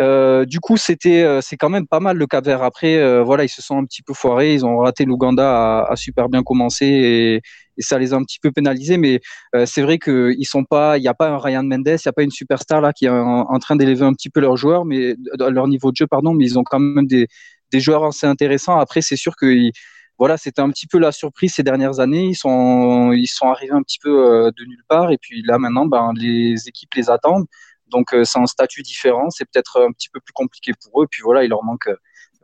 euh, 0.00 0.44
du 0.44 0.60
coup, 0.60 0.76
c'était, 0.76 1.22
euh, 1.22 1.40
c'est 1.40 1.56
quand 1.56 1.68
même 1.68 1.86
pas 1.86 2.00
mal 2.00 2.16
le 2.16 2.26
Cap-Vert. 2.26 2.62
Après, 2.62 2.96
euh, 2.96 3.22
voilà, 3.22 3.44
ils 3.44 3.48
se 3.48 3.62
sont 3.62 3.78
un 3.78 3.84
petit 3.84 4.02
peu 4.02 4.14
foirés, 4.14 4.54
ils 4.54 4.64
ont 4.64 4.78
raté 4.78 5.04
l'Ouganda, 5.04 5.82
a, 5.82 5.92
a, 5.92 5.96
super 5.96 6.28
bien 6.28 6.42
commencé 6.42 6.86
et, 6.86 7.34
et 7.36 7.82
ça 7.82 7.98
les 7.98 8.12
a 8.12 8.16
un 8.16 8.22
petit 8.22 8.38
peu 8.40 8.52
pénalisés. 8.52 8.96
Mais 8.96 9.20
c'est 9.66 9.82
vrai 9.82 9.98
qu'ils 9.98 10.46
sont 10.46 10.64
pas, 10.64 10.98
il 10.98 11.02
n'y 11.02 11.08
a 11.08 11.14
pas 11.14 11.28
un 11.28 11.38
Ryan 11.38 11.64
Mendes, 11.64 11.86
il 11.86 11.92
n'y 11.92 12.08
a 12.08 12.12
pas 12.12 12.22
une 12.22 12.30
superstar 12.30 12.80
là 12.80 12.92
qui 12.92 13.06
est 13.06 13.10
en, 13.10 13.58
train 13.58 13.76
d'élever 13.76 14.04
un 14.04 14.12
petit 14.12 14.30
peu 14.30 14.40
leurs 14.40 14.56
joueurs, 14.56 14.84
mais 14.84 15.14
leur 15.38 15.68
niveau 15.68 15.90
de 15.90 15.96
jeu, 15.96 16.06
pardon, 16.06 16.34
mais 16.34 16.44
ils 16.44 16.58
ont 16.58 16.64
quand 16.64 16.78
même 16.78 17.06
des, 17.06 17.28
des 17.72 17.80
joueurs 17.80 18.04
assez 18.04 18.26
intéressants. 18.26 18.78
Après, 18.78 19.02
c'est 19.02 19.16
sûr 19.16 19.34
que 19.36 19.46
voilà, 20.18 20.36
c'était 20.36 20.60
un 20.62 20.70
petit 20.70 20.86
peu 20.86 20.98
la 20.98 21.12
surprise 21.12 21.54
ces 21.54 21.62
dernières 21.62 22.00
années. 22.00 22.26
Ils 22.26 22.36
sont, 22.36 23.12
ils 23.12 23.26
sont 23.26 23.48
arrivés 23.48 23.72
un 23.72 23.82
petit 23.82 23.98
peu 23.98 24.50
de 24.56 24.64
nulle 24.64 24.84
part, 24.88 25.10
et 25.10 25.18
puis 25.18 25.42
là 25.42 25.58
maintenant, 25.58 25.86
ben, 25.86 26.12
les 26.16 26.68
équipes 26.68 26.94
les 26.94 27.10
attendent. 27.10 27.46
Donc 27.88 28.14
c'est 28.24 28.38
un 28.38 28.46
statut 28.46 28.82
différent, 28.82 29.30
c'est 29.30 29.44
peut-être 29.44 29.80
un 29.86 29.92
petit 29.92 30.08
peu 30.08 30.20
plus 30.20 30.32
compliqué 30.32 30.72
pour 30.82 31.02
eux. 31.02 31.06
Puis 31.10 31.22
voilà, 31.22 31.44
il 31.44 31.50
leur 31.50 31.64
manque 31.64 31.88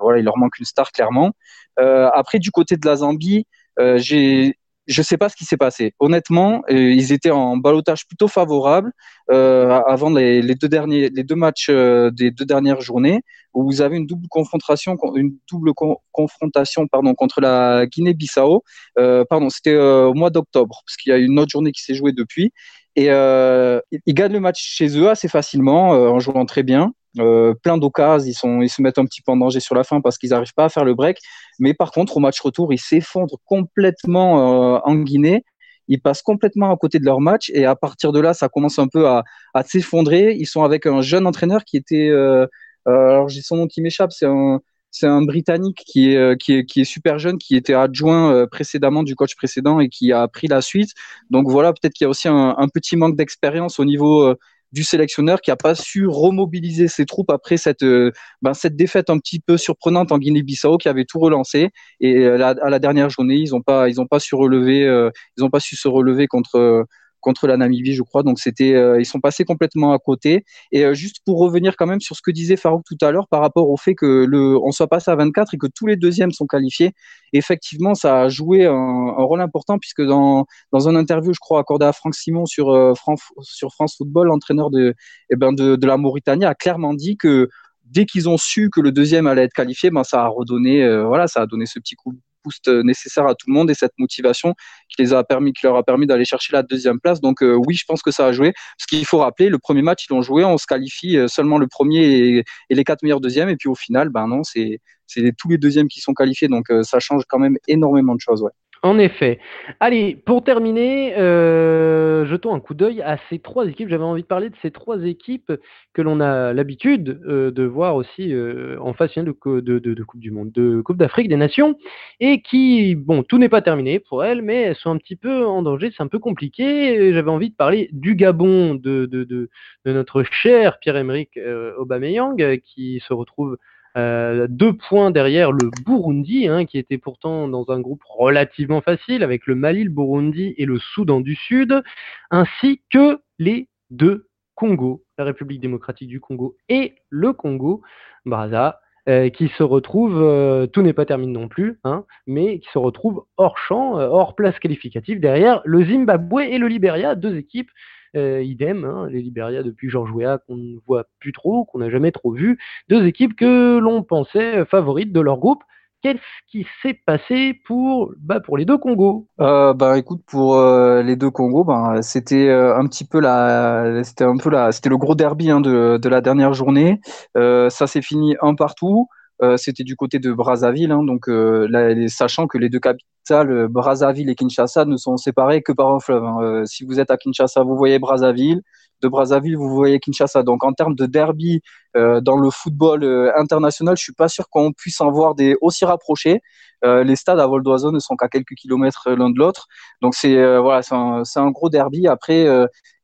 voilà, 0.01 0.19
il 0.19 0.25
leur 0.25 0.39
manque 0.39 0.59
une 0.59 0.65
star 0.65 0.93
clairement. 0.93 1.33
Euh, 1.79 2.11
après, 2.15 2.39
du 2.39 2.51
côté 2.51 2.77
de 2.77 2.87
la 2.87 2.97
Zambie, 2.97 3.47
euh, 3.79 3.99
j'ai 3.99 4.59
je 4.91 5.03
sais 5.03 5.17
pas 5.17 5.29
ce 5.29 5.37
qui 5.37 5.45
s'est 5.45 5.57
passé. 5.57 5.95
Honnêtement, 6.01 6.63
euh, 6.69 6.93
ils 6.93 7.13
étaient 7.13 7.31
en 7.31 7.57
balotage 7.57 8.07
plutôt 8.07 8.29
favorable 8.29 8.93
avant 9.29 10.11
les, 10.11 10.43
deux 10.57 10.69
derniers, 10.69 11.09
les 11.09 11.23
deux 11.23 11.37
matchs 11.37 11.71
des 11.71 12.33
deux 12.33 12.45
dernières 12.45 12.81
journées, 12.81 13.21
où 13.55 13.65
vous 13.65 13.81
avez 13.81 13.97
une 13.97 14.07
double 14.07 14.27
confrontation, 14.29 14.97
une 15.15 15.37
double 15.49 15.71
confrontation, 16.11 16.89
pardon, 16.89 17.15
contre 17.15 17.41
la 17.41 17.87
Guinée-Bissau. 17.87 18.65
pardon, 18.97 19.49
c'était 19.49 19.77
au 19.77 20.15
mois 20.15 20.31
d'octobre, 20.31 20.83
parce 20.85 20.97
qu'il 20.97 21.11
y 21.11 21.15
a 21.15 21.19
une 21.19 21.39
autre 21.39 21.51
journée 21.51 21.71
qui 21.71 21.83
s'est 21.85 21.95
jouée 21.95 22.11
depuis. 22.11 22.53
Et 22.97 23.07
ils 23.07 24.15
gagnent 24.15 24.33
le 24.33 24.41
match 24.41 24.61
chez 24.61 24.99
eux 24.99 25.09
assez 25.09 25.29
facilement, 25.29 25.91
en 25.91 26.19
jouant 26.19 26.45
très 26.45 26.65
bien. 26.65 26.93
Euh, 27.19 27.55
plein 27.55 27.77
d'occasions, 27.77 28.63
ils, 28.63 28.69
se 28.69 28.81
mettent 28.81 28.99
un 28.99 29.05
petit 29.05 29.21
peu 29.23 29.33
en 29.33 29.37
danger 29.37 29.61
sur 29.61 29.75
la 29.75 29.83
fin 29.83 30.01
parce 30.01 30.17
qu'ils 30.17 30.31
n'arrivent 30.31 30.55
pas 30.55 30.67
à 30.67 30.69
faire 30.69 30.85
le 30.85 30.95
break. 30.95 31.19
Mais 31.59 31.75
par 31.75 31.91
contre, 31.91 32.17
au 32.17 32.21
match 32.21 32.41
retour, 32.41 32.73
ils 32.73 32.79
s'effondrent 32.79 33.39
complètement 33.45 34.77
euh, 34.77 34.81
en 34.85 34.95
Guinée. 34.97 35.45
Ils 35.89 36.01
passent 36.01 36.23
complètement 36.23 36.71
à 36.71 36.77
côté 36.77 37.01
de 37.01 37.05
leur 37.05 37.21
match 37.21 37.51
et 37.53 37.65
à 37.65 37.75
partir 37.75 38.13
de 38.13 38.21
là, 38.21 38.33
ça 38.33 38.49
commence 38.49 38.79
un 38.79 38.87
peu 38.87 39.09
à, 39.09 39.25
s'effondrer. 39.67 40.37
Ils 40.39 40.47
sont 40.47 40.63
avec 40.63 40.87
un 40.87 41.01
jeune 41.01 41.27
entraîneur 41.27 41.65
qui 41.65 41.77
était, 41.77 42.09
euh, 42.09 42.47
alors 42.87 43.29
j'ai 43.29 43.43
son 43.43 43.57
nom 43.57 43.67
qui 43.67 43.83
m'échappe, 43.83 44.13
c'est 44.13 44.27
un, 44.27 44.61
c'est 44.93 45.09
un 45.09 45.23
Britannique 45.23 45.83
qui 45.85 46.13
est, 46.13 46.41
qui, 46.41 46.55
est, 46.55 46.65
qui 46.65 46.83
est 46.83 46.85
super 46.85 47.19
jeune, 47.19 47.39
qui 47.39 47.57
était 47.57 47.75
adjoint 47.75 48.47
précédemment 48.47 49.03
du 49.03 49.17
coach 49.17 49.35
précédent 49.35 49.81
et 49.81 49.89
qui 49.89 50.13
a 50.13 50.29
pris 50.29 50.47
la 50.47 50.61
suite. 50.61 50.91
Donc 51.29 51.49
voilà, 51.51 51.73
peut-être 51.73 51.93
qu'il 51.93 52.05
y 52.05 52.07
a 52.07 52.11
aussi 52.11 52.29
un 52.29 52.69
petit 52.73 52.95
manque 52.97 53.17
d'expérience 53.17 53.81
au 53.81 53.85
niveau 53.85 54.37
du 54.73 54.85
sélectionneur 54.85 55.41
qui 55.41 55.51
a 55.51 55.57
pas 55.57 55.75
su 55.75 56.07
remobiliser 56.07 56.89
ses 56.89 57.07
troupes 57.07 57.31
après 57.31 57.57
cette, 57.57 57.83
euh, 57.83 58.13
ben, 58.43 58.55
cette 58.55 58.77
défaite 58.77 59.11
un 59.11 59.19
petit 59.19 59.41
peu 59.41 59.57
surprenante 59.57 60.13
en 60.13 60.19
Guinée-Bissau 60.19 60.79
qui 60.79 60.89
avait 60.89 61.05
tout 61.05 61.19
relancé. 61.19 61.71
Et 62.01 62.17
euh, 62.19 62.45
à 62.45 62.71
la 62.71 62.79
dernière 62.79 63.11
journée, 63.11 63.37
ils 63.37 63.51
n'ont 63.51 63.63
pas, 63.63 63.89
ils 63.89 63.97
pas 64.09 64.21
su 64.21 64.35
relever, 64.35 64.87
euh, 64.87 65.11
ils 65.37 65.49
pas 65.51 65.61
su 65.61 65.77
se 65.77 65.89
relever 65.89 66.27
contre 66.27 66.87
contre 67.21 67.47
la 67.47 67.57
Namibie, 67.57 67.95
je 67.95 68.03
crois. 68.03 68.23
Donc 68.23 68.39
c'était, 68.39 68.75
euh, 68.75 69.01
ils 69.01 69.05
sont 69.05 69.21
passés 69.21 69.45
complètement 69.45 69.93
à 69.93 69.99
côté. 69.99 70.45
Et 70.73 70.85
euh, 70.85 70.95
juste 70.95 71.19
pour 71.25 71.39
revenir 71.39 71.77
quand 71.77 71.87
même 71.87 72.01
sur 72.01 72.17
ce 72.17 72.23
que 72.23 72.31
disait 72.31 72.57
Farouk 72.57 72.85
tout 72.85 72.99
à 73.05 73.11
l'heure 73.11 73.29
par 73.29 73.41
rapport 73.41 73.71
au 73.71 73.77
fait 73.77 73.95
que 73.95 74.27
on 74.63 74.73
soit 74.73 74.89
passé 74.89 75.11
à 75.11 75.17
24 75.17 75.55
et 75.55 75.59
que 75.59 75.67
tous 75.67 75.87
les 75.87 75.97
deuxièmes 75.97 76.33
sont 76.33 76.47
qualifiés. 76.47 76.93
Effectivement, 77.33 77.95
ça 77.95 78.23
a 78.23 78.29
joué 78.29 78.67
un, 78.67 79.13
rôle 79.19 79.41
important 79.41 79.79
puisque 79.79 80.03
dans 80.03 80.47
dans 80.73 80.89
un 80.89 80.97
interview, 80.97 81.33
je 81.33 81.41
crois 81.41 81.61
accordé 81.61 81.87
à 81.87 81.93
Franck 81.93 82.15
Simon 82.15 82.47
sur 82.47 82.71
euh, 82.71 82.95
France 82.95 83.97
Football, 83.97 84.29
l'entraîneur 84.29 84.71
de 84.71 84.95
eh 85.31 85.37
ben 85.37 85.53
de, 85.53 85.87
la 85.87 85.97
Mauritanie 85.97 86.45
a 86.45 86.55
clairement 86.55 86.95
dit 86.95 87.17
que 87.17 87.49
dès 87.85 88.07
qu'ils 88.07 88.29
ont 88.29 88.37
su 88.37 88.71
que 88.71 88.81
le 88.81 88.93
deuxième 88.93 89.27
allait 89.27 89.45
être 89.45 89.53
qualifié, 89.53 89.91
ben 89.91 90.05
ça 90.05 90.23
a 90.25 90.29
redonné, 90.29 90.81
ça 91.27 91.43
a 91.43 91.47
donné 91.47 91.67
ce 91.67 91.79
petit 91.81 91.97
coup 91.97 92.15
boost 92.45 92.69
nécessaire 92.69 93.27
à 93.27 93.35
tout 93.35 93.47
le 93.49 93.55
monde 93.55 93.71
et 93.71 93.75
cette 93.75 93.93
motivation 93.99 94.55
qui 94.89 95.03
les 95.03 95.13
a 95.13 95.25
permis, 95.25 95.53
qui 95.53 95.67
leur 95.67 95.77
a 95.77 95.83
permis 95.83 96.07
d'aller 96.07 96.25
chercher 96.25 96.53
la 96.53 96.63
deuxième 96.63 97.01
place. 97.01 97.21
Donc 97.21 97.43
euh, 97.43 97.55
oui, 97.67 97.75
je 97.75 97.85
pense 97.87 98.03
que 98.03 98.11
ça 98.11 98.27
a 98.27 98.33
joué. 98.33 98.53
Ce 98.79 98.87
qu'il 98.87 99.05
faut 99.05 99.19
rappeler, 99.19 99.49
le 99.49 99.59
premier 99.59 99.83
match 99.83 100.07
ils 100.09 100.15
l'ont 100.15 100.23
joué, 100.23 100.45
on 100.45 100.59
se 100.59 100.67
qualifie 100.67 101.17
euh, 101.17 101.29
seulement 101.29 101.59
le 101.59 101.67
premier 101.67 102.01
et, 102.01 102.45
les 102.71 102.85
quatre 102.85 103.03
meilleurs 103.03 103.21
deuxièmes, 103.21 103.49
et 103.49 103.57
puis 103.57 103.69
au 103.69 103.75
final, 103.75 104.09
ben 104.09 104.27
non, 104.27 104.43
c'est 104.45 104.81
c'est 105.07 105.33
tous 105.37 105.49
les 105.49 105.59
deuxièmes 105.59 105.89
qui 105.89 106.01
sont 106.01 106.15
qualifiés, 106.15 106.49
donc 106.49 106.71
euh, 106.71 106.83
ça 106.85 107.01
change 107.01 107.25
quand 107.29 107.39
même 107.39 107.57
énormément 107.67 108.15
de 108.15 108.21
choses. 108.21 108.45
En 108.83 108.99
effet. 108.99 109.39
Allez, 109.79 110.17
pour 110.17 110.43
terminer, 110.43 111.15
euh, 111.19 112.25
jetons 112.25 112.55
un 112.55 112.61
coup 112.61 112.73
d'œil 112.73 113.03
à 113.03 113.19
ces 113.29 113.39
trois 113.39 113.69
équipes. 113.69 113.91
J'avais 113.91 114.05
envie 114.05 114.23
de 114.23 114.27
parler 114.27 114.49
de 114.49 114.57
ces 114.63 114.71
trois 114.71 115.05
équipes 115.05 115.53
que 115.93 116.01
l'on 116.01 116.19
a 116.21 116.55
l'habitude 116.55 117.21
euh, 117.27 117.51
de 117.51 117.63
voir 117.65 117.95
aussi 117.95 118.33
euh, 118.33 118.79
en 118.81 118.95
phase 118.95 119.11
finale 119.11 119.35
de, 119.45 119.79
de, 119.79 120.03
Coupe 120.03 120.21
du 120.21 120.31
Monde, 120.31 120.51
de 120.53 120.81
Coupe 120.81 120.97
d'Afrique 120.97 121.29
des 121.29 121.37
Nations, 121.37 121.77
et 122.21 122.41
qui, 122.41 122.95
bon, 122.95 123.23
tout 123.23 123.37
n'est 123.37 123.51
pas 123.51 123.61
terminé 123.61 124.01
pour 124.01 124.25
elles, 124.25 124.41
mais 124.41 124.63
elles 124.63 124.77
sont 124.77 124.91
un 124.91 124.97
petit 124.99 125.17
peu 125.17 125.45
en 125.45 125.61
danger, 125.61 125.91
c'est 125.95 126.03
un 126.03 126.09
peu 126.09 126.19
compliqué. 126.19 127.13
J'avais 127.13 127.31
envie 127.31 127.51
de 127.51 127.57
parler 127.57 127.91
du 127.93 128.15
Gabon 128.15 128.77
de, 128.77 129.05
de 129.05 129.49
notre 129.85 130.23
cher 130.23 130.79
Pierre-Emerick 130.79 131.39
Aubameyang, 131.77 132.59
qui 132.61 133.03
se 133.07 133.13
retrouve 133.13 133.59
euh, 133.97 134.47
deux 134.49 134.73
points 134.73 135.11
derrière 135.11 135.53
le 135.53 135.71
Burundi, 135.85 136.47
hein, 136.47 136.65
qui 136.65 136.79
était 136.79 136.99
pourtant 136.99 137.49
dans 137.49 137.71
un 137.71 137.81
groupe 137.81 138.03
relativement 138.05 138.81
facile, 138.81 139.23
avec 139.23 139.47
le 139.47 139.55
Mali, 139.55 139.85
le 139.85 139.91
Burundi 139.91 140.55
et 140.57 140.67
le 140.67 140.79
Soudan 140.79 141.21
du 141.21 141.35
Sud, 141.35 141.83
ainsi 142.31 142.83
que 142.91 143.21
les 143.39 143.69
deux 143.91 144.29
Congo, 144.55 145.03
la 145.19 145.25
République 145.25 145.61
démocratique 145.61 146.09
du 146.09 146.21
Congo 146.21 146.57
et 146.69 146.95
le 147.09 147.33
Congo, 147.33 147.83
Brazza, 148.27 148.81
euh, 149.09 149.31
qui 149.31 149.49
se 149.49 149.63
retrouvent, 149.63 150.23
euh, 150.23 150.67
tout 150.67 150.83
n'est 150.83 150.93
pas 150.93 151.07
terminé 151.07 151.33
non 151.33 151.49
plus, 151.49 151.81
hein, 151.85 152.05
mais 152.27 152.61
qui 152.61 152.69
se 152.71 152.79
retrouvent 152.79 153.25
hors 153.39 153.59
champ, 153.59 153.95
hors 153.95 154.37
place 154.37 154.59
qualificative 154.59 155.19
derrière 155.19 155.63
le 155.65 155.85
Zimbabwe 155.85 156.43
et 156.43 156.59
le 156.59 156.69
Liberia, 156.69 157.15
deux 157.15 157.37
équipes 157.37 157.71
euh, 158.17 158.43
idem, 158.43 158.85
hein, 158.85 159.09
les 159.11 159.23
Liberia 159.23 159.63
depuis 159.63 159.89
George 159.89 160.11
Weah 160.13 160.39
qu'on 160.39 160.57
ne 160.57 160.77
voit 160.87 161.05
plus 161.19 161.33
trop, 161.33 161.65
qu'on 161.65 161.79
n'a 161.79 161.91
jamais 161.91 162.13
trop 162.13 162.33
vu. 162.33 162.59
Deux 162.89 163.07
équipes 163.07 163.37
que 163.37 163.79
l'on 163.79 164.03
pensait 164.03 164.65
favorites 164.65 165.13
de 165.13 165.21
leur 165.21 165.39
groupe. 165.39 165.63
Qu'est-ce 166.03 166.19
qui 166.51 166.67
s'est 166.83 166.99
passé 167.05 167.61
pour, 167.67 168.13
bah, 168.19 168.41
pour 168.41 168.57
les 168.57 168.65
deux 168.65 168.79
Congos? 168.79 169.27
Euh, 169.41 169.75
Bah 169.75 169.99
écoute, 169.99 170.23
pour 170.27 170.57
euh, 170.57 171.03
les 171.03 171.15
deux 171.15 171.31
Congos, 171.31 171.65
bah, 171.65 172.01
c'était 172.01 172.51
un 172.51 172.87
petit 172.87 173.05
peu 173.05 173.21
la, 173.21 174.03
c'était 174.03 174.25
un 174.25 174.39
peu 174.39 174.51
c'était 174.73 174.89
le 174.89 174.97
gros 174.97 175.15
derby 175.15 175.51
hein, 175.51 175.61
de, 175.61 175.99
de, 175.99 176.09
la 176.09 176.23
dernière 176.23 176.55
journée. 176.55 177.01
ça 177.35 177.87
s'est 177.87 178.03
fini 178.03 178.35
un 178.41 178.55
partout. 178.55 179.09
Euh, 179.43 179.57
c'était 179.57 179.85
du 179.85 179.97
côté 179.97 180.19
de 180.19 180.33
Brazzaville, 180.33 180.93
hein, 180.93 181.03
donc 181.03 181.29
euh, 181.29 181.67
sachant 182.09 182.47
que 182.47 182.59
les 182.59 182.69
deux 182.69 182.79
capitales, 182.79 183.51
euh, 183.51 183.69
Brazzaville 183.69 184.29
et 184.29 184.35
Kinshasa, 184.35 184.85
ne 184.85 184.97
sont 184.99 185.17
séparées 185.17 185.63
que 185.63 185.73
par 185.73 185.91
un 185.95 185.99
fleuve. 185.99 186.25
Hein. 186.25 186.65
si 186.67 186.85
vous 186.85 187.01
êtes 187.01 187.11
à 187.11 187.17
Kinshasa, 187.17 187.63
vous 187.63 187.77
voyez 187.77 187.99
Brazzaville. 187.99 188.63
De 189.03 189.09
Brazzaville, 189.09 189.57
vous 189.57 189.71
voyez 189.71 189.99
Kinshasa. 189.99 190.43
Donc 190.43 190.63
en 190.63 190.75
termes 190.75 190.95
de 190.95 191.07
derby 191.07 191.63
dans 191.95 192.37
le 192.37 192.51
football 192.51 193.33
international, 193.35 193.97
je 193.97 194.03
suis 194.03 194.13
pas 194.13 194.29
sûr 194.29 194.51
qu'on 194.51 194.73
puisse 194.73 195.01
en 195.01 195.11
voir 195.11 195.35
des 195.35 195.57
aussi 195.63 195.87
rapprochés. 195.87 196.43
les 196.83 197.17
stades 197.17 197.41
à 197.41 197.47
vol 197.47 197.63
d'oiseau 197.63 197.93
ne 197.93 197.99
sont 197.99 198.15
qu'à 198.17 198.29
quelques 198.29 198.55
kilomètres 198.57 199.11
l'un 199.11 199.31
de 199.31 199.39
l'autre. 199.39 199.69
Donc 200.03 200.15
c'est 200.15 200.37
voilà, 200.59 200.83
c'est 200.83 201.41
un, 201.41 201.51
gros 201.51 201.71
derby. 201.71 202.09
Après, 202.09 202.47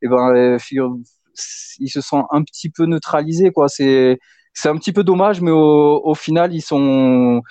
eh 0.03 0.07
ben, 0.07 0.57
ils 1.79 1.89
se 1.89 2.01
sont 2.01 2.25
un 2.29 2.43
petit 2.43 2.69
peu 2.69 2.85
neutralisés, 2.85 3.51
quoi. 3.51 3.67
C'est 3.67 4.19
c'est 4.57 4.69
un 4.69 4.75
petit 4.75 4.91
peu 4.91 5.03
dommage, 5.03 5.39
mais 5.39 5.51
au, 5.51 6.15
final, 6.15 6.51
ils 6.51 6.63
sont, 6.63 7.43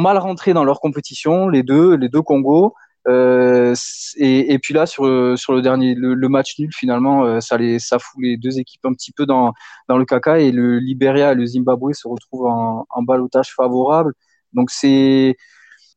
mal 0.00 0.16
rentrés 0.16 0.54
dans 0.54 0.64
leur 0.64 0.80
compétition, 0.80 1.50
les 1.50 1.62
deux, 1.62 1.94
les 1.94 2.08
deux 2.08 2.22
Congos. 2.22 2.72
Euh, 3.06 3.74
et, 4.16 4.58
puis 4.58 4.72
là, 4.72 4.86
sur, 4.86 5.04
le 5.04 5.60
dernier, 5.60 5.94
le, 5.94 6.28
match 6.30 6.58
nul, 6.58 6.70
finalement, 6.74 7.26
euh, 7.26 7.40
ça, 7.40 7.58
fout 7.98 8.18
les 8.22 8.38
deux 8.38 8.58
équipes 8.58 8.86
un 8.86 8.94
petit 8.94 9.12
peu 9.12 9.26
dans, 9.26 9.52
le 9.90 10.04
caca 10.06 10.38
et 10.38 10.52
le 10.52 10.78
Liberia 10.78 11.32
et 11.32 11.34
le 11.34 11.44
Zimbabwe 11.44 11.92
se 11.92 12.08
retrouvent 12.08 12.46
en, 12.46 12.86
en 12.88 13.02
balotage 13.02 13.52
favorable. 13.54 14.14
Donc 14.54 14.70
c'est 14.70 15.36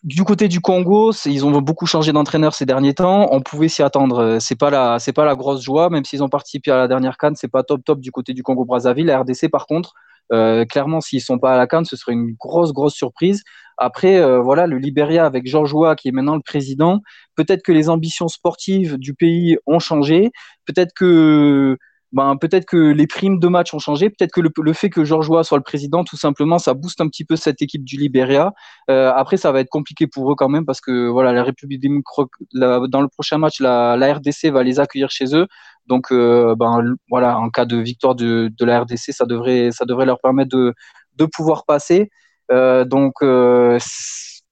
du 0.04 0.26
côté 0.26 0.50
du 0.50 0.60
Congo, 0.60 1.14
ils 1.26 1.46
ont 1.46 1.62
beaucoup 1.62 1.86
changé 1.86 2.12
d'entraîneur 2.12 2.54
ces 2.54 2.66
derniers 2.66 2.94
temps. 2.94 3.30
On 3.32 3.40
pouvait 3.40 3.70
s'y 3.70 3.84
attendre. 3.84 4.40
C'est 4.42 4.58
pas 4.58 4.70
la, 4.70 4.98
pas 5.16 5.24
la 5.24 5.36
grosse 5.36 5.64
joie, 5.64 5.90
même 5.90 6.04
s'ils 6.04 6.24
ont 6.24 6.30
participé 6.30 6.72
à 6.72 6.78
la 6.78 6.88
dernière 6.90 7.18
canne, 7.18 7.36
c'est 7.38 7.48
pas 7.48 7.64
top 7.64 7.86
top 7.86 8.02
du 8.02 8.12
côté 8.12 8.34
du 8.34 8.44
Congo 8.44 8.66
Brazzaville. 8.66 9.06
La 9.06 9.20
RDC, 9.20 9.50
par 9.50 9.66
contre, 9.66 9.94
euh, 10.34 10.66
clairement, 10.66 11.02
s'ils 11.02 11.22
sont 11.22 11.40
pas 11.40 11.54
à 11.54 11.58
la 11.58 11.68
canne, 11.68 11.86
ce 11.86 11.96
serait 11.96 12.14
une 12.14 12.34
grosse, 12.34 12.74
grosse 12.74 12.94
surprise. 12.94 13.44
Après, 13.78 14.20
euh, 14.20 14.40
voilà, 14.40 14.68
le 14.68 14.78
Liberia 14.78 15.26
avec 15.26 15.48
Georges 15.48 15.74
Weah, 15.74 15.96
qui 15.96 16.08
est 16.08 16.12
maintenant 16.12 16.36
le 16.36 16.42
président, 16.42 17.02
peut-être 17.36 17.64
que 17.64 17.72
les 17.72 17.90
ambitions 17.90 18.28
sportives 18.28 18.98
du 18.98 19.14
pays 19.14 19.58
ont 19.68 19.80
changé. 19.80 20.32
Peut-être 20.66 20.94
que 20.96 21.78
ben, 22.14 22.38
peut-être 22.38 22.66
que 22.66 22.78
les 22.78 23.06
primes 23.06 23.38
de 23.40 23.48
match 23.50 23.74
ont 23.74 23.80
changé, 23.80 24.10
peut-être 24.10 24.32
que 24.32 24.40
le, 24.40 24.74
fait 24.74 24.90
que 24.90 25.04
Georges 25.04 25.30
Weah 25.30 25.44
soit 25.44 25.58
le 25.58 25.64
président, 25.64 26.06
tout 26.06 26.16
simplement, 26.16 26.58
ça 26.58 26.74
booste 26.74 27.02
un 27.02 27.10
petit 27.10 27.26
peu 27.26 27.36
cette 27.36 27.62
équipe 27.62 27.84
du 27.84 27.98
Liberia. 27.98 28.54
Euh, 28.90 29.12
après, 29.14 29.36
ça 29.36 29.52
va 29.52 29.60
être 29.60 29.70
compliqué 29.70 30.08
pour 30.08 30.32
eux 30.32 30.36
quand 30.36 30.48
même 30.48 30.66
parce 30.66 30.80
que 30.80 31.10
voilà, 31.10 31.34
la 31.34 31.44
République 31.44 31.82
démocratique, 31.82 32.32
dans 32.54 33.02
le 33.02 33.08
prochain 33.10 33.38
match, 33.38 33.60
la, 33.60 33.96
RDC 33.96 34.52
va 34.52 34.64
les 34.64 34.80
accueillir 34.80 35.10
chez 35.12 35.36
eux. 35.36 35.48
Donc, 35.88 36.12
euh, 36.12 36.56
ben 36.56 36.96
voilà, 37.10 37.40
en 37.40 37.50
cas 37.50 37.66
de 37.66 37.78
victoire 37.78 38.16
de, 38.16 38.52
de, 38.58 38.66
la 38.66 38.82
RDC, 38.82 39.12
ça 39.12 39.26
devrait, 39.26 39.72
ça 39.72 39.86
devrait 39.86 40.06
leur 40.06 40.20
permettre 40.20 40.56
de, 40.56 40.74
de 41.16 41.26
pouvoir 41.26 41.66
passer. 41.66 42.10
Euh, 42.52 42.86
donc, 42.86 43.14
euh, 43.22 43.80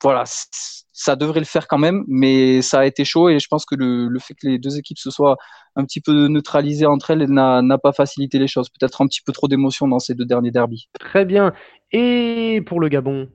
voilà 0.01 0.25
ça 0.97 1.17
devrait 1.17 1.41
le 1.41 1.45
faire 1.45 1.67
quand 1.67 1.77
même, 1.77 2.05
mais 2.07 2.61
ça 2.61 2.79
a 2.79 2.86
été 2.86 3.03
chaud 3.03 3.27
et 3.27 3.39
je 3.39 3.47
pense 3.49 3.65
que 3.65 3.75
le, 3.75 4.07
le 4.07 4.19
fait 4.19 4.33
que 4.33 4.47
les 4.47 4.57
deux 4.57 4.77
équipes 4.77 4.97
se 4.97 5.11
soient 5.11 5.36
un 5.75 5.83
petit 5.83 5.99
peu 5.99 6.27
neutralisées 6.27 6.86
entre 6.86 7.11
elles 7.11 7.25
n'a 7.29 7.77
pas 7.77 7.91
facilité 7.91 8.39
les 8.39 8.47
choses. 8.47 8.69
Peut-être 8.69 9.01
un 9.01 9.07
petit 9.07 9.21
peu 9.21 9.33
trop 9.33 9.49
d'émotion 9.49 9.89
dans 9.89 9.99
ces 9.99 10.15
deux 10.15 10.23
derniers 10.23 10.51
derbies. 10.51 10.88
Très 10.97 11.25
bien. 11.25 11.51
Et 11.91 12.63
pour 12.65 12.79
le 12.79 12.88
Gabon? 12.88 13.27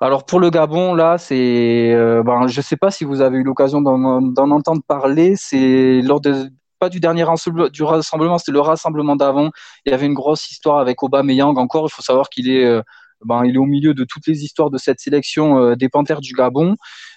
Alors 0.00 0.26
pour 0.26 0.38
le 0.38 0.50
Gabon, 0.50 0.94
là, 0.94 1.16
c'est, 1.16 1.92
euh, 1.94 2.22
ben, 2.22 2.46
je 2.46 2.58
ne 2.58 2.62
sais 2.62 2.76
pas 2.76 2.90
si 2.90 3.04
vous 3.04 3.22
avez 3.22 3.38
eu 3.38 3.42
l'occasion 3.42 3.80
d'en 3.80 4.50
entendre 4.50 4.82
parler. 4.86 5.34
C'est 5.36 6.02
lors 6.02 6.20
de, 6.20 6.50
pas 6.82 6.88
du 6.88 6.98
dernier 6.98 7.22
rassemblement, 7.22 8.38
c'était 8.38 8.50
le 8.50 8.60
rassemblement 8.60 9.14
d'avant. 9.14 9.50
Il 9.86 9.92
y 9.92 9.94
avait 9.94 10.06
une 10.06 10.14
grosse 10.14 10.50
histoire 10.50 10.78
avec 10.80 11.00
Aubameyang. 11.04 11.56
Encore, 11.56 11.86
il 11.88 11.92
faut 11.94 12.02
savoir 12.02 12.28
qu'il 12.28 12.50
est 12.50 12.64
euh, 12.64 12.82
ben, 13.24 13.44
il 13.44 13.54
est 13.54 13.58
au 13.58 13.66
milieu 13.66 13.94
de 13.94 14.02
toutes 14.02 14.26
les 14.26 14.42
histoires 14.42 14.68
de 14.68 14.78
cette 14.78 14.98
sélection 14.98 15.60
euh, 15.60 15.76
des 15.76 15.88
Panthères 15.88 16.20
du 16.20 16.32
Gabon. 16.34 16.74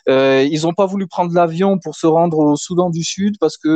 Euh, 0.07 0.47
ils 0.51 0.61
n'ont 0.61 0.75
pas 0.75 0.85
voulu 0.85 1.07
prendre 1.07 1.33
l'avion 1.33 1.79
pour 1.79 1.95
se 1.95 2.05
rendre 2.05 2.37
au 2.37 2.55
Soudan 2.55 2.91
du 2.91 3.03
Sud 3.03 3.37
parce 3.39 3.57
que 3.57 3.67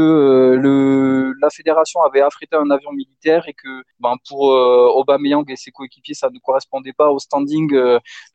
le, 0.62 1.34
la 1.42 1.50
fédération 1.50 2.02
avait 2.04 2.22
affrété 2.22 2.56
un 2.56 2.70
avion 2.70 2.92
militaire 2.92 3.48
et 3.48 3.54
que 3.54 3.82
ben, 4.00 4.14
pour 4.28 4.42
Aubameyang 4.42 5.50
et 5.50 5.56
ses 5.56 5.72
coéquipiers, 5.72 6.14
ça 6.14 6.30
ne 6.30 6.38
correspondait 6.38 6.94
pas 6.94 7.10
au 7.10 7.18
standing 7.18 7.68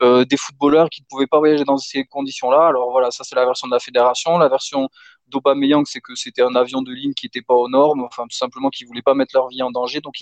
des 0.01 0.37
footballeurs 0.37 0.89
qui 0.89 1.03
ne 1.03 1.07
pouvaient 1.09 1.31
pas 1.35 1.39
voyager 1.39 1.63
dans 1.63 1.77
ces 1.77 2.03
conditions-là. 2.03 2.67
Alors 2.67 2.91
voilà, 2.91 3.11
ça 3.11 3.23
c'est 3.23 3.37
la 3.37 3.45
version 3.45 3.69
de 3.69 3.71
la 3.71 3.79
fédération. 3.79 4.37
La 4.37 4.49
version 4.49 4.89
d'Aubameyang, 5.27 5.85
c'est 5.85 6.01
que 6.01 6.15
c'était 6.15 6.41
un 6.41 6.55
avion 6.55 6.81
de 6.81 6.91
ligne 6.91 7.13
qui 7.13 7.25
n'était 7.25 7.41
pas 7.41 7.53
aux 7.53 7.69
normes, 7.69 8.03
enfin 8.03 8.23
tout 8.23 8.37
simplement 8.37 8.69
qui 8.69 8.85
voulaient 8.85 9.01
pas 9.01 9.13
mettre 9.13 9.35
leur 9.35 9.47
vie 9.49 9.61
en 9.61 9.71
danger. 9.71 10.01
Donc 10.01 10.15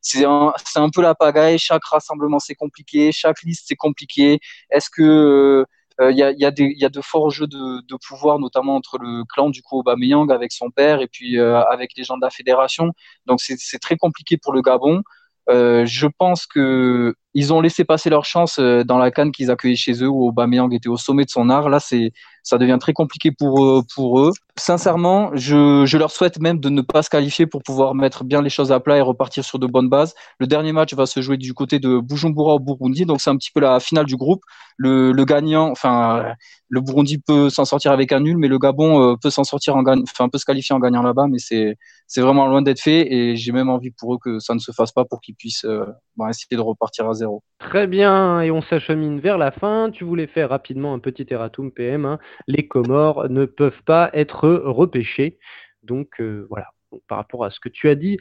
c'est 0.00 0.24
un, 0.24 0.52
un 0.76 0.90
peu 0.90 1.02
la 1.02 1.14
pagaille. 1.14 1.58
Chaque 1.58 1.84
rassemblement 1.84 2.38
c'est 2.38 2.54
compliqué, 2.54 3.12
chaque 3.12 3.42
liste 3.42 3.64
c'est 3.68 3.76
compliqué. 3.76 4.40
Est-ce 4.70 4.90
que 4.90 5.66
euh, 6.00 6.10
il 6.10 6.18
y, 6.18 6.22
a, 6.22 6.32
y, 6.32 6.44
a 6.44 6.52
y, 6.56 6.84
a, 6.84 6.88
de 6.88 7.00
forts 7.00 7.30
jeux 7.30 7.46
de, 7.46 7.80
de, 7.86 7.96
pouvoir, 8.08 8.40
notamment 8.40 8.74
entre 8.74 8.98
le 8.98 9.22
clan 9.32 9.48
du 9.48 9.62
coup 9.62 9.78
Aubameyang 9.78 10.30
avec 10.32 10.50
son 10.50 10.70
père 10.70 11.00
et 11.00 11.06
puis 11.06 11.38
euh, 11.38 11.62
avec 11.66 11.92
les 11.96 12.02
gens 12.02 12.16
de 12.16 12.22
la 12.22 12.30
fédération. 12.30 12.90
Donc 13.26 13.40
c'est 13.40 13.78
très 13.78 13.96
compliqué 13.96 14.36
pour 14.36 14.52
le 14.52 14.60
Gabon. 14.62 15.02
Euh, 15.50 15.84
je 15.86 16.06
pense 16.18 16.46
que 16.46 17.14
ils 17.34 17.52
ont 17.52 17.60
laissé 17.60 17.84
passer 17.84 18.10
leur 18.10 18.24
chance 18.24 18.58
euh, 18.58 18.84
dans 18.84 18.98
la 18.98 19.10
canne 19.10 19.32
qu'ils 19.32 19.50
accueillaient 19.50 19.76
chez 19.76 20.02
eux 20.02 20.08
où 20.08 20.28
Aubameyang 20.28 20.72
était 20.72 20.88
au 20.88 20.96
sommet 20.96 21.24
de 21.24 21.30
son 21.30 21.50
art. 21.50 21.68
Là, 21.68 21.80
c'est 21.80 22.12
ça 22.44 22.58
devient 22.58 22.76
très 22.78 22.92
compliqué 22.92 23.32
pour 23.32 23.64
eux, 23.64 23.82
pour 23.94 24.20
eux. 24.20 24.32
Sincèrement, 24.56 25.30
je, 25.34 25.84
je, 25.86 25.96
leur 25.96 26.10
souhaite 26.10 26.38
même 26.38 26.60
de 26.60 26.68
ne 26.68 26.82
pas 26.82 27.02
se 27.02 27.08
qualifier 27.08 27.46
pour 27.46 27.62
pouvoir 27.62 27.94
mettre 27.94 28.22
bien 28.22 28.42
les 28.42 28.50
choses 28.50 28.70
à 28.70 28.80
plat 28.80 28.98
et 28.98 29.00
repartir 29.00 29.44
sur 29.44 29.58
de 29.58 29.66
bonnes 29.66 29.88
bases. 29.88 30.14
Le 30.38 30.46
dernier 30.46 30.72
match 30.72 30.92
va 30.92 31.06
se 31.06 31.22
jouer 31.22 31.38
du 31.38 31.54
côté 31.54 31.78
de 31.78 31.98
Bujumbura 31.98 32.54
au 32.54 32.60
Burundi, 32.60 33.06
donc 33.06 33.22
c'est 33.22 33.30
un 33.30 33.36
petit 33.36 33.50
peu 33.50 33.60
la 33.60 33.80
finale 33.80 34.04
du 34.04 34.16
groupe. 34.16 34.42
Le, 34.76 35.12
le 35.12 35.24
gagnant, 35.24 35.70
enfin, 35.70 36.34
le 36.68 36.80
Burundi 36.82 37.18
peut 37.18 37.48
s'en 37.48 37.64
sortir 37.64 37.92
avec 37.92 38.12
un 38.12 38.20
nul, 38.20 38.36
mais 38.36 38.48
le 38.48 38.58
Gabon 38.58 39.12
euh, 39.12 39.16
peut 39.20 39.30
s'en 39.30 39.44
sortir 39.44 39.76
en 39.76 39.82
enfin, 40.02 40.28
peut 40.28 40.38
se 40.38 40.44
qualifier 40.44 40.74
en 40.74 40.80
gagnant 40.80 41.02
là-bas, 41.02 41.26
mais 41.30 41.38
c'est 41.38 41.76
c'est 42.06 42.20
vraiment 42.20 42.46
loin 42.46 42.60
d'être 42.60 42.80
fait 42.80 43.12
et 43.12 43.36
j'ai 43.36 43.52
même 43.52 43.70
envie 43.70 43.90
pour 43.90 44.14
eux 44.14 44.18
que 44.22 44.38
ça 44.38 44.54
ne 44.54 44.58
se 44.58 44.72
fasse 44.72 44.92
pas 44.92 45.04
pour 45.04 45.20
qu'ils 45.20 45.34
puissent 45.34 45.64
euh, 45.64 45.86
bah, 46.16 46.30
essayer 46.30 46.56
de 46.56 46.62
repartir 46.62 47.08
à 47.08 47.14
zéro. 47.14 47.42
Très 47.58 47.86
bien, 47.86 48.40
et 48.40 48.50
on 48.50 48.62
s'achemine 48.62 49.20
vers 49.20 49.38
la 49.38 49.50
fin. 49.50 49.90
Tu 49.90 50.04
voulais 50.04 50.26
faire 50.26 50.50
rapidement 50.50 50.94
un 50.94 50.98
petit 50.98 51.26
erratum 51.30 51.72
PM. 51.72 52.04
Hein. 52.04 52.18
Les 52.46 52.68
Comores 52.68 53.28
ne 53.28 53.44
peuvent 53.44 53.82
pas 53.84 54.10
être 54.12 54.48
repêchés. 54.48 55.38
Donc 55.82 56.20
euh, 56.20 56.46
voilà, 56.50 56.68
par 57.08 57.18
rapport 57.18 57.44
à 57.44 57.50
ce 57.50 57.60
que 57.60 57.68
tu 57.68 57.88
as 57.88 57.94
dit 57.94 58.18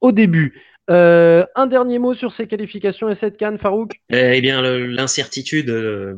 au 0.00 0.12
début. 0.12 0.60
Euh, 0.90 1.44
un 1.54 1.66
dernier 1.66 2.00
mot 2.00 2.12
sur 2.14 2.34
ces 2.34 2.48
qualifications 2.48 3.08
et 3.08 3.16
cette 3.20 3.36
canne, 3.36 3.58
Farouk? 3.58 3.92
Eh 4.10 4.40
bien, 4.40 4.62
l'incertitude, 4.62 5.70
euh, 5.70 6.16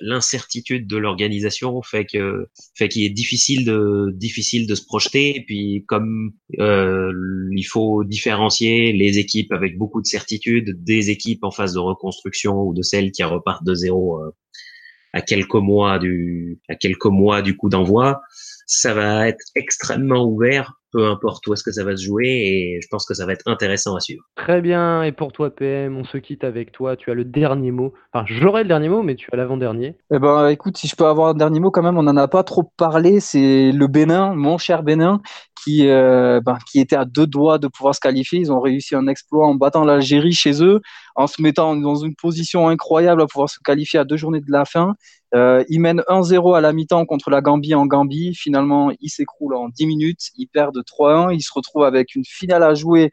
l'incertitude 0.00 0.88
de 0.88 0.96
l'organisation 0.96 1.80
fait 1.82 2.06
que 2.06 2.48
fait 2.74 2.88
qu'il 2.88 3.04
est 3.04 3.10
difficile 3.10 3.64
de 3.64 4.10
difficile 4.12 4.66
de 4.66 4.74
se 4.74 4.84
projeter. 4.84 5.36
Et 5.36 5.44
puis, 5.44 5.84
comme 5.86 6.32
euh, 6.58 7.12
il 7.52 7.62
faut 7.62 8.02
différencier 8.02 8.92
les 8.92 9.18
équipes 9.18 9.52
avec 9.52 9.78
beaucoup 9.78 10.02
de 10.02 10.06
certitude 10.06 10.82
des 10.82 11.10
équipes 11.10 11.44
en 11.44 11.52
phase 11.52 11.74
de 11.74 11.78
reconstruction 11.78 12.62
ou 12.62 12.74
de 12.74 12.82
celles 12.82 13.12
qui 13.12 13.22
repartent 13.22 13.64
de 13.64 13.74
zéro 13.74 14.20
à 15.12 15.20
quelques 15.20 15.54
mois 15.54 15.98
du 15.98 16.60
à 16.68 16.74
quelques 16.74 17.06
mois 17.06 17.42
du 17.42 17.56
coup 17.56 17.68
d'envoi, 17.68 18.20
ça 18.66 18.94
va 18.94 19.28
être 19.28 19.44
extrêmement 19.54 20.24
ouvert 20.24 20.80
peu 20.92 21.06
importe 21.06 21.46
où 21.46 21.52
est-ce 21.52 21.62
que 21.62 21.72
ça 21.72 21.84
va 21.84 21.96
se 21.96 22.04
jouer 22.04 22.26
et 22.26 22.80
je 22.82 22.88
pense 22.90 23.06
que 23.06 23.14
ça 23.14 23.26
va 23.26 23.32
être 23.32 23.46
intéressant 23.46 23.94
à 23.94 24.00
suivre. 24.00 24.24
Très 24.36 24.60
bien, 24.60 25.02
et 25.02 25.12
pour 25.12 25.32
toi 25.32 25.54
PM, 25.54 25.96
on 25.96 26.04
se 26.04 26.18
quitte 26.18 26.44
avec 26.44 26.72
toi, 26.72 26.96
tu 26.96 27.10
as 27.10 27.14
le 27.14 27.24
dernier 27.24 27.70
mot. 27.70 27.92
Enfin, 28.12 28.24
j'aurai 28.28 28.62
le 28.62 28.68
dernier 28.68 28.88
mot, 28.88 29.02
mais 29.02 29.14
tu 29.14 29.28
as 29.32 29.36
l'avant-dernier. 29.36 29.96
Eh 30.12 30.18
ben 30.18 30.48
écoute, 30.48 30.76
si 30.76 30.88
je 30.88 30.96
peux 30.96 31.06
avoir 31.06 31.28
un 31.28 31.34
dernier 31.34 31.60
mot 31.60 31.70
quand 31.70 31.82
même, 31.82 31.98
on 31.98 32.02
n'en 32.02 32.16
a 32.16 32.28
pas 32.28 32.42
trop 32.42 32.72
parlé, 32.76 33.20
c'est 33.20 33.72
le 33.72 33.86
Bénin, 33.86 34.34
mon 34.34 34.58
cher 34.58 34.82
Bénin, 34.82 35.20
qui, 35.62 35.88
euh, 35.88 36.40
ben, 36.40 36.58
était 36.74 36.96
à 36.96 37.04
deux 37.04 37.26
doigts 37.26 37.58
de 37.58 37.68
pouvoir 37.68 37.94
se 37.94 38.00
qualifier. 38.00 38.38
Ils 38.38 38.52
ont 38.52 38.60
réussi 38.60 38.94
un 38.94 39.06
exploit 39.06 39.46
en 39.46 39.54
battant 39.54 39.84
l'Algérie 39.84 40.32
chez 40.32 40.62
eux, 40.62 40.80
en 41.16 41.26
se 41.26 41.40
mettant 41.42 41.76
dans 41.76 41.96
une 41.96 42.14
position 42.14 42.68
incroyable 42.68 43.22
à 43.22 43.26
pouvoir 43.26 43.48
se 43.48 43.58
qualifier 43.64 43.98
à 43.98 44.04
deux 44.04 44.16
journées 44.16 44.40
de 44.40 44.50
la 44.50 44.64
fin. 44.64 44.94
Euh, 45.34 45.62
ils 45.68 45.80
mènent 45.80 46.02
1-0 46.08 46.56
à 46.56 46.60
la 46.60 46.72
mi-temps 46.72 47.06
contre 47.06 47.30
la 47.30 47.40
Gambie 47.40 47.74
en 47.74 47.86
Gambie. 47.86 48.34
Finalement, 48.34 48.90
ils 49.00 49.10
s'écroulent 49.10 49.54
en 49.54 49.68
10 49.68 49.86
minutes. 49.86 50.30
Ils 50.36 50.46
perdent 50.46 50.82
3-1. 50.84 51.32
Ils 51.34 51.42
se 51.42 51.52
retrouvent 51.54 51.84
avec 51.84 52.14
une 52.14 52.24
finale 52.24 52.62
à 52.62 52.74
jouer 52.74 53.10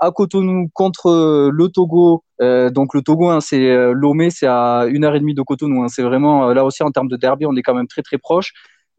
à 0.00 0.10
Cotonou 0.10 0.68
contre 0.72 1.50
le 1.52 1.68
Togo. 1.68 2.24
Euh, 2.40 2.70
donc 2.70 2.94
le 2.94 3.02
Togo, 3.02 3.28
hein, 3.28 3.40
c'est 3.40 3.70
euh, 3.70 3.92
Lomé, 3.92 4.30
c'est 4.30 4.46
à 4.46 4.86
une 4.88 5.04
heure 5.04 5.14
et 5.14 5.20
demie 5.20 5.34
de 5.34 5.42
Cotonou. 5.42 5.82
Hein. 5.82 5.88
C'est 5.88 6.02
vraiment 6.02 6.52
là 6.52 6.64
aussi 6.64 6.82
en 6.82 6.90
termes 6.90 7.08
de 7.08 7.16
derby, 7.16 7.44
on 7.46 7.54
est 7.54 7.62
quand 7.62 7.74
même 7.74 7.86
très 7.86 8.02
très 8.02 8.18
proche. 8.18 8.52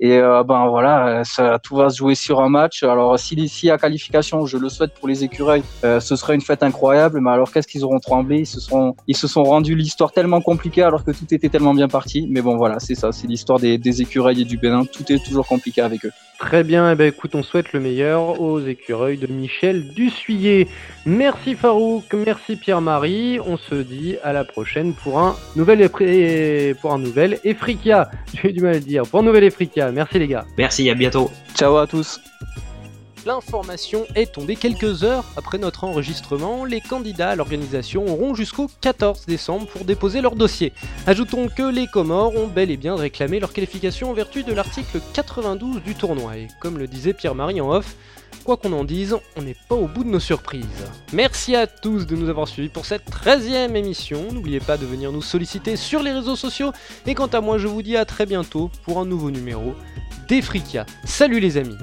Et 0.04 0.18
euh, 0.18 0.44
ben 0.44 0.68
voilà, 0.68 1.24
ça, 1.24 1.60
tout 1.60 1.76
va 1.76 1.90
se 1.90 1.98
jouer 2.00 2.16
sur 2.16 2.42
un 2.42 2.50
match. 2.50 2.82
Alors 2.82 3.20
si 3.20 3.36
y 3.62 3.70
a 3.70 3.78
qualification, 3.78 4.48
je 4.48 4.58
le 4.58 4.68
souhaite 4.68 4.96
pour 4.96 5.08
les 5.08 5.24
écureuils, 5.24 5.62
euh, 5.84 6.00
ce 6.00 6.16
serait 6.16 6.34
une 6.34 6.42
fête 6.42 6.64
incroyable. 6.64 7.22
Mais 7.22 7.30
alors 7.30 7.52
qu'est-ce 7.52 7.68
qu'ils 7.68 7.84
auront 7.84 8.00
tremblé? 8.00 8.40
Ils 8.40 8.48
se 8.48 8.60
sont, 8.60 8.96
ils 9.06 9.16
se 9.16 9.28
sont 9.28 9.44
rendus 9.44 9.76
l'histoire 9.76 10.12
tellement 10.12 10.42
compliquée 10.42 10.82
alors 10.82 11.04
que 11.04 11.12
tout 11.12 11.32
était 11.32 11.50
tellement 11.50 11.76
bien 11.76 11.88
parti. 11.88 12.28
Mais 12.32 12.42
bon 12.42 12.58
voilà, 12.58 12.80
c'est 12.80 12.96
ça, 12.96 13.12
c'est 13.12 13.28
l'histoire 13.28 13.60
des, 13.60 13.78
des 13.78 14.02
écureuils 14.02 14.42
et 14.42 14.46
du 14.46 14.58
Bénin. 14.58 14.86
Tout 14.86 15.12
est 15.12 15.24
toujours 15.24 15.46
compliqué 15.46 15.82
avec 15.82 16.04
eux. 16.04 16.12
Très 16.42 16.64
bien, 16.64 16.90
et 16.90 16.94
eh 16.94 16.96
ben 16.96 17.08
écoute, 17.08 17.36
on 17.36 17.44
souhaite 17.44 17.72
le 17.72 17.80
meilleur 17.80 18.42
aux 18.42 18.60
écureuils 18.60 19.18
de 19.18 19.28
Michel 19.28 19.94
Dussuyer. 19.94 20.68
Merci 21.06 21.54
Farouk, 21.54 22.12
merci 22.16 22.56
Pierre-Marie. 22.56 23.40
On 23.46 23.58
se 23.58 23.76
dit 23.76 24.16
à 24.24 24.34
la 24.34 24.44
prochaine 24.44 24.96
pour 24.96 25.20
un 25.20 25.36
nouvel 25.56 25.88
pour 26.82 26.94
un 26.94 26.98
nouvel 26.98 27.38
Efrica. 27.44 28.10
J'ai 28.34 28.52
du 28.52 28.62
mal 28.62 28.72
à 28.72 28.80
le 28.80 28.80
dire. 28.80 29.04
Pour 29.04 29.20
un 29.20 29.24
nouvel 29.24 29.44
Efrica. 29.44 29.92
Merci 29.92 30.18
les 30.18 30.28
gars. 30.28 30.46
Merci, 30.58 30.90
à 30.90 30.96
bientôt. 30.96 31.30
Ciao 31.56 31.78
à 31.78 31.86
tous. 31.86 32.20
L'information 33.24 34.08
est 34.16 34.32
tombée 34.32 34.56
quelques 34.56 35.04
heures 35.04 35.26
après 35.38 35.60
notre 35.60 35.84
enregistrement. 35.84 36.66
Les 36.66 36.82
candidats 36.82 37.30
à 37.30 37.36
l'organisation 37.36 38.08
auront 38.08 38.34
jusqu'au 38.34 38.68
14 38.82 39.28
décembre 39.28 39.68
pour 39.68 39.86
déposer 39.86 40.22
leur 40.22 40.36
dossier. 40.36 40.74
Ajoutons 41.06 41.48
que 41.48 41.62
les 41.62 41.86
Comores 41.86 42.36
ont 42.36 42.48
bel 42.48 42.72
et 42.72 42.78
bien 42.78 42.96
réclamé 42.96 43.40
leur 43.40 43.54
qualification 43.54 44.10
en 44.10 44.14
vertu 44.14 44.42
de 44.42 44.54
l'article 44.54 45.00
92 45.14 45.84
du 45.84 45.94
tournoi. 45.94 46.38
Et 46.38 46.48
comme 46.60 46.80
le 46.80 46.88
disait 46.88 47.14
Pierre-Marie 47.14 47.62
en 47.62 47.70
off, 47.70 47.96
quoi 48.44 48.58
qu'on 48.58 48.74
en 48.74 48.84
dise, 48.84 49.16
on 49.38 49.44
n'est 49.44 49.58
pas 49.70 49.76
au 49.76 49.86
bout 49.86 50.04
de 50.04 50.10
nos 50.10 50.20
surprises. 50.20 50.66
Merci 51.14 51.56
à 51.56 51.68
tous 51.68 52.08
de 52.08 52.16
nous 52.16 52.28
avoir 52.28 52.48
suivis 52.48 52.70
pour 52.70 52.88
cette 52.88 53.08
13e 53.08 53.76
émission. 53.76 54.32
N'oubliez 54.32 54.62
pas 54.62 54.78
de 54.78 54.86
venir 54.88 55.12
nous 55.12 55.22
solliciter 55.22 55.76
sur 55.76 56.02
les 56.02 56.12
réseaux 56.12 56.36
sociaux. 56.36 56.72
Et 57.06 57.14
quant 57.14 57.28
à 57.28 57.40
moi, 57.40 57.60
je 57.60 57.68
vous 57.68 57.84
dis 57.84 57.98
à 57.98 58.06
très 58.06 58.26
bientôt 58.26 58.72
pour 58.84 58.98
un 58.98 59.06
nouveau 59.06 59.30
numéro 59.30 59.76
d'Efrica. 60.28 60.88
Salut 61.06 61.40
les 61.40 61.58
amis 61.58 61.78